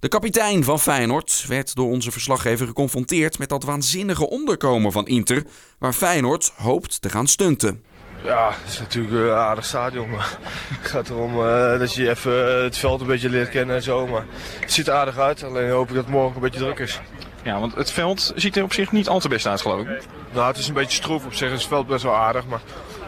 De 0.00 0.08
kapitein 0.08 0.64
van 0.64 0.80
Feyenoord 0.80 1.44
werd 1.48 1.74
door 1.74 1.90
onze 1.90 2.10
verslaggever 2.10 2.66
geconfronteerd 2.66 3.38
met 3.38 3.48
dat 3.48 3.62
waanzinnige 3.62 4.30
onderkomen 4.30 4.92
van 4.92 5.06
Inter, 5.06 5.44
waar 5.78 5.92
Feyenoord 5.92 6.52
hoopt 6.56 7.02
te 7.02 7.08
gaan 7.08 7.26
stunten. 7.26 7.84
Ja, 8.24 8.50
het 8.62 8.72
is 8.72 8.78
natuurlijk 8.78 9.14
een 9.14 9.30
aardig 9.30 9.64
stadion. 9.64 10.10
Maar 10.10 10.38
het 10.80 10.90
gaat 10.90 11.08
erom 11.08 11.32
eh, 11.46 11.78
dat 11.78 11.94
je 11.94 12.10
even 12.10 12.56
eh, 12.56 12.62
het 12.62 12.78
veld 12.78 13.00
een 13.00 13.06
beetje 13.06 13.30
leert 13.30 13.48
kennen 13.48 13.76
en 13.76 13.82
zo. 13.82 14.06
Maar 14.06 14.26
het 14.60 14.72
ziet 14.72 14.86
er 14.86 14.94
aardig 14.94 15.18
uit. 15.18 15.42
Alleen 15.42 15.70
hoop 15.70 15.88
ik 15.88 15.94
dat 15.94 16.04
het 16.04 16.12
morgen 16.12 16.34
een 16.34 16.42
beetje 16.42 16.60
druk 16.60 16.78
is. 16.78 17.00
Ja, 17.42 17.60
want 17.60 17.74
het 17.74 17.90
veld 17.90 18.32
ziet 18.34 18.56
er 18.56 18.62
op 18.62 18.72
zich 18.72 18.92
niet 18.92 19.08
al 19.08 19.20
te 19.20 19.28
best 19.28 19.46
uit, 19.46 19.60
geloof 19.60 19.80
ik. 19.80 20.02
Nou, 20.32 20.46
het 20.46 20.58
is 20.58 20.68
een 20.68 20.74
beetje 20.74 20.96
stroef 20.96 21.24
op 21.24 21.34
zich. 21.34 21.50
Het 21.50 21.66
veld 21.66 21.86
best 21.86 22.02
wel 22.02 22.16
aardig, 22.16 22.46
maar 22.46 22.60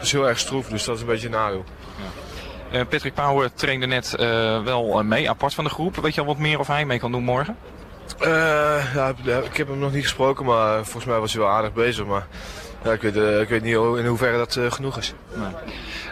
is 0.03 0.11
heel 0.11 0.27
erg 0.27 0.39
stroef. 0.39 0.67
Dus 0.67 0.83
dat 0.83 0.95
is 0.95 1.01
een 1.01 1.07
beetje 1.07 1.27
een 1.27 1.33
nadeel. 1.33 1.63
Eh, 2.71 2.81
Patrick 2.89 3.13
Pauwen 3.13 3.53
trainde 3.53 3.85
net 3.85 4.15
eh, 4.15 4.63
wel 4.63 4.99
eh, 4.99 5.05
mee, 5.05 5.29
apart 5.29 5.53
van 5.53 5.63
de 5.63 5.69
groep. 5.69 5.95
Weet 5.95 6.15
je 6.15 6.21
al 6.21 6.27
wat 6.27 6.37
meer 6.37 6.59
of 6.59 6.67
hij 6.67 6.85
mee 6.85 6.99
kan 6.99 7.11
doen 7.11 7.23
morgen? 7.23 7.57
Ja, 8.19 9.13
ik 9.43 9.57
heb 9.57 9.67
hem 9.67 9.79
nog 9.79 9.91
niet 9.93 10.03
gesproken, 10.03 10.45
maar 10.45 10.83
volgens 10.83 11.05
mij 11.05 11.19
was 11.19 11.33
hij 11.33 11.41
wel 11.41 11.51
aardig 11.51 11.73
bezig. 11.73 12.05
Maar 12.05 12.27
ja, 12.83 12.91
ik, 12.91 13.01
weet, 13.01 13.17
eh, 13.17 13.41
ik 13.41 13.49
weet 13.49 13.63
niet 13.63 13.73
in 13.73 14.05
hoeverre 14.05 14.37
dat 14.37 14.55
eh, 14.55 14.71
genoeg 14.71 14.97
is. 14.97 15.13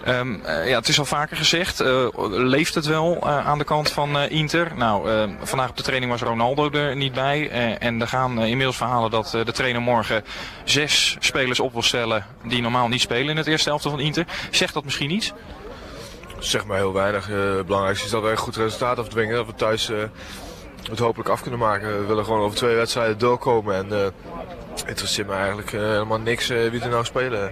Ehm, 0.04 0.34
eh, 0.44 0.70
ja, 0.70 0.78
het 0.78 0.88
is 0.88 1.00
al 1.00 1.06
vaker 1.06 1.38
gezegd, 1.38 1.84
leeft 2.30 2.76
het 2.76 2.86
wel 2.86 3.28
aan 3.28 3.58
de 3.58 3.64
kant 3.64 3.92
van 3.92 4.18
Inter? 4.18 4.72
Nou, 4.76 5.10
eh, 5.10 5.30
vandaag 5.42 5.70
op 5.70 5.78
de 5.78 5.84
training 5.84 6.12
was 6.12 6.22
Ronaldo 6.22 6.70
er 6.70 6.96
niet 6.96 7.14
bij. 7.14 7.50
en 7.80 8.02
er 8.02 8.08
gaan 8.08 8.44
inmiddels 8.44 8.78
verhalen 8.78 9.12
dat 9.12 9.30
de 9.46 9.52
trainer 9.52 9.82
morgen 9.82 10.24
zes 10.64 11.18
spelers 11.20 11.60
op 11.60 11.74
wil 11.74 11.82
stellen 11.82 12.26
die 12.44 12.62
normaal 12.62 12.88
niet 12.88 13.02
spelen 13.02 13.30
in 13.30 13.38
het 13.38 13.48
eerste 13.48 13.70
elftal 13.70 13.92
van 13.92 14.00
Inter. 14.00 14.26
Zegt 14.52 14.74
dat 14.74 14.84
misschien 14.84 15.12
iets? 15.12 15.34
Zeg 16.40 16.66
maar 16.66 16.78
heel 16.78 16.94
weinig. 16.94 17.28
Het 17.28 17.66
belangrijkste 17.66 18.06
is 18.06 18.12
dat 18.12 18.24
we 18.24 18.30
een 18.30 18.38
goed 18.38 18.56
resultaat 18.56 19.00
afdwingen. 19.00 19.36
Dat 19.36 19.46
we 19.46 19.54
thuis 19.54 19.92
het 20.90 21.00
hopelijk 21.00 21.30
af 21.30 21.42
kunnen 21.42 21.60
maken. 21.60 22.00
We 22.00 22.06
willen 22.06 22.26
gewoon 22.26 22.42
over 22.42 22.58
twee 22.58 22.76
wedstrijden 22.76 23.18
doorkomen. 23.18 23.76
En 23.76 24.14
het 24.82 24.90
interesseert 24.90 25.28
me 25.28 25.34
eigenlijk 25.34 25.74
eh, 25.74 25.82
helemaal 25.82 26.20
niks 26.20 26.50
eh, 26.50 26.70
wie 26.70 26.82
er 26.82 26.90
nou 26.90 27.06
spelen. 27.06 27.50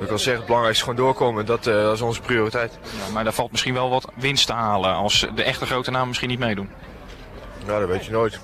Ik 0.00 0.06
kan 0.08 0.18
zeggen, 0.18 0.36
het 0.36 0.46
belangrijkste 0.46 0.84
is 0.84 0.90
gewoon 0.90 1.06
doorkomen. 1.06 1.46
Dat, 1.46 1.64
dat 1.64 1.94
is 1.94 2.00
onze 2.00 2.20
prioriteit. 2.20 2.78
Ja, 2.82 3.12
maar 3.12 3.24
daar 3.24 3.32
valt 3.32 3.50
misschien 3.50 3.74
wel 3.74 3.90
wat 3.90 4.12
winst 4.14 4.46
te 4.46 4.52
halen 4.52 4.94
als 4.94 5.26
de 5.34 5.42
echte 5.42 5.66
grote 5.66 5.90
namen 5.90 6.08
misschien 6.08 6.28
niet 6.28 6.38
meedoen. 6.38 6.70
Ja, 7.66 7.78
dat 7.78 7.88
weet 7.88 8.04
je 8.04 8.10
nooit. 8.10 8.40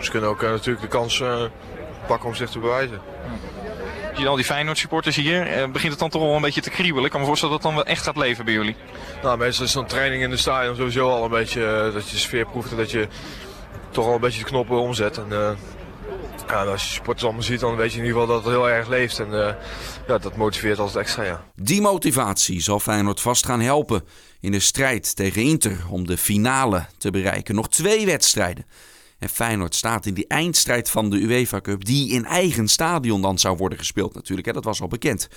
Ze 0.00 0.10
kunnen 0.10 0.28
ook 0.28 0.42
natuurlijk 0.42 0.80
de 0.80 0.98
kans 0.98 1.22
pakken 2.06 2.28
om 2.28 2.34
zich 2.34 2.50
te 2.50 2.58
bewijzen. 2.58 3.00
Je 4.16 4.28
al 4.28 4.36
die 4.36 4.44
Feyenoord 4.44 4.78
supporters 4.78 5.16
hier, 5.16 5.68
begint 5.72 5.90
het 5.90 6.00
dan 6.00 6.08
toch 6.08 6.22
wel 6.22 6.34
een 6.34 6.42
beetje 6.42 6.60
te 6.60 6.70
kriebelen. 6.70 7.04
Ik 7.04 7.10
kan 7.10 7.20
me 7.20 7.26
voorstellen 7.26 7.54
dat 7.54 7.64
het 7.64 7.74
dan 7.74 7.84
wel 7.84 7.92
echt 7.92 8.02
gaat 8.02 8.16
leven 8.16 8.44
bij 8.44 8.54
jullie. 8.54 8.76
Nou, 9.22 9.38
meestal 9.38 9.64
is 9.64 9.72
zo'n 9.72 9.86
training 9.86 10.22
in 10.22 10.30
de 10.30 10.36
stadion 10.36 10.76
sowieso 10.76 11.08
al 11.08 11.24
een 11.24 11.30
beetje 11.30 11.90
dat 11.94 12.10
je 12.10 12.16
sfeer 12.16 12.46
proeft 12.46 12.70
en 12.70 12.76
dat 12.76 12.90
je 12.90 13.08
toch 13.90 14.06
al 14.06 14.14
een 14.14 14.20
beetje 14.20 14.42
de 14.42 14.46
knoppen 14.46 14.80
omzet. 14.80 15.18
En, 15.18 15.56
als 16.56 16.82
je 16.82 16.88
supporters 16.88 17.24
allemaal 17.24 17.42
ziet, 17.42 17.60
dan 17.60 17.76
weet 17.76 17.92
je 17.92 17.98
in 17.98 18.04
ieder 18.04 18.20
geval 18.20 18.34
dat 18.34 18.44
het 18.44 18.54
heel 18.54 18.70
erg 18.70 18.88
leeft. 18.88 19.18
En 19.18 19.46
eh, 19.46 19.54
ja, 20.06 20.18
dat 20.18 20.36
motiveert 20.36 20.78
altijd 20.78 21.04
extra, 21.04 21.24
ja. 21.24 21.44
Die 21.54 21.80
motivatie 21.80 22.60
zal 22.60 22.80
Feyenoord 22.80 23.20
vast 23.20 23.46
gaan 23.46 23.60
helpen 23.60 24.02
in 24.40 24.52
de 24.52 24.60
strijd 24.60 25.16
tegen 25.16 25.42
Inter 25.42 25.84
om 25.88 26.06
de 26.06 26.16
finale 26.16 26.86
te 26.98 27.10
bereiken. 27.10 27.54
Nog 27.54 27.68
twee 27.68 28.06
wedstrijden. 28.06 28.66
En 29.18 29.28
Feyenoord 29.28 29.74
staat 29.74 30.06
in 30.06 30.14
die 30.14 30.26
eindstrijd 30.26 30.90
van 30.90 31.10
de 31.10 31.16
UEFA 31.16 31.60
Cup, 31.60 31.84
die 31.84 32.10
in 32.10 32.24
eigen 32.24 32.68
stadion 32.68 33.22
dan 33.22 33.38
zou 33.38 33.56
worden 33.56 33.78
gespeeld 33.78 34.14
natuurlijk. 34.14 34.46
Hè? 34.46 34.52
Dat 34.52 34.64
was 34.64 34.80
al 34.80 34.88
bekend. 34.88 35.28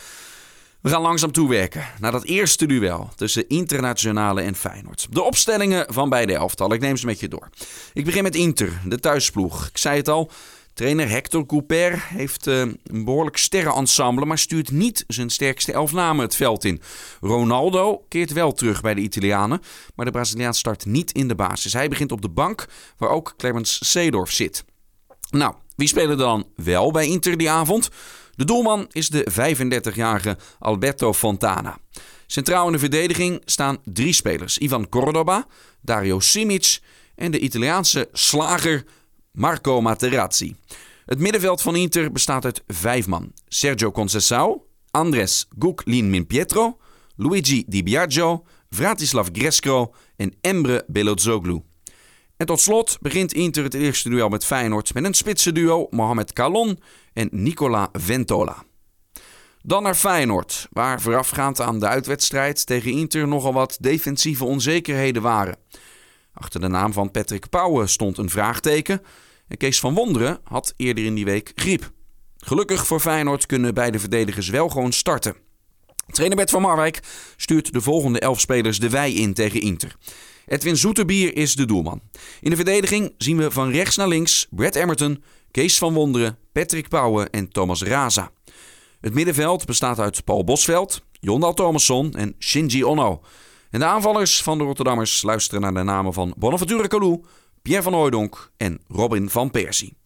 We 0.81 0.89
gaan 0.89 1.01
langzaam 1.01 1.31
toewerken 1.31 1.85
naar 1.99 2.11
dat 2.11 2.23
eerste 2.23 2.65
duel 2.65 3.09
tussen 3.15 3.47
Internationale 3.47 4.41
en 4.41 4.55
Feyenoord. 4.55 5.07
De 5.09 5.21
opstellingen 5.21 5.85
van 5.93 6.09
beide 6.09 6.33
elftallen, 6.33 6.75
ik 6.75 6.81
neem 6.81 6.97
ze 6.97 7.05
met 7.05 7.19
je 7.19 7.27
door. 7.27 7.49
Ik 7.93 8.05
begin 8.05 8.23
met 8.23 8.35
Inter, 8.35 8.81
de 8.85 8.99
thuisploeg. 8.99 9.67
Ik 9.67 9.77
zei 9.77 9.97
het 9.97 10.09
al, 10.09 10.31
trainer 10.73 11.09
Hector 11.09 11.45
Couper 11.45 12.05
heeft 12.07 12.47
eh, 12.47 12.59
een 12.59 13.05
behoorlijk 13.05 13.37
sterrenensemble, 13.37 14.25
maar 14.25 14.37
stuurt 14.37 14.71
niet 14.71 15.03
zijn 15.07 15.29
sterkste 15.29 15.71
elf 15.71 15.91
namen 15.91 16.25
het 16.25 16.35
veld 16.35 16.65
in. 16.65 16.81
Ronaldo 17.21 18.05
keert 18.07 18.33
wel 18.33 18.51
terug 18.51 18.81
bij 18.81 18.93
de 18.93 19.01
Italianen, 19.01 19.61
maar 19.95 20.05
de 20.05 20.11
Braziliaan 20.11 20.53
start 20.53 20.85
niet 20.85 21.11
in 21.11 21.27
de 21.27 21.35
basis. 21.35 21.73
Hij 21.73 21.89
begint 21.89 22.11
op 22.11 22.21
de 22.21 22.29
bank, 22.29 22.67
waar 22.97 23.09
ook 23.09 23.33
Clemens 23.37 23.91
Seedorf 23.91 24.31
zit. 24.31 24.63
Nou, 25.29 25.53
wie 25.75 25.87
spelen 25.87 26.17
dan 26.17 26.47
wel 26.55 26.91
bij 26.91 27.07
Inter 27.07 27.37
die 27.37 27.49
avond? 27.49 27.89
De 28.35 28.45
doelman 28.45 28.87
is 28.91 29.09
de 29.09 29.27
35-jarige 29.31 30.37
Alberto 30.59 31.13
Fontana. 31.13 31.77
Centraal 32.27 32.65
in 32.65 32.71
de 32.71 32.79
verdediging 32.79 33.41
staan 33.45 33.77
drie 33.83 34.13
spelers: 34.13 34.57
Ivan 34.57 34.89
Cordoba, 34.89 35.47
Dario 35.81 36.19
Simic 36.19 36.79
en 37.15 37.31
de 37.31 37.39
Italiaanse 37.39 38.09
slager 38.11 38.83
Marco 39.37 39.81
Materazzi. 39.81 40.55
Het 41.05 41.19
middenveld 41.19 41.61
van 41.61 41.75
Inter 41.75 42.11
bestaat 42.11 42.45
uit 42.45 42.63
vijf 42.67 43.07
man: 43.07 43.31
Sergio 43.47 43.91
Conceição, 43.91 44.61
Andres 44.91 45.47
Guglin 45.59 46.27
Pietro, 46.27 46.77
Luigi 47.15 47.63
Di 47.67 47.83
Biagio, 47.83 48.45
Vratislav 48.69 49.27
Gresco 49.31 49.93
en 50.15 50.33
Embre 50.41 50.83
Belozoglu. 50.87 51.61
En 52.37 52.45
tot 52.45 52.59
slot 52.59 52.97
begint 53.01 53.33
Inter 53.33 53.63
het 53.63 53.73
eerste 53.73 54.09
duel 54.09 54.29
met 54.29 54.45
Feyenoord 54.45 54.93
met 54.93 55.03
een 55.03 55.13
spitsenduo 55.13 55.87
Mohamed 55.89 56.33
Kalon 56.33 56.79
en 57.13 57.29
Nicola 57.31 57.89
Ventola. 57.91 58.63
Dan 59.61 59.83
naar 59.83 59.95
Feyenoord, 59.95 60.67
waar 60.71 61.01
voorafgaand 61.01 61.61
aan 61.61 61.79
de 61.79 61.87
uitwedstrijd 61.87 62.65
tegen 62.65 62.91
Inter 62.91 63.27
nogal 63.27 63.53
wat 63.53 63.77
defensieve 63.79 64.45
onzekerheden 64.45 65.21
waren. 65.21 65.57
Achter 66.33 66.59
de 66.59 66.67
naam 66.67 66.93
van 66.93 67.11
Patrick 67.11 67.49
Pauwen 67.49 67.89
stond 67.89 68.17
een 68.17 68.29
vraagteken 68.29 69.01
en 69.47 69.57
Kees 69.57 69.79
van 69.79 69.93
Wonderen 69.93 70.39
had 70.43 70.73
eerder 70.77 71.05
in 71.05 71.15
die 71.15 71.25
week 71.25 71.51
griep. 71.55 71.91
Gelukkig 72.37 72.87
voor 72.87 72.99
Feyenoord 72.99 73.45
kunnen 73.45 73.73
beide 73.73 73.99
verdedigers 73.99 74.49
wel 74.49 74.69
gewoon 74.69 74.91
starten. 74.91 75.35
Trainer 76.07 76.37
Bert 76.37 76.49
van 76.49 76.61
Marwijk 76.61 76.99
stuurt 77.37 77.73
de 77.73 77.81
volgende 77.81 78.19
elf 78.19 78.39
spelers 78.39 78.79
de 78.79 78.89
wei 78.89 79.15
in 79.15 79.33
tegen 79.33 79.61
Inter. 79.61 79.95
Edwin 80.45 80.77
Zoeterbier 80.77 81.35
is 81.35 81.55
de 81.55 81.65
doelman. 81.65 82.01
In 82.41 82.49
de 82.49 82.55
verdediging 82.55 83.13
zien 83.17 83.37
we 83.37 83.51
van 83.51 83.71
rechts 83.71 83.95
naar 83.95 84.07
links 84.07 84.47
Brad 84.49 84.75
Emmerton, 84.75 85.23
Kees 85.51 85.77
van 85.77 85.93
Wonderen, 85.93 86.37
Patrick 86.51 86.89
Pauwen 86.89 87.29
en 87.29 87.49
Thomas 87.49 87.83
Raza. 87.83 88.31
Het 89.01 89.13
middenveld 89.13 89.65
bestaat 89.65 89.99
uit 89.99 90.23
Paul 90.23 90.43
Bosveld, 90.43 91.01
Jondal 91.11 91.53
Thomasson 91.53 92.13
en 92.13 92.35
Shinji 92.39 92.85
Ono. 92.85 93.21
En 93.69 93.79
de 93.79 93.85
aanvallers 93.85 94.41
van 94.41 94.57
de 94.57 94.63
Rotterdammers 94.63 95.21
luisteren 95.21 95.61
naar 95.61 95.73
de 95.73 95.83
namen 95.83 96.13
van 96.13 96.33
Bonaventure 96.37 96.87
Kalou, 96.87 97.23
Pierre 97.63 97.83
van 97.83 97.93
Hooijdonk 97.93 98.51
en 98.57 98.79
Robin 98.87 99.29
van 99.29 99.51
Persie. 99.51 99.97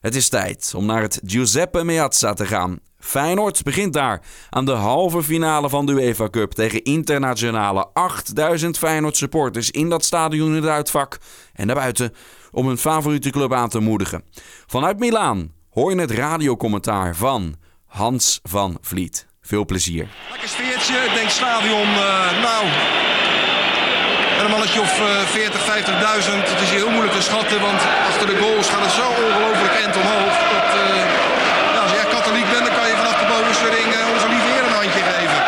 Het 0.00 0.14
is 0.14 0.28
tijd 0.28 0.72
om 0.76 0.86
naar 0.86 1.02
het 1.02 1.20
Giuseppe 1.24 1.84
Meazza 1.84 2.32
te 2.32 2.46
gaan. 2.46 2.78
Feyenoord 2.98 3.62
begint 3.62 3.92
daar 3.92 4.22
aan 4.50 4.64
de 4.64 4.72
halve 4.72 5.22
finale 5.22 5.68
van 5.68 5.86
de 5.86 5.92
UEFA 5.92 6.28
Cup 6.30 6.52
tegen 6.52 6.82
internationale 6.82 7.88
8000 7.92 8.78
Feyenoord 8.78 9.16
supporters 9.16 9.70
in 9.70 9.88
dat 9.88 10.04
stadion 10.04 10.48
in 10.48 10.54
het 10.54 10.66
uitvak 10.70 11.18
en 11.52 11.66
daarbuiten 11.66 12.14
om 12.50 12.66
hun 12.66 12.78
favoriete 12.78 13.30
club 13.30 13.52
aan 13.52 13.68
te 13.68 13.80
moedigen. 13.80 14.24
Vanuit 14.66 14.98
Milaan 14.98 15.52
hoor 15.70 15.94
je 15.94 16.00
het 16.00 16.10
radiocommentaar 16.10 17.16
van 17.16 17.56
Hans 17.86 18.40
van 18.42 18.78
Vliet. 18.80 19.26
Veel 19.40 19.64
plezier. 19.64 20.08
Lekker 20.30 20.48
sfeertje. 20.48 20.94
Ik 20.94 21.14
denk 21.14 21.28
stadion, 21.28 21.86
eh, 21.86 22.42
nou, 22.42 22.64
een 24.44 24.50
mannetje 24.56 24.80
of 24.80 24.92
eh, 25.00 25.06
40, 25.26 25.60
50.000. 25.60 26.52
Het 26.54 26.62
is 26.66 26.72
heel 26.78 26.90
moeilijk 26.94 27.16
te 27.18 27.26
schatten, 27.30 27.58
want 27.68 27.80
achter 28.10 28.26
de 28.30 28.36
goals 28.42 28.68
gaat 28.72 28.84
het 28.88 28.96
zo 29.00 29.06
ongelooflijk 29.26 29.74
end 29.84 29.94
omhoog. 30.02 30.34
Dat, 30.54 30.68
nou, 31.74 31.82
als 31.86 31.94
jij 31.98 32.06
katholiek 32.16 32.48
bent, 32.54 32.64
dan 32.68 32.76
kan 32.78 32.86
je 32.90 32.96
vanaf 33.02 33.16
de 33.22 33.28
bovenste 33.34 33.68
ring 33.76 33.90
eh, 33.92 34.12
onze 34.14 34.28
lieve 34.32 34.48
heer 34.52 34.64
een 34.68 34.78
handje 34.80 35.02
geven. 35.12 35.38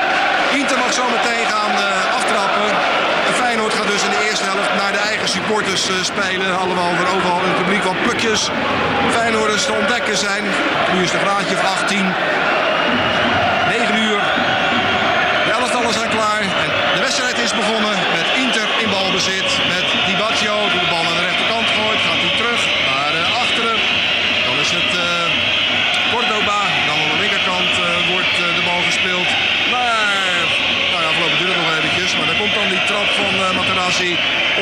Inter 0.61 0.78
mag 0.84 0.93
zo 1.01 1.05
meteen 1.16 1.45
gaan 1.55 1.74
eh, 1.86 2.16
aftrappen. 2.18 2.68
En 3.28 3.34
Feyenoord 3.43 3.74
gaat 3.78 3.91
dus 3.95 4.07
in 4.07 4.14
de 4.16 4.22
eerste 4.28 4.49
helft 4.53 4.72
naar 4.80 4.93
de 4.97 5.03
eigen 5.11 5.28
supporters 5.36 5.82
spelen. 6.12 6.59
Allemaal 6.64 6.93
weer 6.99 7.11
overal 7.14 7.41
in 7.45 7.51
het 7.53 7.61
publiek 7.62 7.84
wat 7.91 8.03
plukjes. 8.03 8.41
Feyenoorders 9.16 9.64
te 9.64 9.72
ontdekken 9.80 10.16
zijn. 10.16 10.45
Nu 10.93 11.03
is 11.03 11.12
een 11.12 11.24
graadje 11.26 11.55
of 11.59 11.64
18. 11.64 12.07
9 13.68 13.97
uur. 14.07 14.20
De 15.47 15.53
elftallen 15.59 15.93
zijn 15.93 16.11
klaar. 16.16 16.43
begonnen 17.55 17.89
met 17.89 17.98
Inter 17.98 17.98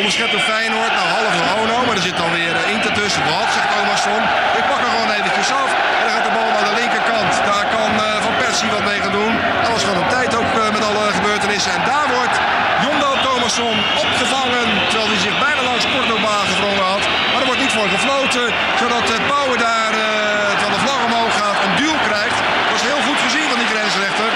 Onderschept 0.06 0.36
door 0.38 0.50
Feyenoord. 0.54 0.92
Nou, 0.98 1.08
half 1.18 1.32
door 1.36 1.48
Ono. 1.60 1.76
Maar 1.86 1.96
er 2.00 2.06
zit 2.10 2.16
dan 2.16 2.32
weer 2.38 2.54
eh, 2.60 2.74
Inter. 2.74 2.92
Wat, 3.30 3.48
zegt 3.56 3.68
Thomasson. 3.72 4.22
Ik 4.60 4.64
pak 4.70 4.80
er 4.84 4.90
gewoon 4.94 5.10
eventjes 5.18 5.50
af. 5.62 5.70
En 5.98 6.02
dan 6.04 6.12
gaat 6.16 6.26
de 6.28 6.34
bal 6.38 6.50
naar 6.56 6.66
de 6.70 6.76
linkerkant. 6.80 7.32
Daar 7.50 7.66
kan 7.76 7.90
eh, 8.06 8.22
Van 8.26 8.34
Persie 8.40 8.70
wat 8.76 8.84
mee 8.90 9.00
gaan 9.04 9.16
doen. 9.20 9.32
Was 9.76 9.84
gewoon 9.86 10.02
op 10.04 10.10
tijd 10.18 10.30
ook 10.40 10.50
eh, 10.60 10.62
met 10.76 10.82
alle 10.88 11.04
gebeurtenissen. 11.18 11.72
En 11.76 11.82
daar 11.90 12.06
wordt 12.16 12.36
Jondo 12.84 13.10
Thomasson 13.24 13.76
opgevangen. 14.04 14.66
Terwijl 14.88 15.10
hij 15.12 15.22
zich 15.28 15.36
bijna 15.46 15.62
langs 15.70 15.84
Cordoba 15.92 16.34
gevrongen 16.52 16.86
had. 16.92 17.04
Maar 17.30 17.40
er 17.42 17.50
wordt 17.50 17.62
niet 17.64 17.76
voor 17.78 17.88
gefloten. 17.96 18.46
Zodat 18.80 19.06
uh, 19.12 19.16
Pauwen 19.32 19.58
daar, 19.68 19.92
eh, 20.04 20.50
terwijl 20.58 20.76
de 20.76 20.84
vlag 20.86 21.00
omhoog 21.08 21.34
gaat, 21.42 21.58
een 21.64 21.76
duel 21.80 21.98
krijgt. 22.08 22.38
Dat 22.64 22.72
was 22.76 22.84
heel 22.90 23.02
goed 23.08 23.20
gezien 23.26 23.46
van 23.52 23.58
die 23.62 23.70
grensrechter. 23.72 24.30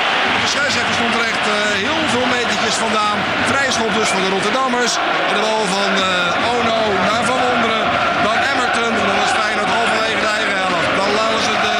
De 0.45 0.49
scheidsrechter 0.55 0.95
stond 1.01 1.15
er 1.19 1.25
echt 1.33 1.45
eh, 1.55 1.57
heel 1.87 2.01
veel 2.15 2.27
metertjes 2.39 2.77
vandaan. 2.87 3.19
Vrije 3.51 3.73
schop 3.77 3.93
dus 3.99 4.09
voor 4.13 4.23
de 4.25 4.31
Rotterdammers. 4.35 4.93
En 5.29 5.35
de 5.39 5.43
bal 5.49 5.65
van 5.77 5.93
eh, 6.09 6.53
Ono 6.55 6.81
naar 7.09 7.25
Van 7.31 7.41
Wonderen. 7.47 7.85
Dan 8.27 8.39
Emmerton. 8.53 8.93
En 9.01 9.07
dan 9.11 9.21
is 9.27 9.33
Feyenoord 9.41 9.71
halverwege 9.77 10.21
de 10.27 10.31
eigen 10.39 10.57
helft. 10.65 10.89
Dan 11.01 11.11
laten 11.19 11.43
ze 11.49 11.55
de 11.67 11.77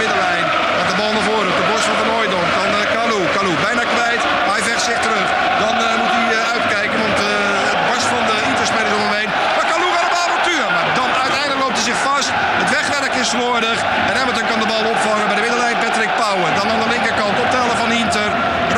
middenlijn. 0.00 0.44
Gaat 0.76 0.90
de 0.92 0.96
bal 1.00 1.12
naar 1.16 1.26
voren. 1.30 1.48
op 1.52 1.56
De 1.60 1.66
borst 1.70 1.86
van 1.88 1.96
Van 2.02 2.10
Hooijdonk. 2.14 2.48
Dan 2.58 2.70
uh, 2.78 2.84
Kalou. 2.96 3.22
Kalou 3.36 3.54
bijna 3.68 3.84
kwijt. 3.94 4.22
Maar 4.44 4.56
hij 4.58 4.64
vecht 4.70 4.84
zich 4.90 5.00
terug. 5.06 5.28
Dan 5.64 5.74
eh, 5.84 5.98
moet 6.00 6.12
hij 6.16 6.26
eh, 6.36 6.52
uitkijken. 6.54 6.98
Want 7.06 7.18
eh, 7.28 7.30
het 7.70 7.80
barst 7.88 8.08
van 8.14 8.22
de 8.30 8.36
Interspelers 8.50 8.94
om 8.96 9.02
hem 9.06 9.14
heen. 9.20 9.30
Maar 9.56 9.66
Kalou 9.72 9.90
gaat 9.96 10.06
op 10.10 10.16
avontuur. 10.24 10.64
Maar 10.74 10.86
dan 11.00 11.10
uiteindelijk 11.24 11.60
loopt 11.64 11.76
hij 11.78 11.86
zich 11.90 12.00
vast. 12.10 12.28
Het 12.62 12.70
wegwerk 12.76 13.14
is 13.22 13.28
slordig. 13.34 13.78
En 14.08 14.14
Emmerton 14.20 14.46
kan 14.50 14.60
de 14.62 14.68
bal 14.72 14.84
opvangen 14.94 15.26
bij 15.30 15.36
de 15.38 15.44
middenlijn. 15.46 15.76
Patrick 15.84 16.12
Pauwen. 16.22 16.50
Dan 16.58 16.66
aan 16.72 16.82
de 16.84 16.90
linkerkant 16.94 17.36
op 17.44 17.48
de 17.52 17.58
helft 17.62 17.80
van 17.84 17.92
Inter. 18.02 18.28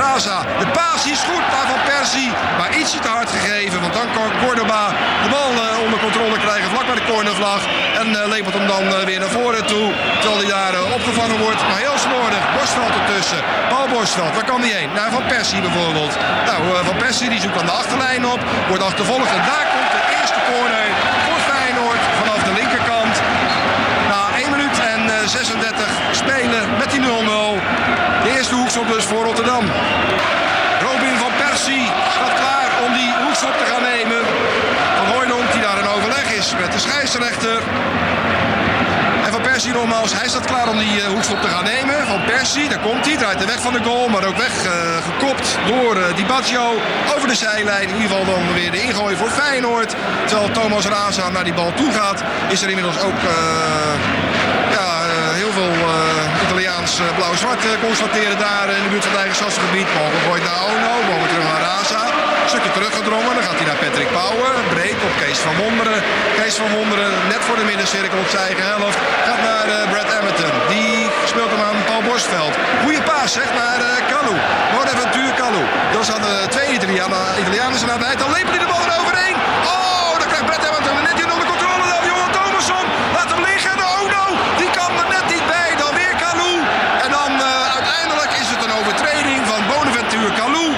Raza. 0.01 0.39
De 0.59 0.67
paas 0.79 1.03
is 1.15 1.21
goed 1.31 1.45
naar 1.55 1.67
Van 1.73 1.83
Persie. 1.91 2.31
Maar 2.59 2.71
ietsje 2.81 2.99
te 2.99 3.09
hard 3.09 3.31
gegeven. 3.37 3.81
Want 3.81 3.95
dan 4.01 4.09
kan 4.17 4.29
Cordoba 4.43 4.83
de 5.25 5.29
bal 5.37 5.51
eh, 5.53 5.85
onder 5.85 5.99
controle 6.07 6.39
krijgen. 6.39 6.71
Vlak 6.71 6.87
bij 6.87 6.95
de 6.95 7.07
cornervlag. 7.13 7.61
En 8.01 8.09
eh, 8.21 8.29
lepelt 8.35 8.55
hem 8.55 8.67
dan 8.67 8.85
eh, 8.95 9.05
weer 9.11 9.21
naar 9.21 9.35
voren 9.41 9.65
toe. 9.67 9.87
Terwijl 10.21 10.41
hij 10.43 10.51
daar 10.57 10.75
eh, 10.75 10.95
opgevangen 10.99 11.39
wordt. 11.39 11.61
Maar 11.69 11.81
heel 11.87 11.99
slordig. 12.07 12.43
Borstveld 12.55 12.95
ertussen. 13.01 13.41
Waar 14.17 14.45
kan 14.45 14.61
hij 14.61 14.71
heen? 14.71 14.93
Naar 14.93 15.11
Van 15.11 15.27
Persie 15.27 15.61
bijvoorbeeld. 15.61 16.13
Nou, 16.47 16.61
eh, 16.69 16.87
Van 16.91 16.97
Persie 16.97 17.29
die 17.29 17.41
zoekt 17.41 17.55
dan 17.55 17.67
de 17.67 17.73
achterlijn 17.83 18.27
op. 18.27 18.41
Wordt 18.69 18.83
achtervolgd. 18.83 19.31
En 19.37 19.43
daar 19.53 19.67
komt 19.75 19.91
de 19.97 20.03
eerste 20.19 20.41
corner 20.51 20.87
voor 21.27 21.41
Feyenoord. 21.51 22.03
Vanaf 22.21 22.41
de 22.49 22.55
linkerkant. 22.61 23.15
Na 24.13 24.21
1 24.43 24.51
minuut 24.51 24.77
en 24.95 25.01
eh, 25.15 25.27
36 25.27 25.89
spelen 26.11 26.63
met 26.79 26.91
die 26.91 27.01
0-0. 27.01 27.05
De 28.25 28.31
eerste 28.37 28.55
hoekschop 28.55 28.89
dus 28.89 29.05
voor 29.05 29.25
Rotterdam. 29.25 29.65
Robin 30.87 31.17
van 31.25 31.33
Persie 31.43 31.87
staat 32.17 32.35
klaar 32.43 32.69
om 32.85 32.93
die 32.93 33.11
hoekschop 33.25 33.55
te 33.61 33.67
gaan 33.71 33.83
nemen. 33.83 34.21
Van 34.99 35.07
Hooydonk 35.13 35.53
die 35.53 35.63
daar 35.67 35.79
in 35.79 35.89
overleg 35.97 36.27
is 36.41 36.49
met 36.61 36.73
de 36.73 36.79
scheidsrechter. 36.79 37.59
Hij 39.65 40.29
staat 40.29 40.45
klaar 40.45 40.69
om 40.69 40.79
die 40.79 41.01
eh, 41.01 41.07
hoekschop 41.07 41.41
te 41.41 41.49
gaan 41.49 41.65
nemen. 41.65 42.07
Van 42.07 42.25
Persie, 42.25 42.69
daar 42.69 42.79
komt 42.79 43.07
hij, 43.07 43.17
draait 43.17 43.39
de 43.39 43.47
weg 43.47 43.61
van 43.61 43.73
de 43.73 43.83
goal, 43.83 44.09
maar 44.09 44.25
ook 44.25 44.37
weg 44.37 44.65
eh, 44.65 45.67
door 45.67 45.97
eh, 45.97 46.17
Di 46.17 46.25
Baggio 46.25 46.73
over 47.17 47.29
de 47.29 47.35
zijlijn. 47.35 47.89
In 47.89 47.95
ieder 47.95 48.09
geval 48.09 48.25
dan 48.25 48.53
weer 48.55 48.71
de 48.71 48.83
ingooi 48.83 49.17
voor 49.17 49.31
Feyenoord. 49.31 49.95
Terwijl 50.27 50.51
Thomas 50.51 50.87
Raza 50.87 51.29
naar 51.29 51.45
die 51.45 51.55
bal 51.55 51.73
toe 51.75 51.93
gaat, 51.93 52.23
is 52.49 52.63
er 52.63 52.69
inmiddels 52.69 53.01
ook 53.01 53.21
ja, 54.71 54.89
heel 55.33 55.53
veel 55.53 55.73
eh, 56.85 57.17
blauw-zwart 57.19 57.63
eh, 57.65 57.71
constateren 57.87 58.39
daar 58.39 58.69
in 58.79 58.83
de 58.87 58.91
buurt 58.93 59.05
van 59.05 59.13
het 59.13 59.23
eigen 59.25 59.39
stadsgebied. 59.43 59.89
Bal 59.95 60.11
gegooid 60.17 60.45
naar 60.49 60.61
Ono, 60.71 60.95
weer 61.21 61.31
terug 61.33 61.47
naar 61.53 61.63
Raza. 61.69 62.03
Stukje 62.53 62.73
teruggedrongen, 62.79 63.35
dan 63.37 63.45
gaat 63.47 63.59
hij 63.61 63.69
naar 63.71 63.81
Patrick 63.85 64.11
Pauwen. 64.19 64.53
Breed 64.75 64.99
op 65.09 65.15
Kees 65.23 65.39
van 65.47 65.55
Wonderen. 65.63 65.99
Kees 66.41 66.57
van 66.63 66.71
Wonderen, 66.79 67.13
net 67.33 67.43
voor 67.47 67.59
de 67.61 67.67
middencirkel 67.71 68.19
op 68.25 68.29
zijn 68.33 68.45
eigen 68.49 68.65
helft, 68.75 68.99
gaat 69.27 69.43
naar 69.51 69.67
eh, 69.75 69.91
Brad 69.93 70.09
Emmerton. 70.19 70.55
Die 70.75 70.97
speelt 71.33 71.51
hem 71.55 71.63
aan 71.69 71.79
Paul 71.89 72.03
Borstveld. 72.09 72.55
Goeie 72.85 73.03
paas, 73.11 73.31
zeg, 73.39 73.49
naar 73.61 73.81
Kalou. 74.13 74.37
Bonaventure 74.73 75.33
Kalou. 75.41 75.65
Dan 75.95 76.05
staan 76.09 76.23
de 76.29 76.37
twee 76.55 76.69
Italianen, 76.79 77.23
Italianen 77.43 77.79
zijn 77.81 77.91
aan 77.93 78.01
het 78.01 78.09
eind. 78.11 78.21
Dan 78.25 78.33
lepelt 78.37 78.55
hij 78.57 78.63
de 78.65 78.71
bal 78.73 78.85
eroverheen. 78.89 79.37
Oh, 79.73 80.13
dan 80.21 80.29
krijgt 80.31 80.47
Brad 80.51 80.63
Emmerton 80.69 80.97
net 81.09 81.17
hier 81.21 81.31
onder 81.35 81.49
controle. 81.53 81.85
Dan 81.93 82.03
Johan 82.11 82.31
Thomasson. 82.37 82.85
Laat 83.17 83.31
hem 83.35 83.43
liggen. 83.51 83.71
En 83.77 83.81
oh 83.93 84.05
no, 84.17 84.25
die 84.61 84.71
kan 84.79 84.91
er 85.03 85.09
net 85.17 85.27
niet 85.35 85.47
bij. 85.55 85.71
Dan 85.83 85.93
weer 86.01 86.15
Kalou. 86.25 86.55
En 87.05 87.11
dan 87.19 87.31
eh, 87.49 87.77
uiteindelijk 87.79 88.33
is 88.43 88.49
het 88.53 88.61
een 88.65 88.75
overtreding 88.81 89.41
van 89.51 89.61
Bonaventure 89.71 90.33
Kalou. 90.41 90.69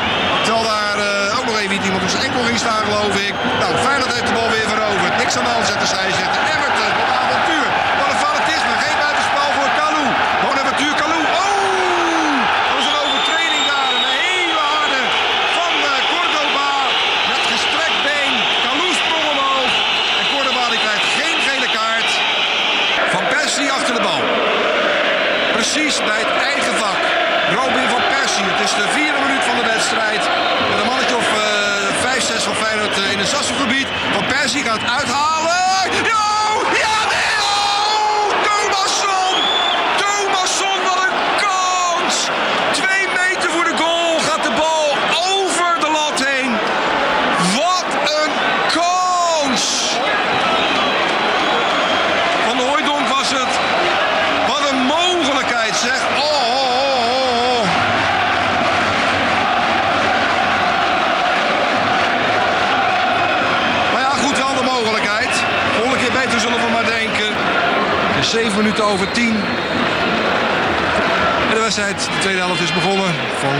Terwijl 0.44 0.64
daar 0.74 0.98
eh, 1.08 1.38
ook 1.38 1.46
nog 1.50 1.56
even 1.62 1.74
iemand 1.88 2.02
op 2.06 2.12
zijn 2.14 2.24
enkel 2.28 2.42
ging 2.48 2.58
staan, 2.64 2.82
geloof 2.88 3.14
ik. 3.28 3.34
Nou, 3.60 3.70
Feyenoord 3.84 4.12
heeft 4.16 4.28
de 4.30 4.36
bal 4.38 4.50
weer 4.56 4.68
veroverd. 4.74 5.12
Niks 5.22 5.34
aan 5.38 5.46
de 5.48 5.52
hand, 5.56 5.66
zegt 5.70 5.82
de 5.84 5.90
scheidsrechter. 5.94 6.40
Everton 6.54 6.92
op 7.02 7.08
avontuur. 7.22 7.68
Wat 7.98 8.08
een 8.12 8.20
fanatisme. 8.26 8.74
Geen 8.84 8.98
buitenspel 9.04 9.48
voor 9.56 9.70
Kalou. 9.80 10.06
Bonaventure 10.44 10.96
Kalou. 11.02 11.22
Oh! 11.42 12.36
Dat 12.66 12.74
was 12.78 12.86
een 12.90 12.98
overtreding 13.04 13.64
daar. 13.72 13.92
Een 13.98 14.08
hele 14.24 14.60
harde 14.74 15.00
van 15.58 15.72
eh, 15.90 15.94
Cordoba. 16.12 16.70
Met 17.30 17.42
gestrekt 17.52 18.00
been. 18.08 18.34
Kalou 18.66 18.90
sprong 19.02 19.26
omhoog. 19.34 19.72
En 20.20 20.26
Cordoba 20.32 20.64
die 20.72 20.80
krijgt 20.86 21.06
geen 21.20 21.38
gele 21.48 21.68
kaart. 21.76 22.10
Van 23.14 23.24
Persie 23.32 23.68
achter 23.78 23.94
de 23.98 24.02
bal. 24.08 24.22
Precies 25.56 25.96
bij 26.10 26.20
het 26.24 26.32
eigen 26.52 26.74
vak. 26.84 27.00
Robin 27.60 27.88
van 27.94 28.02
Persie. 28.14 28.44
Het 28.52 28.60
is 28.68 28.74
de 28.82 28.86
vierde 28.96 29.18
minuut 29.26 29.44
van 29.50 29.56
de 29.60 29.66
wedstrijd. 29.74 30.22
Met 30.70 30.78
een 30.80 30.86
mannetje 30.92 31.16
of 31.16 31.28
uh, 31.32 31.40
5, 32.00 32.22
6 32.22 32.42
van 32.42 32.54
Feyenoord 32.54 32.96
eh, 32.98 33.12
in 33.12 33.18
het 33.18 33.28
Sasselgebied. 33.28 33.88
Van 34.12 34.26
Persie 34.26 34.62
gaat 34.64 34.84
uithalen. 34.98 35.54
Ja! 36.12 36.26
Ja! 36.84 36.96
nee! 37.12 37.34
Oh! 37.50 38.26
Thomasson! 38.46 39.34
Thomasson, 40.00 40.78
wat 40.88 40.98
een 41.06 41.16
kans! 41.46 42.14
Twee 42.72 43.04
meter 43.20 43.50
voor 43.50 43.64
de 43.64 43.76
goal 43.82 44.18
gaat 44.28 44.42
de 44.42 44.54
bal 44.62 44.86
over 45.32 45.70
de 45.84 45.90
lat 45.98 46.18
heen. 46.30 46.50
Wat 47.60 47.88
een 48.20 48.32
kans! 48.78 49.64
Van 52.46 52.58
Hooijdonk 52.58 53.08
was 53.08 53.30
het. 53.30 53.52
Wat 54.48 54.70
een 54.70 54.78
mogelijkheid 54.78 55.76
zeg. 55.76 56.00
Oh, 56.16 56.22
oh, 56.22 56.58
oh, 56.58 56.86
oh, 56.86 57.60
oh. 57.60 57.66
Maar 63.92 64.00
ja, 64.00 64.10
goed, 64.10 64.36
wel 64.38 64.54
de 64.54 64.62
mogelijkheid. 64.62 65.30
Volgende 65.76 65.98
keer 65.98 66.12
beter 66.12 66.40
zullen 66.40 66.60
we 66.60 66.70
maar 66.72 66.84
denken. 66.84 67.28
Het 68.14 68.24
is 68.24 68.30
7 68.30 68.62
over 68.80 69.12
10. 69.12 69.28
En 71.48 71.54
de 71.54 71.60
wedstrijd, 71.60 71.96
de 71.96 72.18
tweede 72.20 72.40
helft 72.40 72.60
is 72.60 72.74
begonnen. 72.74 73.14
Van 73.38 73.56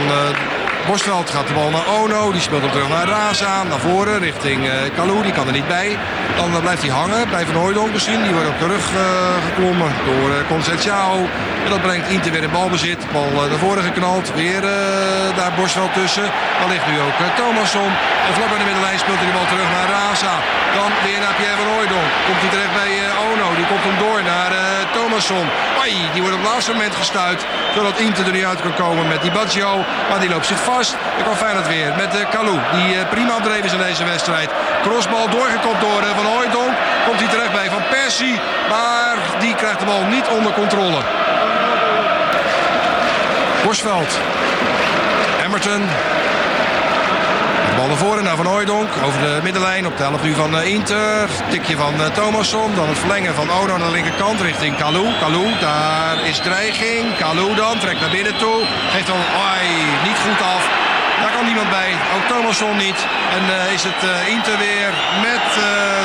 Borstveld 0.86 1.30
gaat 1.30 1.46
de 1.46 1.54
bal 1.54 1.70
naar 1.70 1.86
Ono. 2.00 2.32
Die 2.32 2.40
speelt 2.40 2.62
hem 2.62 2.70
terug 2.70 2.88
naar 2.88 3.08
Raza. 3.08 3.62
Naar 3.62 3.78
voren 3.78 4.18
richting 4.18 4.68
eh 4.68 4.72
Kalou. 4.94 5.22
Die 5.22 5.32
kan 5.32 5.46
er 5.46 5.52
niet 5.52 5.66
bij. 5.66 5.98
Dan 6.36 6.52
eh, 6.52 6.60
blijft 6.60 6.82
hij 6.82 6.90
hangen 6.90 7.30
bij 7.30 7.46
Van 7.46 7.54
Hooijdonk 7.54 7.92
misschien. 7.92 8.22
Die 8.22 8.32
wordt 8.32 8.48
op 8.48 8.58
de 8.58 8.66
rug 8.66 8.90
eh, 8.94 9.44
geklommen 9.48 9.92
door 10.04 10.30
uh. 10.30 11.45
En 11.66 11.72
dat 11.72 11.82
brengt 11.82 12.08
Inter 12.08 12.32
weer 12.32 12.42
in 12.42 12.50
balbezit. 12.50 13.12
Bal 13.12 13.30
eh, 13.42 13.50
naar 13.50 13.58
voren 13.58 13.82
geknald. 13.82 14.34
Weer 14.34 14.64
eh, 14.64 15.36
daar 15.36 15.52
Borstveld 15.56 15.92
tussen. 15.92 16.26
Dan 16.60 16.68
ligt 16.68 16.86
nu 16.86 17.00
ook 17.06 17.18
uh, 17.20 17.26
Thomasson. 17.36 17.90
En 18.26 18.34
vlak 18.36 18.48
bij 18.48 18.58
de 18.58 18.64
middenlijn 18.64 18.98
speelt 18.98 19.18
hij 19.18 19.26
de 19.26 19.36
bal 19.38 19.48
terug 19.52 19.68
naar 19.76 19.88
Raza. 19.94 20.34
Dan 20.78 20.90
weer 21.06 21.20
naar 21.24 21.34
Pierre 21.38 21.56
van 21.62 21.72
Hooijdonk. 21.74 22.08
Komt 22.26 22.40
hij 22.42 22.50
terecht 22.54 22.74
bij 22.80 22.92
eh, 22.98 23.26
Ono. 23.28 23.48
Die 23.58 23.66
komt 23.70 23.84
hem 23.88 23.98
door 24.04 24.20
naar 24.32 24.50
eh 24.52 24.64
Thomasson. 24.94 25.46
Ai, 25.82 25.94
die 26.12 26.22
wordt 26.22 26.36
op 26.36 26.42
het 26.42 26.52
laatste 26.52 26.72
moment 26.72 26.94
gestuit. 27.02 27.40
Zodat 27.74 27.98
Inter 27.98 28.26
er 28.26 28.32
niet 28.32 28.50
uit 28.52 28.60
kan 28.60 28.74
komen 28.74 29.08
met 29.08 29.22
die 29.22 29.32
Baggio. 29.38 29.72
Maar 30.08 30.20
die 30.20 30.28
loopt 30.28 30.46
zich 30.46 30.62
vast. 30.72 30.92
Dan 31.16 31.24
kan 31.24 31.36
Feyenoord 31.36 31.68
weer 31.68 31.90
met 31.96 32.28
Kalou. 32.34 32.58
Die 32.76 32.90
eh, 32.98 33.08
prima 33.08 33.34
dreef 33.40 33.64
is 33.64 33.72
in 33.72 33.86
deze 33.88 34.04
wedstrijd. 34.04 34.50
Crossbal 34.82 35.28
doorgekopt 35.28 35.80
door 35.80 36.00
eh, 36.02 36.16
Van 36.18 36.26
Hooijdonk. 36.32 36.74
Komt 37.06 37.20
hij 37.20 37.28
terecht 37.28 37.52
bij 37.52 37.68
Van 37.70 37.84
Persie. 37.90 38.36
Maar 38.68 39.16
die 39.38 39.54
krijgt 39.54 39.80
de 39.80 39.86
bal 39.86 40.04
niet 40.04 40.26
onder 40.36 40.52
controle. 40.52 41.00
Borsveld. 43.66 44.18
Emmerton. 45.44 45.80
De 47.68 47.72
bal 47.76 47.86
naar 47.86 47.96
voren 47.96 48.24
naar 48.24 48.36
Van 48.36 48.46
Hooijdonk. 48.46 48.88
Over 49.04 49.20
de 49.20 49.40
middenlijn 49.42 49.86
op 49.86 49.96
de 49.96 50.02
helft 50.02 50.22
nu 50.22 50.34
van 50.34 50.58
eh, 50.58 50.72
Inter. 50.74 51.28
Tikje 51.50 51.76
van 51.76 51.94
eh, 52.02 52.06
Thomasson. 52.06 52.74
Dan 52.74 52.88
het 52.88 52.98
verlengen 52.98 53.34
van 53.34 53.50
Ono 53.50 53.72
aan 53.72 53.80
de 53.80 53.90
linkerkant 53.90 54.40
richting 54.40 54.76
Kalou. 54.76 55.06
Kalou, 55.20 55.58
daar 55.60 56.26
is 56.26 56.38
dreiging. 56.38 57.16
Kalou 57.16 57.54
dan 57.54 57.78
trekt 57.78 58.00
naar 58.00 58.10
binnen 58.10 58.36
toe. 58.36 58.58
Geeft 58.92 59.06
dan 59.06 59.20
niet 60.04 60.18
goed 60.26 60.40
af. 60.54 60.68
Daar 61.20 61.32
kan 61.36 61.45
Ook 61.56 62.26
Thomasson 62.28 62.76
niet. 62.76 63.00
En 63.36 63.44
eh, 63.56 63.72
is 63.76 63.84
het 63.90 64.00
eh, 64.02 64.34
Inter 64.34 64.58
weer 64.58 64.90
met 65.28 65.46
eh, 65.56 65.64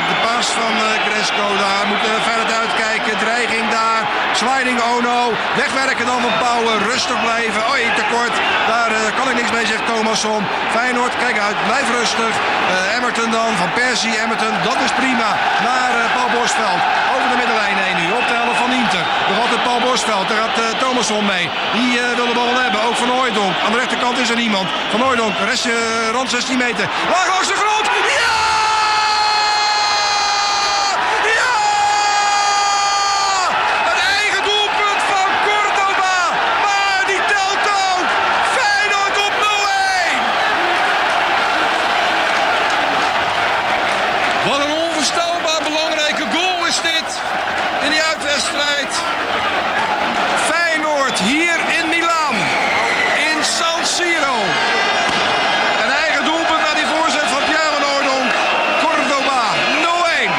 de 0.09 0.15
paas 0.25 0.47
van 0.59 0.73
Cresco. 1.05 1.45
Daar 1.65 1.85
moet 1.89 2.03
verder 2.29 2.55
uitkijken. 2.63 3.17
Dreiging 3.25 3.69
daar. 3.69 4.03
Sliding 4.41 4.79
Ono. 4.93 5.19
Wegwerken 5.55 6.05
dan 6.05 6.21
van 6.21 6.35
Pauwen. 6.45 6.77
Rustig 6.91 7.19
blijven. 7.27 7.61
Oei, 7.71 7.83
tekort. 8.01 8.35
Daar 8.71 8.91
kan 9.17 9.29
ik 9.29 9.35
niks 9.35 9.51
mee, 9.51 9.65
zegt 9.65 9.85
Thomasson. 9.85 10.43
Feyenoord, 10.75 11.13
kijk 11.23 11.37
uit. 11.47 11.57
Blijf 11.69 11.87
rustig. 11.99 12.33
Emmerton 12.95 13.31
dan. 13.31 13.51
Van 13.61 13.71
Persie, 13.73 14.17
Emmerton. 14.23 14.53
Dat 14.69 14.79
is 14.85 14.91
prima. 15.01 15.29
Naar 15.67 15.91
Paul 16.15 16.29
Borstveld. 16.35 16.81
Over 17.13 17.27
de 17.31 17.37
middenlijn 17.41 17.77
heen 17.83 17.97
nu. 18.01 18.07
Op 18.19 18.25
van 18.61 18.71
Inter. 18.81 19.00
Nog 19.31 19.39
altijd 19.41 19.63
Paul 19.63 19.79
Borstveld. 19.79 20.27
Daar 20.27 20.37
gaat 20.37 20.79
Thomasson 20.79 21.25
mee. 21.25 21.49
Die 21.73 21.99
wil 22.15 22.27
de 22.27 22.33
bal 22.33 22.55
hebben. 22.55 22.81
Ook 22.83 22.95
van 22.95 23.09
Hooijdonk. 23.09 23.53
Aan 23.65 23.71
de 23.71 23.77
rechterkant 23.77 24.17
is 24.17 24.29
er 24.29 24.35
niemand. 24.35 24.69
Van 24.89 25.01
Hooijdonk. 25.01 25.33
Rest, 25.45 25.67
rand 26.11 26.29
16 26.29 26.57
meter. 26.57 26.89
Laag 27.09 27.27
langs 27.27 27.47
de 27.47 27.53
grond. 27.53 27.85
Ja! 28.19 28.41
Ja! 31.39 31.55
Een 33.91 34.01
eigen 34.17 34.43
doelpunt 34.43 35.01
van 35.13 35.27
Cordoba. 35.45 36.17
Maar 36.65 37.03
die 37.07 37.21
telt 37.33 37.65
ook. 37.89 38.05
Feyenoord 38.57 39.17
op 39.27 39.33
0-1. 39.41 39.43
Wat 44.49 44.59
een 44.65 44.73
onvoorstelbaar 44.83 45.61
belangrijke 45.63 46.25
goal 46.33 46.65
is 46.65 46.81
dit 46.81 47.21
in 47.85 47.91
die 47.91 48.03
uitwedstrijd. 48.03 48.91
Feyenoord 50.49 51.19
hier 51.19 51.57
in 51.77 51.89
Milaan. 51.89 52.35
In 53.29 53.43
San 53.57 53.85
Siro. 53.85 54.35
Een 55.83 55.93
eigen 56.03 56.23
doelpunt 56.29 56.61
naar 56.67 56.77
die 56.81 56.89
voorzet 56.93 57.27
van 57.35 57.43
Pierre 57.49 57.71
van 57.75 57.83
Hooydonk. 57.89 58.29
Cordoba 58.83 59.41
0-1. 59.83 60.31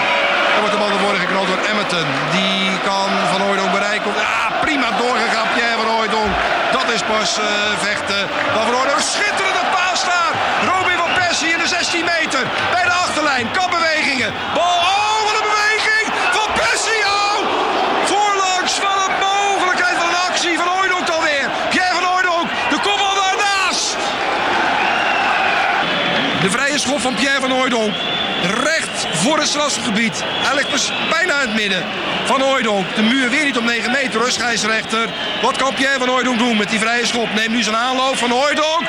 Dan 0.52 0.60
wordt 0.62 0.74
de 0.74 0.80
bal 0.82 0.88
naar 0.88 1.02
voren 1.06 1.20
geknald 1.24 1.46
door 1.46 1.62
Emmerton. 1.70 2.08
Die 2.30 2.78
kan 2.88 3.08
Van 3.32 3.40
Hooydonk 3.40 3.72
bereiken. 3.72 4.10
Ah, 4.16 4.60
prima 4.60 4.88
doorgegaan 5.02 5.48
Pierre 5.54 5.76
van 5.82 5.90
Hooydonk. 5.94 6.32
Dat 6.76 6.88
is 6.96 7.02
pas 7.12 7.30
uh, 7.38 7.44
vechten. 7.88 8.22
Dan 8.54 8.62
van 8.66 8.74
Hooydonk 8.78 9.00
schitterende 9.14 9.64
paas 9.76 10.00
daar. 10.04 10.32
Robin 10.70 10.98
van 11.04 11.12
Persie 11.20 11.52
in 11.56 11.58
de 11.58 11.68
16 11.68 12.04
meter. 12.14 12.42
Bij 12.74 12.84
de 12.90 12.94
achterlijn. 13.04 13.50
Kapbewegingen. 13.58 14.30
Bal. 14.54 14.76
Oh, 14.92 15.18
wat 15.26 15.34
een 15.40 15.48
beweging. 15.54 16.06
Van 16.38 16.48
Persie. 16.60 17.02
Oh. 17.16 17.38
Voorlangs 18.12 18.72
van 18.84 18.96
een 19.04 19.14
mogelijkheid 19.28 19.96
van 20.00 20.08
een 20.08 20.20
actie. 20.30 20.58
Van 20.58 20.68
Hooydonk 20.74 21.08
alweer. 21.08 21.46
Pierre 21.70 21.94
van 21.94 22.04
Hooydonk. 22.04 22.48
De 22.70 22.78
kopbal 22.86 23.14
daarnaast. 23.22 23.96
De 26.40 26.50
vrije 26.50 26.78
schop 26.78 27.00
van 27.12 27.20
Pierre 27.20 27.40
van 27.40 27.50
Hooydonk. 27.50 27.94
Recht 28.42 29.06
voor 29.12 29.38
het 29.38 29.48
strafgebied. 29.48 30.24
Dus 30.70 30.92
bijna 31.10 31.34
in 31.34 31.48
het 31.48 31.54
midden. 31.54 31.84
Van 32.24 32.40
Hooydonk. 32.40 32.94
De 32.94 33.02
muur 33.02 33.30
weer 33.30 33.44
niet 33.44 33.58
op 33.58 33.64
9 33.64 33.90
meter 33.90 34.20
hoor, 34.20 34.30
scheidsrechter. 34.30 35.08
Wat 35.42 35.56
kan 35.56 35.74
Pierre 35.74 35.98
van 35.98 36.08
Hooydonk 36.08 36.38
doen 36.38 36.56
met 36.56 36.70
die 36.70 36.78
vrije 36.78 37.06
schop? 37.06 37.34
Neemt 37.34 37.54
nu 37.54 37.62
zijn 37.62 37.76
aanloop 37.76 38.16
van 38.16 38.30
Hooydonk. 38.30 38.80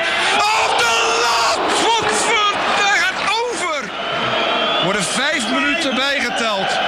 Op 0.62 0.74
de 0.78 0.94
lat! 1.24 1.58
Godverd, 1.84 2.56
hij 2.84 2.98
gaat 2.98 3.20
over! 3.42 3.90
Worden 4.84 5.04
vijf 5.04 5.50
minuten 5.50 5.94
bijgeteld. 5.94 6.78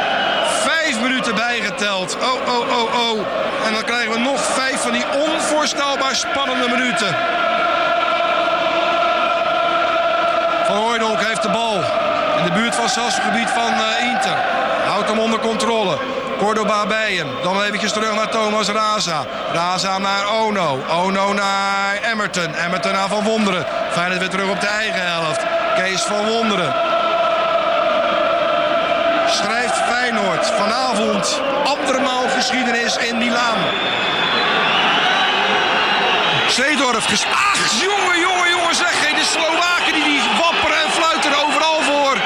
Vijf 0.62 1.01
minuten 1.01 1.34
bijgeteld. 1.34 2.16
Oh, 2.16 2.55
oh, 2.55 2.78
oh, 2.78 3.11
oh. 3.11 3.18
En 3.66 3.72
dan 3.72 3.84
krijgen 3.84 4.12
we 4.12 4.18
nog 4.18 4.45
vijf 4.45 4.80
van 4.80 4.93
die 4.93 5.05
onvoorstelbaar 5.12 6.14
spannende 6.14 6.68
minuten. 6.68 7.16
Van 10.77 10.85
Hooydonk 10.85 11.20
heeft 11.20 11.43
de 11.43 11.49
bal. 11.49 11.74
In 12.39 12.45
de 12.45 12.53
buurt 12.53 12.74
van 12.74 12.85
het 12.85 12.93
strafgebied 12.93 13.51
van 13.51 13.72
uh, 13.72 14.09
Inter. 14.11 14.37
Houdt 14.87 15.09
hem 15.09 15.18
onder 15.18 15.39
controle. 15.39 15.99
Cordoba 16.39 16.87
bij 16.87 17.12
hem. 17.12 17.29
Dan 17.43 17.62
eventjes 17.62 17.93
terug 17.93 18.14
naar 18.14 18.29
Thomas 18.29 18.68
Raza. 18.68 19.24
Raza 19.53 19.99
naar 19.99 20.29
Ono. 20.29 20.79
Ono 20.91 21.33
naar 21.33 21.97
Emmerton. 22.03 22.55
Emmerton 22.55 22.93
naar 22.93 23.09
Van 23.09 23.24
Wonderen. 23.24 23.66
Feyenoord 23.91 24.20
weer 24.20 24.29
terug 24.29 24.51
op 24.51 24.61
de 24.61 24.66
eigen 24.66 25.07
helft. 25.07 25.41
Kees 25.77 26.03
van 26.03 26.27
Wonderen. 26.27 26.74
Schrijft 29.29 29.77
Feyenoord 29.77 30.47
vanavond 30.47 31.41
andermaal 31.64 32.29
geschiedenis 32.29 32.97
in 32.97 33.18
Milaan. 33.18 33.59
Zeedorf. 36.49 37.24
Ach, 37.33 37.81
jongen, 37.81 38.18
jongen, 38.20 38.49
jongen, 38.51 38.74
zeg. 38.74 38.97
De 39.16 39.24
Slowaken 39.24 39.93
die, 39.93 40.05
die 40.05 40.20
wapperen 40.41 40.77
en 40.85 40.91
fluiten 40.91 41.45
overal 41.45 41.81
voor. 41.83 42.16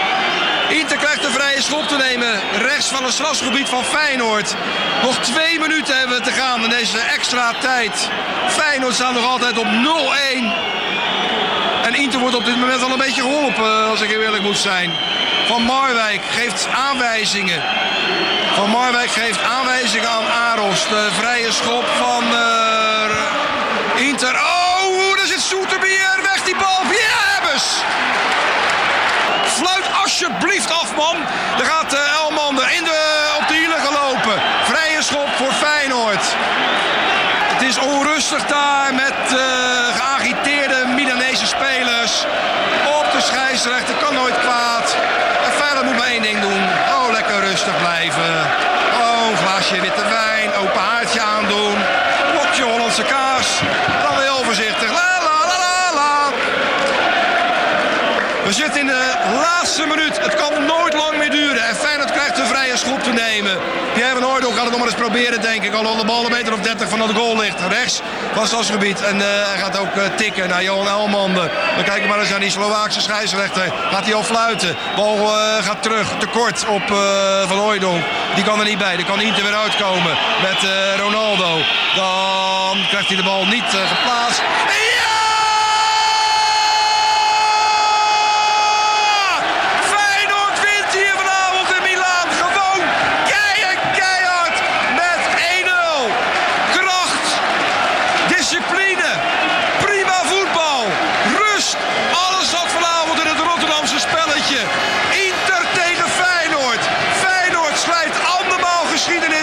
Inter 0.69 0.97
krijgt 0.97 1.23
de 1.23 1.31
schop 1.63 1.89
te 1.89 1.97
nemen. 1.97 2.41
Rechts 2.59 2.89
van 2.89 3.05
het 3.05 3.13
strafgebied 3.13 3.69
van 3.69 3.85
Feyenoord. 3.85 4.55
Nog 5.03 5.19
twee 5.19 5.59
minuten 5.59 5.99
hebben 5.99 6.17
we 6.17 6.23
te 6.23 6.33
gaan 6.33 6.63
in 6.63 6.71
deze 6.71 6.99
extra 6.99 7.53
tijd. 7.61 8.09
Feyenoord 8.49 8.95
staat 8.95 9.15
nog 9.15 9.25
altijd 9.25 9.59
op 9.59 9.67
0-1. 9.67 9.69
En 11.87 11.95
Inter 11.95 12.21
wordt 12.21 12.37
op 12.37 12.45
dit 12.45 12.57
moment 12.57 12.83
al 12.83 12.91
een 12.91 12.99
beetje 12.99 13.23
geholpen, 13.23 13.89
als 13.89 14.01
ik 14.01 14.11
eerlijk 14.11 14.43
moet 14.43 14.59
zijn. 14.59 14.93
Van 15.47 15.63
Marwijk 15.63 16.23
geeft 16.31 16.69
aanwijzingen. 16.89 17.63
Van 18.55 18.71
Marwijk 18.71 19.11
geeft 19.11 19.43
aanwijzingen 19.43 20.09
aan 20.09 20.27
Aros. 20.27 20.89
De 20.89 21.09
vrije 21.19 21.53
schop 21.53 21.85
van 21.99 22.25
uh, 22.33 24.07
Inter. 24.09 24.35
Oh, 24.35 25.17
daar 25.17 25.27
zit 25.27 25.41
Soeterbier. 25.41 26.19
Weg 26.23 26.43
die 26.45 26.57
bal. 26.57 26.81
Ja, 26.91 27.20
alsjeblieft 30.23 30.73
af, 30.73 30.97
man. 30.97 31.17
Er 31.59 31.65
gaat 31.65 31.95
uh, 31.95 32.01
Elman 32.21 32.55
in 32.71 32.85
de, 32.85 33.01
op 33.41 33.49
de 33.49 33.55
hielen 33.55 33.81
gelopen. 33.81 34.43
Vrije 34.65 35.03
schop 35.03 35.29
voor 35.37 35.53
Feyenoord. 35.53 36.25
Het 37.53 37.63
is 37.63 37.79
onrustig 37.79 38.47
daar 38.47 38.95
met 38.95 39.19
uh, 39.33 39.39
geagiteerde 39.97 40.85
Milanese 40.87 41.47
spelers. 41.47 42.25
Op 42.99 43.13
de 43.13 43.21
scheidsrechter 43.21 43.95
kan 43.95 44.15
nooit 44.15 44.39
kwaad. 44.39 44.97
En 45.45 45.53
Feyenoord 45.53 45.85
moet 45.85 45.97
maar 45.97 46.07
één 46.07 46.23
ding 46.23 46.41
doen. 46.41 46.63
Oh, 46.95 47.13
lekker 47.13 47.41
rustig 47.41 47.79
blijven. 47.79 48.33
Oh, 49.01 49.31
een 49.31 49.37
glaasje 49.37 49.81
witte 49.81 50.05
wijn. 50.09 50.55
Open 50.55 50.81
haartje 50.81 51.21
aandoen. 51.21 51.77
Blokje 52.33 52.63
Hollandse 52.63 53.03
kaas. 53.03 53.61
Dan 54.03 54.21
heel 54.21 54.45
voorzichtig. 54.45 54.91
La 54.91 55.13
la 55.29 55.39
la 55.51 55.59
la 55.67 55.95
la. 55.95 56.33
We 58.45 58.53
zitten 58.53 58.81
in 58.81 58.87
de 58.87 59.13
minuut. 59.89 60.21
Het 60.21 60.35
kan 60.35 60.65
nooit 60.65 60.95
lang 60.95 61.17
meer 61.19 61.31
duren. 61.31 61.63
En 61.69 61.77
Feyenoord 61.77 62.11
krijgt 62.11 62.39
een 62.39 62.47
vrije 62.47 62.77
schop 62.77 63.03
te 63.03 63.13
nemen. 63.13 63.59
Pierre 63.95 64.13
van 64.13 64.23
Hooydonk 64.23 64.55
gaat 64.55 64.63
het 64.63 64.71
nog 64.71 64.79
maar 64.79 64.89
eens 64.89 65.01
proberen, 65.05 65.41
denk 65.41 65.63
ik. 65.63 65.75
Al 65.75 65.97
de 65.97 66.05
bal 66.05 66.25
een 66.25 66.31
meter 66.31 66.53
of 66.53 66.61
30 66.61 66.89
van 66.89 67.01
het 67.01 67.17
goal 67.17 67.37
ligt. 67.37 67.61
Rechts 67.69 68.01
van 68.33 68.43
het 68.43 68.51
stadsgebied. 68.51 69.03
En 69.03 69.17
uh, 69.17 69.23
hij 69.23 69.59
gaat 69.59 69.79
ook 69.79 69.95
uh, 69.97 70.03
tikken 70.17 70.49
naar 70.49 70.63
Johan 70.63 70.89
Elmander. 70.89 71.51
Dan 71.75 71.85
kijken 71.85 72.03
we 72.03 72.09
maar 72.09 72.19
eens 72.19 72.31
naar 72.31 72.41
die 72.41 72.51
Slovaakse 72.51 73.01
scheidsrechter. 73.01 73.73
Gaat 73.91 74.05
hij 74.05 74.15
al 74.15 74.23
fluiten. 74.23 74.77
Bal 74.97 75.17
uh, 75.17 75.65
gaat 75.65 75.83
terug. 75.83 76.09
Tekort 76.19 76.67
op 76.67 76.87
Van 77.49 77.59
Hooydonk. 77.59 78.05
Die 78.35 78.45
kan 78.45 78.59
er 78.59 78.65
niet 78.65 78.79
bij. 78.79 78.97
Die 78.97 79.07
kan 79.07 79.19
niet 79.19 79.37
er 79.37 79.43
weer 79.43 79.55
uitkomen 79.55 80.17
met 80.43 80.71
Ronaldo. 81.01 81.59
Dan 81.95 82.87
krijgt 82.89 83.09
hij 83.09 83.17
de 83.17 83.23
bal 83.23 83.47
niet 83.47 83.71
geplaatst. 83.89 84.43
Ja! 84.99 85.21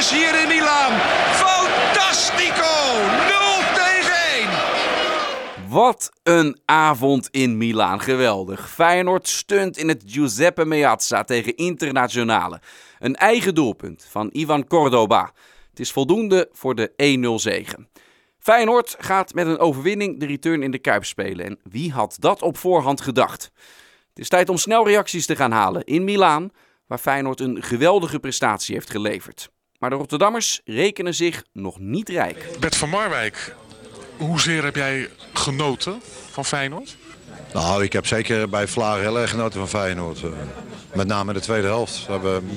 hier 0.09 0.41
in 0.41 0.47
Milaan. 0.47 0.93
Fantastico! 1.31 2.73
0 3.27 3.63
tegen 3.73 4.13
1. 4.39 4.49
Wat 5.88 6.11
een 6.23 6.59
avond 6.65 7.27
in 7.31 7.57
Milaan. 7.57 8.01
Geweldig. 8.01 8.69
Feyenoord 8.69 9.27
stunt 9.27 9.77
in 9.77 9.88
het 9.88 10.03
Giuseppe 10.05 10.65
Meazza 10.65 11.23
tegen 11.23 11.55
Internazionale. 11.55 12.61
Een 12.99 13.15
eigen 13.15 13.55
doelpunt 13.55 14.07
van 14.09 14.29
Ivan 14.31 14.67
Cordoba. 14.67 15.31
Het 15.69 15.79
is 15.79 15.91
voldoende 15.91 16.49
voor 16.51 16.75
de 16.75 16.91
1-0 17.39 17.41
zegen. 17.41 17.89
Feyenoord 18.39 18.95
gaat 18.99 19.33
met 19.33 19.47
een 19.47 19.59
overwinning 19.59 20.19
de 20.19 20.25
return 20.25 20.63
in 20.63 20.71
de 20.71 20.79
Kuip 20.79 21.05
spelen. 21.05 21.45
En 21.45 21.59
wie 21.63 21.91
had 21.91 22.15
dat 22.19 22.41
op 22.41 22.57
voorhand 22.57 23.01
gedacht? 23.01 23.51
Het 24.09 24.19
is 24.19 24.29
tijd 24.29 24.49
om 24.49 24.57
snel 24.57 24.88
reacties 24.88 25.25
te 25.25 25.35
gaan 25.35 25.51
halen 25.51 25.83
in 25.83 26.03
Milaan, 26.03 26.49
waar 26.88 26.97
Feyenoord 26.97 27.39
een 27.39 27.63
geweldige 27.63 28.19
prestatie 28.19 28.75
heeft 28.75 28.89
geleverd. 28.89 29.49
Maar 29.79 29.89
de 29.89 29.95
Rotterdammers 29.95 30.61
rekenen 30.65 31.15
zich 31.15 31.43
nog 31.53 31.79
niet 31.79 32.09
rijk. 32.09 32.49
Bert 32.59 32.75
van 32.75 32.89
Marwijk, 32.89 33.55
hoezeer 34.18 34.63
heb 34.63 34.76
jij 34.76 35.09
genoten 35.34 36.01
van 36.32 36.45
Feyenoord? 36.45 36.97
Nou, 37.53 37.84
ik 37.84 37.93
heb 37.93 38.05
zeker 38.05 38.49
bij 38.49 38.68
Vlaar 38.68 38.99
heel 38.99 39.20
erg 39.20 39.30
genoten 39.30 39.59
van 39.59 39.70
Feyenoord. 39.70 40.24
Eh, 40.24 40.30
Met 40.93 41.07
name 41.07 41.34
de 41.34 41.39
tweede 41.39 41.68
helft. 41.68 42.05
We 42.05 42.11
hebben 42.11 42.49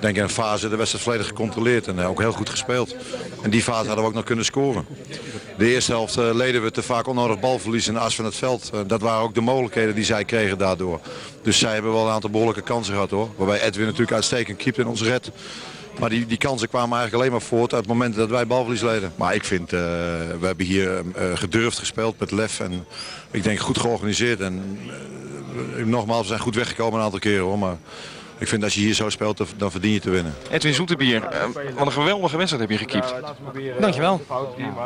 denk 0.00 0.16
ik 0.16 0.22
een 0.22 0.28
fase 0.28 0.68
de 0.68 0.76
wedstrijd 0.76 1.04
volledig 1.04 1.26
gecontroleerd 1.26 1.86
en 1.86 1.98
eh, 1.98 2.08
ook 2.08 2.20
heel 2.20 2.32
goed 2.32 2.48
gespeeld. 2.48 2.96
En 3.42 3.50
die 3.50 3.62
fase 3.62 3.86
hadden 3.86 4.04
we 4.04 4.10
ook 4.10 4.16
nog 4.16 4.24
kunnen 4.24 4.44
scoren. 4.44 4.86
De 5.58 5.72
eerste 5.72 5.92
helft 5.92 6.16
eh, 6.16 6.34
leden 6.34 6.62
we 6.62 6.70
te 6.70 6.82
vaak 6.82 7.06
onnodig 7.06 7.40
balverlies 7.40 7.88
in 7.88 7.94
de 7.94 8.00
as 8.00 8.14
van 8.14 8.24
het 8.24 8.36
veld. 8.36 8.70
Dat 8.86 9.00
waren 9.00 9.22
ook 9.22 9.34
de 9.34 9.40
mogelijkheden 9.40 9.94
die 9.94 10.04
zij 10.04 10.24
kregen 10.24 10.58
daardoor. 10.58 11.00
Dus 11.42 11.58
zij 11.58 11.72
hebben 11.72 11.92
wel 11.92 12.06
een 12.06 12.12
aantal 12.12 12.30
behoorlijke 12.30 12.62
kansen 12.62 12.92
gehad 12.92 13.10
hoor. 13.10 13.28
Waarbij 13.36 13.60
Edwin 13.60 13.84
natuurlijk 13.84 14.12
uitstekend 14.12 14.58
keept 14.58 14.78
in 14.78 14.86
ons 14.86 15.02
red. 15.02 15.30
Maar 15.98 16.10
die, 16.10 16.26
die 16.26 16.38
kansen 16.38 16.68
kwamen 16.68 16.98
eigenlijk 16.98 17.22
alleen 17.22 17.38
maar 17.38 17.48
voort 17.48 17.72
uit 17.72 17.80
het 17.80 17.92
moment 17.92 18.14
dat 18.14 18.28
wij 18.28 18.46
balverlies 18.46 18.82
leden. 18.82 19.12
Maar 19.16 19.34
ik 19.34 19.44
vind, 19.44 19.72
eh, 19.72 19.80
we 20.40 20.46
hebben 20.46 20.66
hier 20.66 21.02
eh, 21.14 21.24
gedurfd 21.34 21.78
gespeeld 21.78 22.18
met 22.18 22.30
lef 22.30 22.60
en 22.60 22.84
ik 23.30 23.42
denk 23.42 23.58
goed 23.58 23.78
georganiseerd. 23.78 24.40
En 24.40 24.78
eh, 25.76 25.84
nogmaals, 25.84 26.20
we 26.20 26.26
zijn 26.26 26.40
goed 26.40 26.54
weggekomen 26.54 26.98
een 26.98 27.04
aantal 27.04 27.20
keren 27.20 27.44
hoor. 27.44 27.58
Maar 27.58 27.76
ik 28.38 28.48
vind 28.48 28.62
als 28.64 28.74
je 28.74 28.80
hier 28.80 28.94
zo 28.94 29.08
speelt, 29.08 29.44
dan, 29.56 29.70
verdien 29.70 29.92
je 29.92 30.00
te 30.00 30.10
winnen. 30.10 30.34
Edwin 30.50 30.74
Zoetebier, 30.74 31.22
eh, 31.22 31.40
wat 31.76 31.86
een 31.86 31.92
geweldige 31.92 32.36
wedstrijd 32.36 32.68
heb 32.68 32.78
je 32.78 32.86
gekiept. 32.86 33.14
Dankjewel. 33.80 34.20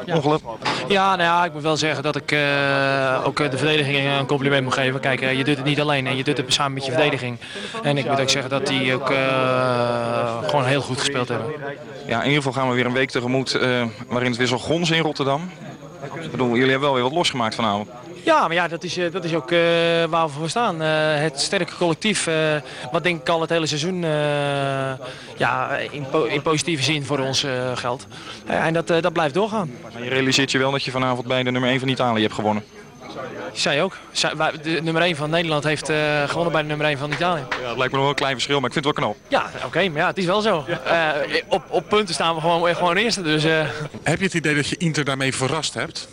Ongeluk. 0.06 0.40
Ja, 0.88 1.16
nou 1.16 1.28
ja, 1.28 1.44
ik 1.44 1.52
moet 1.52 1.62
wel 1.62 1.76
zeggen 1.76 2.02
dat 2.02 2.16
ik 2.16 2.32
eh, 2.32 3.20
ook 3.24 3.40
eh, 3.40 3.50
de 3.50 3.58
verdediging 3.58 4.18
een 4.18 4.26
compliment 4.26 4.64
moet 4.64 4.74
geven. 4.74 5.00
Kijk, 5.00 5.20
eh, 5.20 5.36
je 5.38 5.44
doet 5.44 5.56
het 5.56 5.64
niet 5.64 5.80
alleen 5.80 6.06
en 6.06 6.16
je 6.16 6.24
doet 6.24 6.36
het 6.36 6.52
samen 6.52 6.72
met 6.72 6.84
je 6.84 6.92
verdediging. 6.92 7.36
En 7.82 7.98
ik 7.98 8.08
moet 8.08 8.20
ook 8.20 8.30
zeggen 8.30 8.50
dat 8.50 8.66
die 8.66 8.94
ook 8.94 9.10
eh, 9.10 10.38
gewoon 10.48 10.64
heel 10.64 10.80
goed 10.80 10.98
gespeeld 10.98 11.28
hebben. 11.28 11.52
Ja, 12.06 12.18
in 12.18 12.28
ieder 12.28 12.42
geval 12.42 12.52
gaan 12.52 12.68
we 12.68 12.74
weer 12.74 12.86
een 12.86 12.92
week 12.92 13.10
tegemoet 13.10 13.54
eh, 13.54 13.84
waarin 14.08 14.28
het 14.28 14.38
weer 14.38 14.46
zo 14.46 14.58
gons 14.58 14.90
in 14.90 15.02
Rotterdam. 15.02 15.50
Ik 16.20 16.30
bedoel, 16.30 16.48
jullie 16.48 16.70
hebben 16.70 16.80
wel 16.80 16.94
weer 16.94 17.02
wat 17.02 17.12
losgemaakt 17.12 17.54
vanavond. 17.54 17.88
Ja, 18.24 18.40
maar 18.46 18.54
ja, 18.56 18.68
dat 18.68 18.84
is, 18.84 18.96
eh, 18.96 19.12
dat 19.12 19.24
is 19.24 19.34
ook 19.34 19.50
eh, 19.50 19.58
waar 20.08 20.26
we 20.26 20.32
voor 20.32 20.48
staan. 20.48 20.82
Eh, 20.82 20.88
het 21.20 21.40
sterke 21.40 21.72
collectief, 21.78 22.26
eh, 22.26 22.34
wat 22.92 23.02
denk 23.02 23.20
ik 23.20 23.28
al 23.28 23.40
het 23.40 23.50
hele 23.50 23.66
seizoen 23.66 24.04
eh, 24.04 24.10
ja, 25.36 25.76
in, 25.90 26.06
po- 26.10 26.24
in 26.24 26.42
positieve 26.42 26.82
zin 26.82 27.04
voor 27.04 27.18
ons 27.18 27.46
geldt. 27.74 28.06
En 28.46 28.72
dat, 28.72 28.90
eh, 28.90 29.02
dat 29.02 29.12
blijft 29.12 29.34
doorgaan. 29.34 29.70
Maar 29.92 30.02
je 30.02 30.08
realiseert 30.10 30.50
je 30.50 30.58
wel 30.58 30.70
dat 30.70 30.84
je 30.84 30.90
vanavond 30.90 31.26
bij 31.26 31.42
de 31.42 31.50
nummer 31.50 31.70
1 31.70 31.78
van 31.80 31.88
Italië 31.88 32.22
hebt 32.22 32.34
gewonnen. 32.34 32.64
Zij 33.52 33.82
ook. 33.82 33.96
Zij, 34.12 34.36
wij- 34.36 34.52
de 34.62 34.80
nummer 34.82 35.02
1 35.02 35.16
van 35.16 35.30
Nederland 35.30 35.64
heeft 35.64 35.88
eh, 35.88 35.96
gewonnen 36.28 36.52
bij 36.52 36.62
de 36.62 36.68
nummer 36.68 36.86
1 36.86 36.98
van 36.98 37.12
Italië. 37.12 37.42
Ja, 37.62 37.68
het 37.68 37.76
lijkt 37.76 37.92
me 37.92 37.98
nog 37.98 38.00
wel 38.00 38.08
een 38.08 38.14
klein 38.14 38.32
verschil, 38.32 38.60
maar 38.60 38.66
ik 38.68 38.72
vind 38.72 38.84
het 38.86 38.96
wel 38.98 39.04
knap. 39.06 39.16
Ja, 39.28 39.50
oké, 39.66 39.88
maar 39.88 40.00
ja, 40.00 40.06
het 40.06 40.18
is 40.18 40.24
wel 40.24 40.40
zo. 40.40 40.64
Eh, 40.84 41.08
op, 41.48 41.62
op 41.68 41.88
punten 41.88 42.14
staan 42.14 42.34
we 42.34 42.40
gewoon, 42.40 42.74
gewoon 42.76 42.96
eerste, 42.96 43.22
dus... 43.22 43.44
eh, 43.44 43.66
Heb 44.02 44.18
je 44.18 44.24
het 44.24 44.34
idee 44.34 44.54
dat 44.54 44.68
je 44.68 44.76
Inter 44.76 45.04
daarmee 45.04 45.34
verrast 45.34 45.74
hebt? 45.74 46.08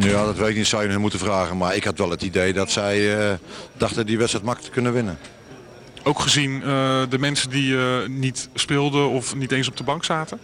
Ja, 0.00 0.24
dat 0.24 0.36
weet 0.36 0.48
ik 0.48 0.56
niet, 0.56 0.66
zou 0.66 0.82
je 0.82 0.88
hun 0.88 1.00
moeten 1.00 1.18
vragen. 1.18 1.56
Maar 1.56 1.76
ik 1.76 1.84
had 1.84 1.98
wel 1.98 2.10
het 2.10 2.22
idee 2.22 2.52
dat 2.52 2.70
zij 2.70 3.18
eh, 3.18 3.34
dachten 3.76 4.06
die 4.06 4.18
wedstrijd 4.18 4.44
makkelijk 4.44 4.74
te 4.74 4.80
kunnen 4.80 4.94
winnen. 4.94 5.18
Ook 6.02 6.20
gezien 6.20 6.62
eh, 6.62 7.02
de 7.08 7.18
mensen 7.18 7.50
die 7.50 7.78
eh, 7.78 8.08
niet 8.08 8.48
speelden 8.54 9.08
of 9.08 9.34
niet 9.34 9.52
eens 9.52 9.68
op 9.68 9.76
de 9.76 9.84
bank 9.84 10.04
zaten? 10.04 10.40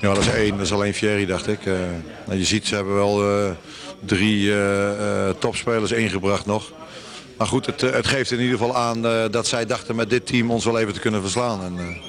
Ja, 0.00 0.14
dat 0.14 0.22
is 0.22 0.28
één. 0.28 0.56
Dat 0.56 0.66
is 0.66 0.72
alleen 0.72 0.94
Fieri, 0.94 1.26
dacht 1.26 1.48
ik. 1.48 1.64
Nou, 2.26 2.38
je 2.38 2.44
ziet, 2.44 2.66
ze 2.66 2.74
hebben 2.74 2.94
wel 2.94 3.22
drie 4.00 4.52
topspelers 5.38 5.92
ingebracht 5.92 6.46
nog. 6.46 6.72
Maar 7.38 7.46
goed, 7.46 7.66
het, 7.66 7.80
het 7.80 8.06
geeft 8.06 8.30
in 8.30 8.40
ieder 8.40 8.58
geval 8.58 8.76
aan 8.76 9.02
dat 9.30 9.46
zij 9.46 9.66
dachten 9.66 9.96
met 9.96 10.10
dit 10.10 10.26
team 10.26 10.50
ons 10.50 10.64
wel 10.64 10.78
even 10.78 10.92
te 10.92 11.00
kunnen 11.00 11.20
verslaan. 11.20 11.64
En, 11.64 12.00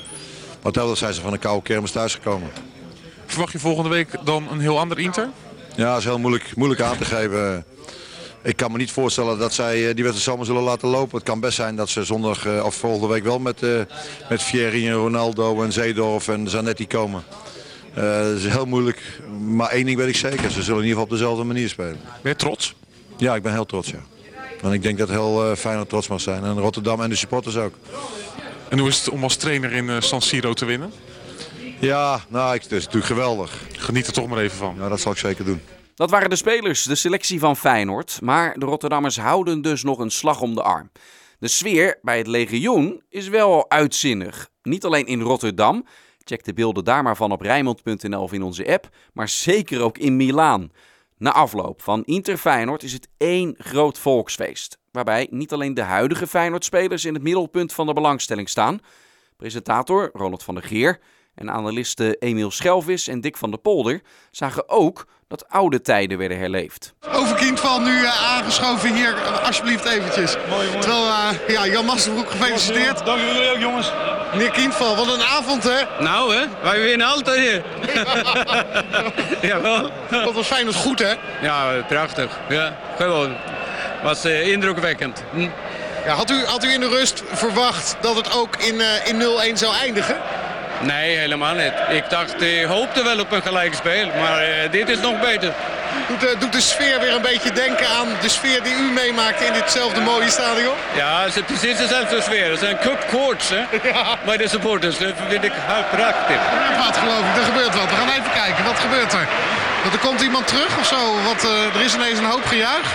wat 0.62 0.74
dat 0.74 0.97
zijn 0.97 1.14
ze 1.14 1.22
van 1.22 1.34
een 1.34 1.39
koude 1.39 1.64
kermis 1.64 1.91
thuisgekomen. 1.91 2.49
Verwacht 3.26 3.51
je 3.51 3.60
volgende 3.60 3.89
week 3.89 4.10
dan 4.24 4.47
een 4.51 4.60
heel 4.60 4.80
ander 4.80 4.99
Inter? 4.99 5.30
Ja, 5.76 5.90
dat 5.90 5.98
is 5.98 6.04
heel 6.04 6.20
moeilijk, 6.20 6.56
moeilijk 6.56 6.82
aan 6.82 6.98
te 6.98 7.06
geven. 7.06 7.66
Ik 8.44 8.56
kan 8.56 8.72
me 8.72 8.78
niet 8.78 8.92
voorstellen 8.92 9.40
dat 9.40 9.54
zij 9.54 9.74
eh, 9.74 9.96
die 9.96 10.04
wedstrijd 10.04 10.18
zomaar 10.18 10.46
zullen 10.46 10.62
laten 10.62 10.88
lopen. 10.88 11.18
Het 11.18 11.28
kan 11.28 11.40
best 11.40 11.56
zijn 11.56 11.76
dat 11.76 11.90
ze 11.90 12.04
zondag 12.04 12.46
eh, 12.46 12.66
of 12.66 12.76
volgende 12.76 13.08
week 13.08 13.24
wel 13.24 13.40
met, 13.40 13.64
eh 13.64 13.80
met 14.30 14.42
Fieri 14.42 14.88
en 14.88 14.94
Ronaldo 14.94 15.64
en 15.64 15.72
Zeedorf 15.72 16.28
en 16.28 16.50
Zanetti 16.50 16.88
komen. 16.88 17.24
Eh, 17.94 18.04
dat 18.04 18.38
is 18.38 18.46
heel 18.46 18.66
moeilijk, 18.66 19.02
maar 19.40 19.70
één 19.70 19.86
ding 19.86 19.98
weet 19.98 20.08
ik 20.08 20.16
zeker. 20.16 20.52
Ze 20.52 20.64
zullen 20.64 20.82
in 20.82 20.88
ieder 20.88 20.90
geval 20.90 21.04
op 21.04 21.10
dezelfde 21.10 21.44
manier 21.44 21.70
spelen. 21.70 22.00
Ben 22.22 22.32
je 22.32 22.38
trots? 22.38 22.76
Ja, 23.18 23.36
ik 23.36 23.44
ben 23.44 23.52
heel 23.52 23.66
trots, 23.66 23.90
ja. 23.90 24.00
En 24.62 24.72
ik 24.72 24.84
denk 24.84 24.98
dat 24.98 25.10
heel 25.10 25.50
uh, 25.50 25.56
Feyenoord 25.56 25.90
trots 25.90 26.08
mag 26.08 26.22
zijn. 26.22 26.44
En 26.44 26.60
Rotterdam 26.60 27.02
en 27.02 27.10
de 27.10 27.16
supporters 27.16 27.56
ook. 27.56 27.74
En 28.70 28.80
hoe 28.80 28.88
is 28.88 28.98
het 28.98 29.10
om 29.10 29.24
als 29.24 29.36
trainer 29.36 29.72
in 29.72 29.86
uh, 29.86 29.96
San 30.00 30.22
Siro 30.22 30.54
te 30.54 30.66
winnen? 30.66 30.92
Ja, 31.84 32.22
nou, 32.28 32.54
het 32.54 32.72
is 32.72 32.86
natuurlijk 32.86 33.06
geweldig. 33.06 33.66
Geniet 33.78 34.08
er 34.08 34.14
toch 34.14 34.28
maar 34.28 34.38
even 34.38 34.58
van. 34.58 34.76
Ja, 34.78 34.90
dat 34.90 35.00
zal 35.00 35.12
ik 35.12 35.18
zeker 35.18 35.46
doen. 35.46 35.62
Dat 35.96 36.10
waren 36.10 36.30
de 36.30 36.36
spelers, 36.36 36.84
de 36.84 36.96
selectie 36.96 37.40
van 37.40 37.58
Feyenoord. 37.58 38.20
Maar 38.22 38.60
de 38.60 38.66
Rotterdammers 38.66 39.18
houden 39.18 39.62
dus 39.62 39.84
nog 39.84 40.00
een 40.00 40.12
slag 40.12 40.42
om 40.42 40.56
de 40.56 40.64
arm. 40.64 40.92
De 41.40 41.48
sfeer 41.48 42.00
bij 42.02 42.18
het 42.18 42.28
legioen 42.28 43.04
is 43.10 43.28
wel 43.28 43.70
uitzinnig. 43.70 44.50
Niet 44.62 44.86
alleen 44.86 45.06
in 45.06 45.22
Rotterdam, 45.22 45.86
check 46.24 46.44
de 46.44 46.54
beelden 46.54 46.84
daar 46.84 47.04
maar 47.04 47.16
van 47.16 47.32
op 47.32 47.42
Rijnmond.nl 47.42 48.22
of 48.22 48.34
in 48.34 48.44
onze 48.44 48.68
app, 48.68 48.90
maar 49.14 49.30
zeker 49.30 49.82
ook 49.82 49.98
in 49.98 50.16
Milaan. 50.16 50.72
Na 51.18 51.32
afloop 51.32 51.82
van 51.82 52.04
Inter 52.04 52.38
Feyenoord 52.38 52.84
is 52.84 52.94
het 52.94 53.08
één 53.18 53.56
groot 53.58 53.98
volksfeest. 53.98 54.78
Waarbij 54.92 55.28
niet 55.30 55.54
alleen 55.54 55.74
de 55.74 55.82
huidige 55.82 56.28
Feyenoord-spelers 56.28 57.06
in 57.06 57.14
het 57.14 57.24
middelpunt 57.24 57.74
van 57.74 57.86
de 57.86 57.94
belangstelling 57.94 58.50
staan. 58.50 58.80
Presentator 59.38 60.10
Ronald 60.14 60.44
van 60.44 60.56
der 60.56 60.64
Geer 60.64 61.00
en 61.36 61.52
analisten 61.52 62.16
Emiel 62.20 62.52
Schelvis 62.52 63.08
en 63.08 63.22
Dick 63.22 63.38
van 63.38 63.50
der 63.50 63.60
Polder 63.60 64.02
zagen 64.32 64.70
ook 64.70 65.06
dat 65.28 65.50
oude 65.50 65.82
tijden 65.82 66.18
werden 66.18 66.38
herleefd. 66.38 66.94
Overkindval 67.12 67.80
nu 67.80 67.92
uh, 67.92 68.32
aangeschoven 68.32 68.96
hier, 68.96 69.14
uh, 69.14 69.46
alsjeblieft 69.46 69.86
eventjes. 69.86 70.36
Mooi, 70.50 70.68
mooi. 70.68 70.80
Terwijl, 70.80 71.08
uh, 71.08 71.30
ja, 71.48 71.68
Jan 71.68 71.86
Masterbroek 71.86 72.30
gefeliciteerd. 72.30 73.06
Dank 73.06 73.20
jullie 73.22 73.52
ook 73.52 73.60
jongens. 73.60 73.92
Meneer 74.32 74.52
Kindval, 74.52 74.96
wat 74.96 75.14
een 75.14 75.24
avond 75.24 75.64
hè? 75.64 76.04
Nou 76.04 76.36
hè, 76.36 76.46
wij 76.62 76.80
winnen 76.80 77.08
altijd 77.08 77.40
hier. 77.40 77.64
Jawel. 79.52 79.90
Dat 80.10 80.34
was 80.34 80.48
fijn, 80.48 80.66
dat 80.66 80.76
goed 80.76 81.00
hè? 81.00 81.14
Ja, 81.42 81.82
prachtig. 81.88 82.40
Ja, 82.50 82.78
gewoon. 82.98 83.36
Was 84.04 84.26
uh, 84.26 84.48
indrukwekkend. 84.48 85.24
Hm? 85.32 85.50
Ja, 86.06 86.16
had, 86.16 86.30
u, 86.30 86.46
had 86.46 86.64
u 86.64 86.74
in 86.74 86.80
de 86.80 86.88
rust 86.90 87.24
verwacht 87.32 87.98
dat 88.02 88.16
het 88.16 88.34
ook 88.38 88.56
in, 88.56 88.76
uh, 88.76 89.08
in 89.08 89.54
0-1 89.54 89.58
zou 89.58 89.76
eindigen? 89.76 90.18
Nee, 90.82 91.18
helemaal 91.18 91.54
niet. 91.54 91.74
Ik 91.90 92.10
dacht, 92.10 92.42
ik 92.42 92.66
hoopte 92.66 93.04
wel 93.04 93.20
op 93.20 93.32
een 93.32 93.42
gelijkspel, 93.42 94.08
maar 94.20 94.42
uh, 94.42 94.72
dit 94.72 94.90
is 94.90 95.00
nog 95.00 95.20
beter. 95.20 95.54
Doet 96.08 96.20
de, 96.20 96.36
doet 96.40 96.52
de 96.52 96.62
sfeer 96.62 97.00
weer 97.00 97.14
een 97.14 97.22
beetje 97.22 97.52
denken 97.52 97.88
aan 97.88 98.08
de 98.22 98.30
sfeer 98.30 98.64
die 98.64 98.74
u 98.74 98.92
meemaakte 98.92 99.46
in 99.46 99.54
ditzelfde 99.54 100.02
mooie 100.02 100.30
stadion? 100.30 100.74
Ja, 100.96 101.24
het 101.24 101.36
is 101.36 101.42
precies 101.42 101.78
dezelfde 101.78 102.22
sfeer. 102.22 102.50
Het 102.50 102.60
zijn 102.60 102.78
cup 102.80 103.06
courts 103.10 103.50
hè, 103.50 103.64
ja. 103.90 104.18
bij 104.26 104.38
de 104.38 104.48
supporters. 104.48 104.98
Dat 104.98 105.14
vind 105.30 105.44
ik 105.44 105.54
prachtig. 105.92 106.36
Er 106.36 106.84
wat 106.86 106.98
geloof 106.98 107.20
ik, 107.20 107.38
er 107.38 107.44
gebeurt 107.44 107.76
wat. 107.76 107.90
We 107.90 107.96
gaan 107.96 108.10
even 108.10 108.32
kijken, 108.34 108.64
wat 108.66 108.80
gebeurt 108.80 109.14
er? 109.14 109.28
Want 109.82 109.94
er 109.94 110.00
komt 110.00 110.22
iemand 110.22 110.48
terug 110.48 110.78
of 110.80 110.86
zo, 110.86 111.22
wat, 111.24 111.44
uh, 111.44 111.76
er 111.76 111.82
is 111.86 111.96
ineens 111.96 112.18
een 112.18 112.26
hoop 112.26 112.46
gejuich. 112.46 112.90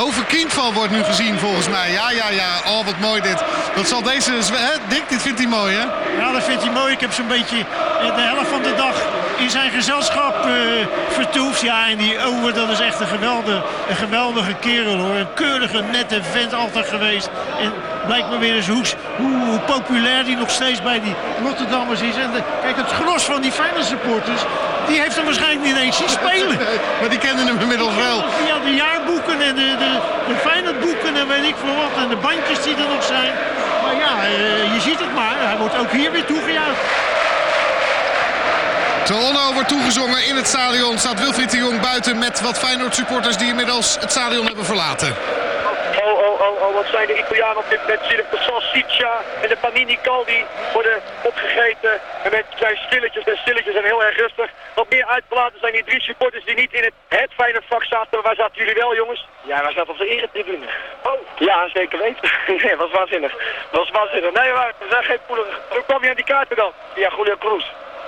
Over 0.00 0.24
kindval 0.24 0.72
wordt 0.72 0.92
nu 0.92 1.02
gezien 1.02 1.38
volgens 1.38 1.68
mij. 1.68 1.92
Ja, 1.92 2.10
ja, 2.10 2.30
ja. 2.30 2.50
Oh, 2.66 2.84
wat 2.84 2.98
mooi 3.00 3.20
dit. 3.20 3.42
Dat 3.74 3.88
zal 3.88 4.02
deze... 4.02 4.32
Hè? 4.52 4.72
Dit 4.88 5.22
vindt 5.22 5.38
hij 5.38 5.48
mooi, 5.48 5.74
hè? 5.74 5.84
Ja, 6.20 6.32
dat 6.32 6.44
vindt 6.44 6.62
hij 6.62 6.72
mooi. 6.72 6.92
Ik 6.92 7.00
heb 7.00 7.12
zo'n 7.12 7.28
beetje 7.28 7.56
de 8.16 8.20
helft 8.20 8.48
van 8.48 8.62
de 8.62 8.74
dag 8.76 8.94
in 9.36 9.50
zijn 9.50 9.70
gezelschap 9.70 10.46
uh, 10.46 10.52
vertoefd. 11.08 11.60
Ja, 11.60 11.88
en 11.88 11.96
die 11.96 12.24
over, 12.24 12.54
dat 12.54 12.68
is 12.68 12.80
echt 12.80 13.00
een 13.00 13.06
geweldige, 13.06 13.62
een 13.88 13.96
geweldige 13.96 14.54
kerel, 14.54 14.96
hoor. 14.96 15.14
Een 15.14 15.34
keurige, 15.34 15.82
nette 15.92 16.22
vent 16.22 16.54
altijd 16.54 16.88
geweest. 16.88 17.30
En 17.60 17.72
blijkt 18.06 18.30
me 18.30 18.38
weer 18.38 18.54
eens 18.54 18.68
hoe, 18.68 18.84
hoe, 19.16 19.58
populair 19.66 20.24
die 20.24 20.36
nog 20.36 20.50
steeds 20.50 20.82
bij 20.82 21.00
die 21.00 21.14
Rotterdammers 21.42 22.00
is. 22.00 22.16
En 22.16 22.30
de, 22.32 22.42
kijk, 22.62 22.76
het 22.76 22.92
gros 22.92 23.22
van 23.22 23.40
die 23.40 23.52
Feyenoord 23.52 23.84
supporters, 23.84 24.42
die 24.88 25.00
heeft 25.00 25.16
hem 25.16 25.24
waarschijnlijk 25.24 25.64
niet 25.66 25.76
eens 25.76 25.96
zien 25.96 26.08
spelen. 26.08 26.58
maar 27.00 27.08
die 27.08 27.18
kennen 27.18 27.46
hem 27.46 27.58
inmiddels 27.60 27.94
wel. 27.94 28.18
Ja, 28.50 28.58
de 28.64 28.74
jaarboeken 28.74 29.40
en 29.40 29.54
de, 29.54 29.68
de, 29.84 29.92
de 30.28 30.36
Feyenoordboeken 30.46 31.16
en 31.16 31.28
weet 31.28 31.46
ik 31.52 31.56
veel 31.64 31.76
wat. 31.82 32.02
En 32.02 32.08
de 32.08 32.16
bandjes 32.16 32.62
die 32.62 32.74
er 32.76 32.88
nog 32.94 33.04
zijn. 33.04 33.32
Maar 33.82 33.96
ja, 34.04 34.12
uh, 34.28 34.74
je 34.74 34.80
ziet 34.80 34.98
het 34.98 35.14
maar. 35.14 35.36
Hij 35.38 35.56
wordt 35.56 35.76
ook 35.78 35.90
hier 35.90 36.10
weer 36.12 36.24
toegejuicht. 36.24 36.80
Terwijl 39.04 39.54
wordt 39.54 39.68
toegezongen 39.68 40.26
in 40.26 40.36
het 40.36 40.46
stadion 40.46 40.98
staat 40.98 41.20
Wilfried 41.20 41.50
de 41.50 41.56
Jong 41.56 41.80
buiten 41.80 42.18
met 42.18 42.40
wat 42.40 42.58
Feyenoord 42.58 42.94
supporters 42.94 43.36
die 43.36 43.48
inmiddels 43.48 43.96
het 44.00 44.10
stadion 44.10 44.46
hebben 44.46 44.64
verlaten. 44.64 45.14
Wat 46.78 46.86
zijn 46.90 47.06
de 47.06 47.18
Italianen 47.18 47.56
op 47.56 47.70
dit 47.70 47.80
moment. 47.80 48.00
De 48.08 48.38
salsiccia 48.46 49.12
en 49.42 49.48
de 49.48 49.56
panini 49.56 49.98
caldi 50.02 50.44
worden 50.72 51.00
opgegeten. 51.22 52.00
En 52.22 52.30
met 52.30 52.44
zijn 52.58 52.76
stilletjes 52.76 53.24
en 53.24 53.36
stilletjes 53.36 53.74
en 53.74 53.84
heel 53.84 54.04
erg 54.04 54.16
rustig. 54.16 54.50
Wat 54.74 54.90
meer 54.90 55.06
uitgelaten 55.06 55.60
zijn 55.60 55.72
die 55.72 55.84
drie 55.84 56.00
supporters 56.00 56.44
die 56.44 56.54
niet 56.54 56.72
in 56.72 56.84
het, 56.84 56.92
het 57.08 57.32
fijne 57.36 57.60
vak 57.68 57.84
zaten. 57.84 58.08
Maar 58.10 58.22
waar 58.22 58.34
zaten 58.34 58.56
jullie 58.56 58.74
wel, 58.74 58.94
jongens? 58.94 59.26
Ja, 59.42 59.62
wij 59.62 59.72
zaten 59.72 59.92
op 59.92 59.98
de 59.98 60.08
eretribune. 60.08 60.66
Oh. 61.02 61.12
Ja, 61.38 61.68
zeker 61.68 61.98
weten. 61.98 62.30
nee, 62.62 62.76
was 62.76 62.90
waanzinnig. 62.90 63.32
was 63.70 63.90
waanzinnig. 63.90 64.32
Nee, 64.32 64.52
maar 64.52 64.72
we 64.78 64.86
zijn 64.90 65.04
geen 65.04 65.20
poeder. 65.26 65.46
Hoe 65.68 65.84
kwam 65.86 66.02
je 66.02 66.08
aan 66.08 66.16
die 66.16 66.24
kaarten 66.24 66.56
dan? 66.56 66.72
Ja, 66.94 67.10
Julio 67.16 67.36
Cruz. 67.38 67.64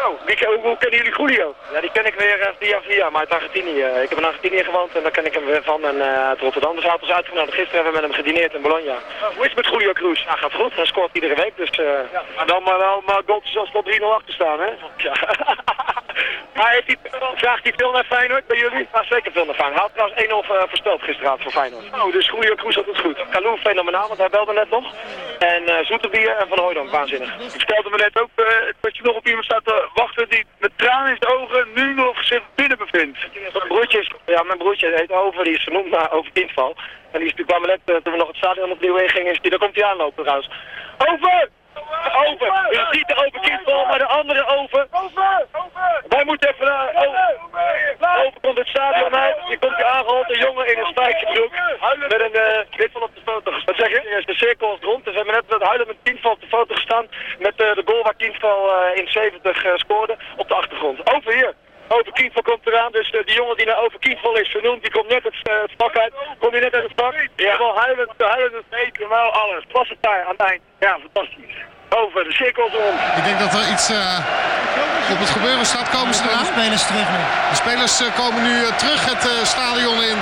Oh, 0.07 0.26
wie, 0.26 0.46
hoe, 0.46 0.59
hoe 0.62 0.76
kennen 0.78 0.98
jullie 0.98 1.16
Julio? 1.18 1.55
Ja, 1.72 1.80
die 1.80 1.90
ken 1.92 2.07
ik 2.07 2.14
weer 2.14 2.38
uh, 2.40 2.46
via 2.59 2.80
via, 2.82 3.11
maar 3.11 3.20
uit 3.20 3.30
Argentinië. 3.30 3.84
ik 4.03 4.09
heb 4.09 4.18
in 4.18 4.24
Argentinië 4.24 4.64
gewoond 4.64 4.96
en 4.96 5.03
daar 5.03 5.11
ken 5.11 5.26
ik 5.26 5.34
hem 5.34 5.44
weer 5.44 5.62
van. 5.62 5.84
En 5.84 5.96
uh, 5.96 6.28
uit 6.28 6.40
Rotterdam. 6.40 6.74
Dus 6.74 6.82
hij 6.82 6.92
had 6.92 7.03
ons 7.03 7.11
uitgenodigd. 7.11 7.55
Gisteren 7.55 7.84
hebben 7.84 7.92
we 7.92 8.07
met 8.07 8.16
hem 8.16 8.24
gedineerd 8.24 8.55
in 8.55 8.62
Bologna. 8.62 8.92
Oh, 8.92 9.34
hoe 9.36 9.44
is 9.46 9.53
het 9.55 9.57
met 9.57 9.66
Julio 9.66 9.92
Cruz? 9.92 10.24
Ja, 10.24 10.36
gaat 10.36 10.55
goed. 10.55 10.74
Hij 10.74 10.86
scoort 10.86 11.11
iedere 11.12 11.34
week. 11.34 11.57
Dus, 11.57 11.78
uh... 11.78 11.86
ja, 12.12 12.22
maar 12.36 12.46
dan 12.46 12.62
maar 12.62 12.78
wel 12.78 13.03
maar 13.07 13.22
goals 13.26 13.53
zoals 13.53 13.70
tot 13.70 13.98
3-0 14.01 14.03
achter 14.03 14.34
staan, 14.34 14.61
hè? 14.61 14.70
Ja. 14.96 15.14
maar 16.57 16.70
heeft 16.70 16.96
vraagt 17.34 17.62
hij 17.62 17.72
veel 17.76 17.92
naar 17.92 18.05
Feyenoord 18.05 18.46
bij 18.46 18.59
jullie? 18.59 18.88
Ja, 18.92 19.05
zeker 19.05 19.32
veel 19.32 19.44
naar 19.44 19.55
Feyenoord. 19.55 19.80
Hij 19.80 19.88
had 20.05 20.14
trouwens 20.14 20.48
1-0 20.48 20.51
uh, 20.53 20.62
voorspeld 20.68 21.03
gisteravond 21.03 21.42
voor 21.42 21.53
Feyenoord. 21.53 21.84
Oh, 21.92 22.12
dus 22.12 22.26
Julio 22.26 22.55
Cruz 22.55 22.76
had 22.76 22.86
het 22.86 23.01
goed. 23.01 23.18
Kalou 23.30 23.59
fenomenaal, 23.59 24.07
want 24.09 24.18
hij 24.18 24.28
belde 24.28 24.53
net 24.53 24.70
nog. 24.70 24.94
En 25.38 25.62
uh, 25.62 25.78
Zoeterbier 25.82 26.36
en 26.36 26.48
Van 26.48 26.59
Hooydonk, 26.59 26.90
waanzinnig. 26.90 27.38
Ik 27.55 27.61
stelde 27.61 27.90
me 27.90 27.96
net 27.96 28.20
ook 28.20 28.30
dat 28.80 28.96
je 28.96 29.03
nog 29.03 29.16
op 29.16 29.26
iemand 29.26 29.44
staat 29.44 29.64
te 29.64 29.88
wachten 29.94 30.28
die 30.28 30.44
met 30.59 30.70
tranen 30.76 31.11
in 31.11 31.16
zijn 31.20 31.34
ogen 31.36 31.68
nu 31.74 31.94
nog 31.94 32.24
zich 32.24 32.42
binnen 32.55 32.78
bevindt. 32.78 33.18
Mijn 33.53 33.68
broertje, 33.68 33.98
is, 33.98 34.11
ja, 34.26 34.42
mijn 34.42 34.59
broertje 34.59 34.80
heet 34.99 35.12
Over, 35.12 35.45
die 35.45 35.55
is 35.55 35.62
vernoemd 35.62 35.91
naar 35.91 36.12
Over 36.12 36.32
Kindval. 36.32 36.76
En 37.11 37.18
die 37.18 37.28
is 37.28 37.34
natuurlijk 37.34 37.49
kwam 37.49 37.66
net, 37.66 37.80
uh, 37.84 37.97
toen 38.03 38.12
we 38.12 38.18
nog 38.18 38.28
het 38.28 38.36
stadion 38.36 38.70
opnieuw 38.70 38.97
in 38.97 39.09
gingen, 39.09 39.32
is 39.32 39.41
die, 39.41 39.51
daar 39.51 39.59
komt 39.59 39.74
hij 39.74 39.84
aanlopen 39.84 40.22
trouwens. 40.22 40.51
Over! 40.99 41.49
Over! 42.26 42.47
Je 42.70 42.86
ziet 42.91 43.09
de 43.09 43.14
over 43.14 43.41
kindval, 43.41 43.86
maar 43.86 43.99
de 43.99 44.07
andere 44.07 44.47
over. 44.47 44.86
Over! 44.91 45.47
Wij 46.09 46.24
moeten 46.24 46.49
even 46.49 46.66
naar 46.66 46.88
over. 46.95 47.38
Over 48.26 48.41
komt 48.41 48.59
het 48.59 48.68
stadion 48.68 49.16
uit. 49.16 49.36
Je 49.49 49.59
komt 49.59 49.76
hier 49.76 49.84
aangehaald, 49.84 50.30
een 50.30 50.38
jongen 50.38 50.72
in 50.72 50.78
een 50.78 50.86
spijkerbroek. 50.86 51.53
Met 51.99 52.20
een 52.20 52.36
uh, 52.36 52.78
dit 52.78 52.88
van 52.93 53.03
op 53.03 53.14
de 53.14 53.20
foto 53.24 53.53
gestaan. 53.53 53.74
Wat 53.76 53.88
zeg 53.88 53.91
je? 53.91 54.22
De 54.26 54.34
cirkel 54.34 54.74
is 54.74 54.84
rond. 54.84 55.05
Dus 55.05 55.12
we 55.12 55.18
hebben 55.18 55.34
net 55.34 55.51
met 55.59 55.68
huilen 55.68 55.86
met 55.86 55.97
Kindval 56.03 56.32
op 56.32 56.41
de 56.41 56.47
foto 56.47 56.74
gestaan. 56.74 57.07
Met 57.38 57.53
uh, 57.61 57.74
de 57.74 57.82
goal 57.84 58.03
waar 58.03 58.14
uh, 58.18 58.99
in 58.99 59.09
70 59.09 59.64
uh, 59.64 59.72
scoorde 59.74 60.16
op 60.36 60.49
de 60.49 60.55
achtergrond. 60.55 61.14
Over 61.14 61.32
hier. 61.32 61.55
Over 61.93 62.12
Kienval 62.12 62.43
komt 62.43 62.66
eraan, 62.66 62.93
dus 62.93 63.12
uh, 63.12 63.24
die 63.24 63.34
jongen 63.34 63.57
die 63.57 63.66
naar 63.66 63.82
Over 63.84 63.99
Kienval 63.99 64.38
is 64.38 64.49
vernoemd, 64.49 64.82
die 64.82 64.91
komt 64.91 65.09
net 65.09 65.22
het, 65.22 65.34
uh, 65.51 65.62
het 65.62 65.72
vak 65.76 65.97
uit. 65.97 66.12
Kom 66.38 66.55
je 66.55 66.61
net 66.61 66.74
uit 66.74 66.82
het 66.82 66.93
vak? 66.97 67.28
Ja. 67.36 67.59
Wel 67.59 67.76
huilend, 67.78 68.12
huilend 68.16 68.55
het 68.55 68.80
eten, 68.80 69.09
wel 69.09 69.30
alles. 69.30 69.64
Was 69.72 69.88
het 69.88 69.99
daar 70.01 70.24
aan 70.24 70.36
het 70.38 70.41
eind? 70.41 70.62
Ja, 70.80 70.99
fantastisch. 70.99 71.55
Over, 71.91 72.24
de 72.24 72.32
cirkels 72.32 72.72
om. 72.72 72.95
Ik 73.16 73.24
denk 73.24 73.38
dat 73.38 73.55
er 73.55 73.70
iets 73.72 73.91
uh, 73.91 74.18
op 75.11 75.18
het 75.18 75.30
gebeuren 75.30 75.66
staat. 75.66 75.88
Komen 75.88 76.14
ze 76.14 76.22
eraan? 76.22 76.38
De 76.38 76.53
spelers 76.55 76.86
terug 76.86 77.09
nu. 77.11 77.22
De 77.51 77.57
spelers 77.57 78.03
komen 78.16 78.43
nu 78.43 78.55
terug 78.76 79.01
het 79.11 79.47
stadion 79.47 80.03
in. 80.03 80.18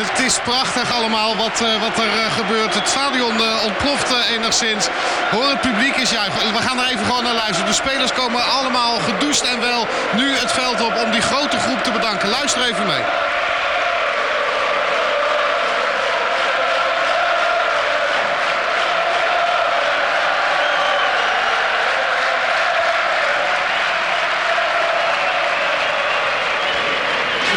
Het 0.00 0.18
is 0.18 0.38
prachtig 0.38 0.96
allemaal 0.96 1.36
wat, 1.36 1.60
uh, 1.62 1.68
wat 1.80 1.96
er 2.04 2.12
uh, 2.22 2.32
gebeurt. 2.40 2.74
Het 2.74 2.88
stadion 2.88 3.34
uh, 3.36 3.64
ontploft 3.64 4.10
enigszins. 4.30 4.88
Hoor, 5.30 5.48
het 5.48 5.60
publiek 5.60 5.96
is 5.96 6.10
juichen. 6.10 6.52
We 6.52 6.62
gaan 6.62 6.78
er 6.78 6.88
even 6.92 7.04
gewoon 7.06 7.24
naar 7.24 7.40
luisteren. 7.44 7.66
De 7.66 7.80
spelers 7.84 8.12
komen 8.12 8.42
allemaal 8.44 8.94
gedoucht 9.08 9.44
en 9.52 9.60
wel 9.60 9.86
nu 10.12 10.36
het 10.36 10.52
veld 10.52 10.80
op 10.80 10.94
om 11.04 11.10
die 11.10 11.20
grote 11.20 11.58
groep 11.58 11.82
te 11.82 11.90
bedanken. 11.90 12.28
Luister 12.28 12.62
even 12.62 12.86
mee. 12.86 13.04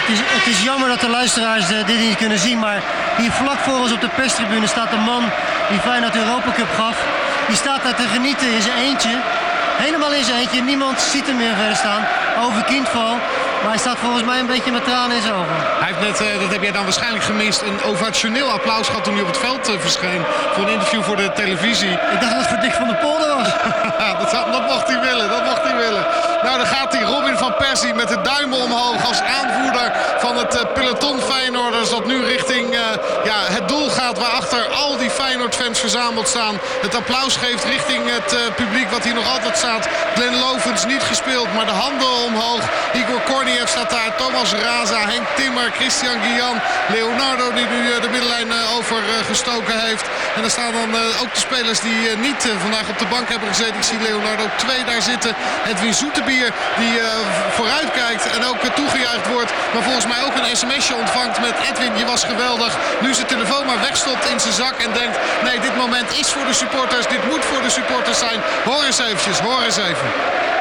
Het 0.07 0.13
is, 0.13 0.21
het 0.25 0.47
is, 0.53 0.63
jammer 0.63 0.89
dat 0.89 0.99
de 0.99 1.09
luisteraars 1.09 1.71
uh, 1.71 1.85
dit 1.85 1.99
niet 1.99 2.15
kunnen 2.15 2.39
zien, 2.39 2.59
maar 2.59 2.81
hier 3.17 3.31
vlak 3.31 3.57
voor 3.57 3.79
ons 3.79 3.91
op 3.91 4.01
de 4.01 4.09
perstribune 4.15 4.67
staat 4.67 4.91
een 4.91 5.07
man 5.13 5.23
die 5.69 5.79
Feyenoord 5.79 6.15
Europa 6.15 6.51
Cup 6.51 6.71
gaf. 6.75 6.97
Die 7.47 7.55
staat 7.55 7.83
daar 7.83 7.95
te 7.95 8.07
genieten 8.07 8.47
in 8.51 8.61
zijn 8.61 8.77
eentje. 8.77 9.15
Helemaal 9.77 10.13
in 10.13 10.23
zijn 10.23 10.39
eentje, 10.39 10.61
niemand 10.61 11.01
ziet 11.01 11.27
hem 11.27 11.37
meer 11.37 11.55
verder 11.55 11.75
staan. 11.75 12.03
Over 12.45 12.63
kindval. 12.63 13.13
Maar 13.61 13.73
hij 13.73 13.77
staat 13.77 13.97
volgens 13.97 14.23
mij 14.23 14.39
een 14.39 14.45
beetje 14.45 14.71
met 14.71 14.83
tranen 14.83 15.15
in 15.15 15.21
zijn 15.21 15.33
ogen. 15.33 15.55
Hij 15.79 15.87
heeft 15.87 15.99
net, 15.99 16.21
uh, 16.21 16.39
dat 16.41 16.51
heb 16.51 16.61
jij 16.61 16.71
dan 16.71 16.83
waarschijnlijk 16.83 17.23
gemist, 17.23 17.61
een 17.61 17.83
ovationeel 17.83 18.49
applaus 18.51 18.87
gehad 18.87 19.03
toen 19.03 19.13
hij 19.13 19.21
op 19.21 19.27
het 19.27 19.37
veld 19.37 19.69
uh, 19.69 19.79
verscheen. 19.79 20.21
Voor 20.53 20.63
een 20.63 20.73
interview 20.77 21.03
voor 21.03 21.15
de 21.15 21.31
televisie. 21.31 21.91
Ik 21.91 22.19
dacht 22.19 22.33
dat 22.33 22.41
het 22.41 22.47
voor 22.47 22.59
Dick 22.59 22.73
van 22.73 22.87
der 22.87 22.95
Polder 22.95 23.35
was. 23.35 23.49
dat 24.55 24.67
mocht 24.67 24.87
hij 24.87 24.99
willen, 24.99 25.29
dat 25.29 25.45
mocht 25.45 25.63
hij 25.63 25.75
willen. 25.75 26.05
Nou, 26.45 26.57
dan 26.57 26.67
gaat 26.67 26.93
hij 26.93 27.01
Robin 27.01 27.37
van 27.37 27.55
Persie 27.55 27.93
met 27.93 28.07
de 28.07 28.21
duimen 28.21 28.57
omhoog 28.57 29.07
als 29.07 29.21
aanvoerder 29.21 29.91
van 30.17 30.37
het 30.37 30.55
uh, 30.55 30.61
peloton 30.73 31.19
Feyenoorders. 31.21 31.89
Dat 31.89 32.05
nu 32.05 32.25
richting 32.25 32.73
ja, 33.23 33.39
het 33.57 33.67
doel 33.67 33.89
gaat 33.89 34.17
waarachter 34.19 34.67
al 34.67 34.97
die 34.97 35.09
Feyenoord-fans 35.09 35.79
verzameld 35.79 36.27
staan. 36.27 36.55
Het 36.81 36.95
applaus 36.95 37.35
geeft 37.35 37.63
richting 37.63 38.03
het 38.17 38.55
publiek 38.55 38.89
wat 38.89 39.03
hier 39.03 39.13
nog 39.13 39.33
altijd 39.33 39.57
staat. 39.57 39.87
Glenn 40.15 40.39
Lovens 40.39 40.85
niet 40.85 41.03
gespeeld, 41.03 41.53
maar 41.53 41.65
de 41.65 41.71
handen 41.71 42.11
omhoog. 42.25 42.63
Igor 42.93 43.21
Korniev 43.21 43.67
staat 43.67 43.89
daar. 43.89 44.15
Thomas 44.15 44.53
Raza, 44.53 44.99
Henk 44.99 45.27
Timmer, 45.35 45.71
Christian 45.71 46.19
Guian. 46.23 46.61
Leonardo 46.87 47.53
die 47.53 47.67
nu 47.67 47.99
de 48.01 48.09
middenlijn 48.09 48.51
overgestoken 48.77 49.79
heeft. 49.79 50.05
En 50.35 50.43
er 50.43 50.49
staan 50.49 50.71
dan 50.71 50.89
ook 51.21 51.33
de 51.33 51.39
spelers 51.39 51.79
die 51.79 52.17
niet 52.17 52.47
vandaag 52.61 52.89
op 52.89 52.99
de 52.99 53.07
bank 53.15 53.29
hebben 53.29 53.47
gezeten. 53.47 53.75
Ik 53.75 53.83
zie 53.83 54.01
Leonardo 54.01 54.43
2 54.55 54.85
daar 54.85 55.01
zitten. 55.01 55.35
Edwin 55.69 55.93
Zoetebier 55.93 56.34
die 56.77 56.99
vooruit 57.49 57.91
kijkt 57.91 58.25
en 58.35 58.45
ook 58.45 58.59
toegejuicht 58.75 59.27
wordt. 59.27 59.51
Maar 59.73 59.83
volgens 59.83 60.07
mij 60.07 60.21
ook 60.25 60.35
een 60.35 60.57
sms'je 60.57 60.95
ontvangt 60.95 61.39
met 61.41 61.55
Edwin, 61.69 61.97
je 61.97 62.05
was 62.05 62.23
geweldig. 62.23 62.77
Nu 63.01 63.13
zijn 63.13 63.27
telefoon 63.27 63.65
maar 63.65 63.81
wegstopt 63.81 64.29
in 64.29 64.39
zijn 64.39 64.53
zak 64.53 64.75
en 64.77 64.93
denkt... 64.93 65.17
nee, 65.43 65.59
dit 65.59 65.75
moment 65.77 66.17
is 66.19 66.27
voor 66.27 66.45
de 66.45 66.53
supporters, 66.53 67.07
dit 67.07 67.25
moet 67.29 67.45
voor 67.45 67.61
de 67.61 67.69
supporters 67.69 68.17
zijn. 68.17 68.39
Hoor 68.63 68.83
eens 68.83 68.99
eventjes, 68.99 69.39
hoor 69.39 69.61
eens 69.63 69.77
even. 69.77 70.54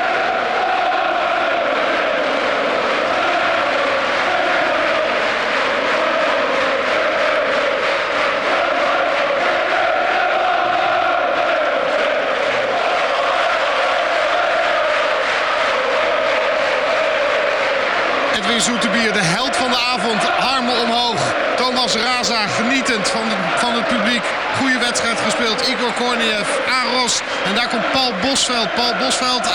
Avond, 19.95 20.23
armen 20.55 20.81
omhoog. 20.81 21.21
Thomas 21.57 21.95
Raza 21.95 22.47
genietend 22.47 23.09
van, 23.09 23.27
van 23.57 23.73
het 23.75 23.89
publiek. 23.89 24.23
Goede 24.59 24.79
wedstrijd 24.79 25.19
gespeeld. 25.25 25.69
Igor 25.69 25.93
Korniev, 25.93 26.49
Aros. 26.81 27.21
En 27.47 27.55
daar 27.55 27.69
komt 27.69 27.93
Paul 27.93 28.13
Bosveld. 28.23 28.75
Paul 28.75 28.95
Bosveld 28.99 29.47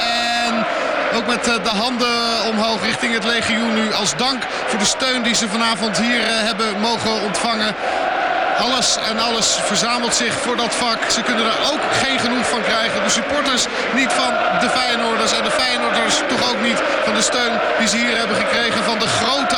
en 0.46 0.66
ook 1.18 1.28
met 1.28 1.44
de 1.44 1.76
handen 1.84 2.44
omhoog 2.52 2.84
richting 2.84 3.14
het 3.14 3.24
legioen 3.24 3.74
nu. 3.74 3.94
Als 3.94 4.16
dank 4.16 4.44
voor 4.68 4.80
de 4.80 4.86
steun 4.86 5.22
die 5.24 5.36
ze 5.36 5.48
vanavond 5.50 5.98
hier 5.98 6.22
hebben 6.24 6.80
mogen 6.80 7.22
ontvangen. 7.22 7.76
Alles 8.60 8.98
en 9.10 9.20
alles 9.20 9.58
verzamelt 9.62 10.16
zich 10.16 10.34
voor 10.34 10.56
dat 10.56 10.76
vak. 10.76 11.00
Ze 11.10 11.22
kunnen 11.22 11.46
er 11.46 11.60
ook 11.72 11.84
geen 12.04 12.20
genoeg 12.20 12.46
van 12.46 12.62
krijgen. 12.62 13.04
De 13.04 13.10
supporters 13.10 13.66
niet 13.96 14.12
van 14.14 14.34
de 14.60 14.70
Feyenoorders. 14.70 15.32
En 15.32 15.44
de 15.44 15.52
Feyenoorders 15.52 16.16
toch 16.28 16.44
ook 16.52 16.62
niet 16.62 16.80
van 17.06 17.14
de 17.14 17.22
steun 17.22 17.54
die 17.80 17.88
ze 17.88 17.98
hier 17.98 18.18
hebben 18.18 18.36
gekregen. 18.36 18.84
Van 18.84 19.00
de 19.00 19.08
grote 19.08 19.56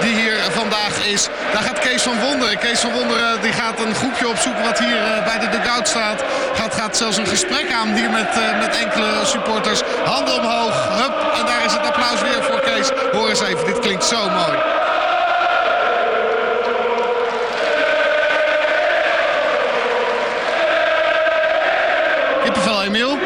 die 0.00 0.14
hier 0.14 0.36
vandaag 0.50 1.06
is. 1.06 1.28
Daar 1.52 1.62
gaat 1.62 1.78
Kees 1.78 2.02
van 2.02 2.20
Wonderen. 2.20 2.58
Kees 2.58 2.80
van 2.80 2.92
Wonderen 2.92 3.40
die 3.40 3.52
gaat 3.52 3.80
een 3.80 3.94
groepje 3.94 4.28
opzoeken 4.28 4.64
wat 4.64 4.78
hier 4.78 5.00
bij 5.24 5.38
de 5.38 5.48
dugout 5.48 5.88
staat. 5.88 6.24
Gaat, 6.54 6.74
gaat 6.74 6.96
zelfs 6.96 7.16
een 7.16 7.26
gesprek 7.26 7.72
aan 7.72 7.94
hier 7.94 8.10
met, 8.10 8.28
met 8.58 8.76
enkele 8.76 9.24
supporters. 9.24 9.80
Handen 10.04 10.34
omhoog. 10.34 10.88
Hup. 10.88 11.14
En 11.38 11.46
daar 11.46 11.64
is 11.64 11.72
het 11.72 11.86
applaus 11.86 12.20
weer 12.20 12.42
voor 12.42 12.60
Kees. 12.60 12.90
Hoor 13.12 13.28
eens 13.28 13.42
even. 13.42 13.66
Dit 13.66 13.78
klinkt 13.78 14.04
zo 14.04 14.28
mooi. 14.28 14.58
Kippenvel, 22.44 22.82
Emiel? 22.82 23.18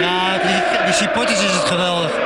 Ja, 0.00 0.38
die 0.84 0.94
supporters 0.94 1.42
is 1.42 1.52
het 1.52 1.64
geweldig. 1.64 2.25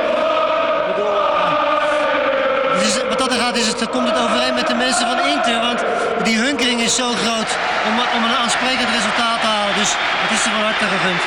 Is, 3.61 3.67
het, 3.67 3.89
komt 3.89 4.09
het 4.09 4.19
overeen 4.25 4.53
met 4.53 4.67
de 4.67 4.73
mensen 4.85 5.05
van 5.11 5.19
Inter. 5.33 5.59
Want 5.67 5.79
die 6.23 6.37
hunkering 6.37 6.79
is 6.81 6.95
zo 6.95 7.09
groot 7.23 7.51
om, 7.87 8.23
een 8.23 8.37
aansprekend 8.43 8.89
resultaat 8.97 9.41
te 9.41 9.47
halen. 9.47 9.75
Dus 9.75 9.91
het 10.23 10.31
is 10.37 10.45
er 10.45 10.51
van 10.51 10.61
harte 10.69 10.85
gegund. 10.95 11.21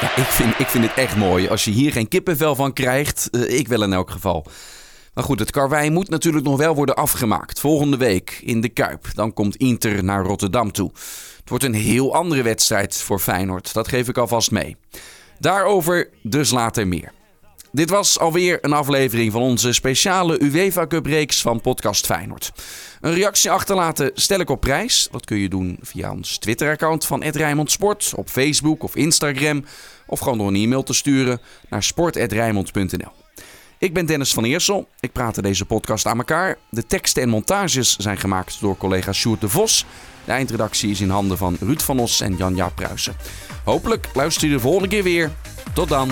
Ja, 0.00 0.22
ik 0.22 0.28
vind, 0.28 0.58
ik 0.58 0.66
vind 0.66 0.84
het 0.84 0.94
echt 0.94 1.16
mooi. 1.16 1.48
Als 1.48 1.64
je 1.64 1.70
hier 1.70 1.92
geen 1.92 2.08
kippenvel 2.08 2.54
van 2.54 2.72
krijgt, 2.72 3.28
uh, 3.30 3.58
ik 3.58 3.68
wel 3.68 3.82
in 3.82 3.92
elk 3.92 4.10
geval. 4.10 4.46
Maar 5.14 5.24
goed, 5.24 5.38
het 5.38 5.50
karwei 5.50 5.90
moet 5.90 6.08
natuurlijk 6.08 6.44
nog 6.44 6.56
wel 6.56 6.74
worden 6.74 6.96
afgemaakt. 6.96 7.60
Volgende 7.60 7.96
week 7.96 8.40
in 8.42 8.60
de 8.60 8.68
Kuip. 8.68 9.06
Dan 9.14 9.32
komt 9.32 9.56
Inter 9.56 10.04
naar 10.04 10.22
Rotterdam 10.22 10.72
toe. 10.72 10.90
Het 11.40 11.48
wordt 11.48 11.64
een 11.64 11.74
heel 11.74 12.14
andere 12.14 12.42
wedstrijd 12.42 12.96
voor 12.96 13.18
Feyenoord. 13.18 13.72
Dat 13.72 13.88
geef 13.88 14.08
ik 14.08 14.18
alvast 14.18 14.50
mee. 14.50 14.76
Daarover 15.38 16.08
dus 16.22 16.50
later 16.50 16.88
meer. 16.88 17.12
Dit 17.72 17.90
was 17.90 18.18
alweer 18.18 18.58
een 18.60 18.72
aflevering 18.72 19.32
van 19.32 19.42
onze 19.42 19.72
speciale 19.72 20.42
UEFA 20.42 20.86
Cup 20.86 21.06
reeks 21.06 21.40
van 21.40 21.60
Podcast 21.60 22.06
Feyenoord. 22.06 22.52
Een 23.00 23.14
reactie 23.14 23.50
achterlaten 23.50 24.10
stel 24.14 24.40
ik 24.40 24.50
op 24.50 24.60
prijs. 24.60 25.08
Dat 25.10 25.24
kun 25.24 25.38
je 25.38 25.48
doen 25.48 25.78
via 25.82 26.12
ons 26.12 26.38
Twitter-account 26.38 27.06
van 27.06 27.22
Rijnmond 27.22 27.70
Sport, 27.70 28.12
op 28.16 28.28
Facebook 28.28 28.82
of 28.82 28.96
Instagram, 28.96 29.64
of 30.06 30.18
gewoon 30.18 30.38
door 30.38 30.48
een 30.48 30.54
e-mail 30.54 30.82
te 30.82 30.92
sturen 30.94 31.40
naar 31.68 31.82
sport.rijnmond.nl. 31.82 33.12
Ik 33.78 33.94
ben 33.94 34.06
Dennis 34.06 34.32
van 34.32 34.44
Eersel. 34.44 34.88
Ik 35.00 35.12
praat 35.12 35.42
deze 35.42 35.64
podcast 35.64 36.06
aan 36.06 36.18
elkaar. 36.18 36.58
De 36.70 36.86
teksten 36.86 37.22
en 37.22 37.28
montages 37.28 37.96
zijn 37.96 38.18
gemaakt 38.18 38.60
door 38.60 38.76
collega 38.76 39.12
Sjoerd 39.12 39.40
de 39.40 39.48
Vos. 39.48 39.84
De 40.24 40.32
eindredactie 40.32 40.90
is 40.90 41.00
in 41.00 41.10
handen 41.10 41.38
van 41.38 41.56
Ruud 41.60 41.80
van 41.80 41.98
Os 41.98 42.20
en 42.20 42.36
Jan-Jaap 42.36 42.74
Pruisen. 42.74 43.16
Hopelijk 43.64 44.08
luister 44.14 44.48
je 44.48 44.54
de 44.54 44.60
volgende 44.60 44.88
keer 44.88 45.02
weer. 45.02 45.30
Tot 45.74 45.88
dan. 45.88 46.10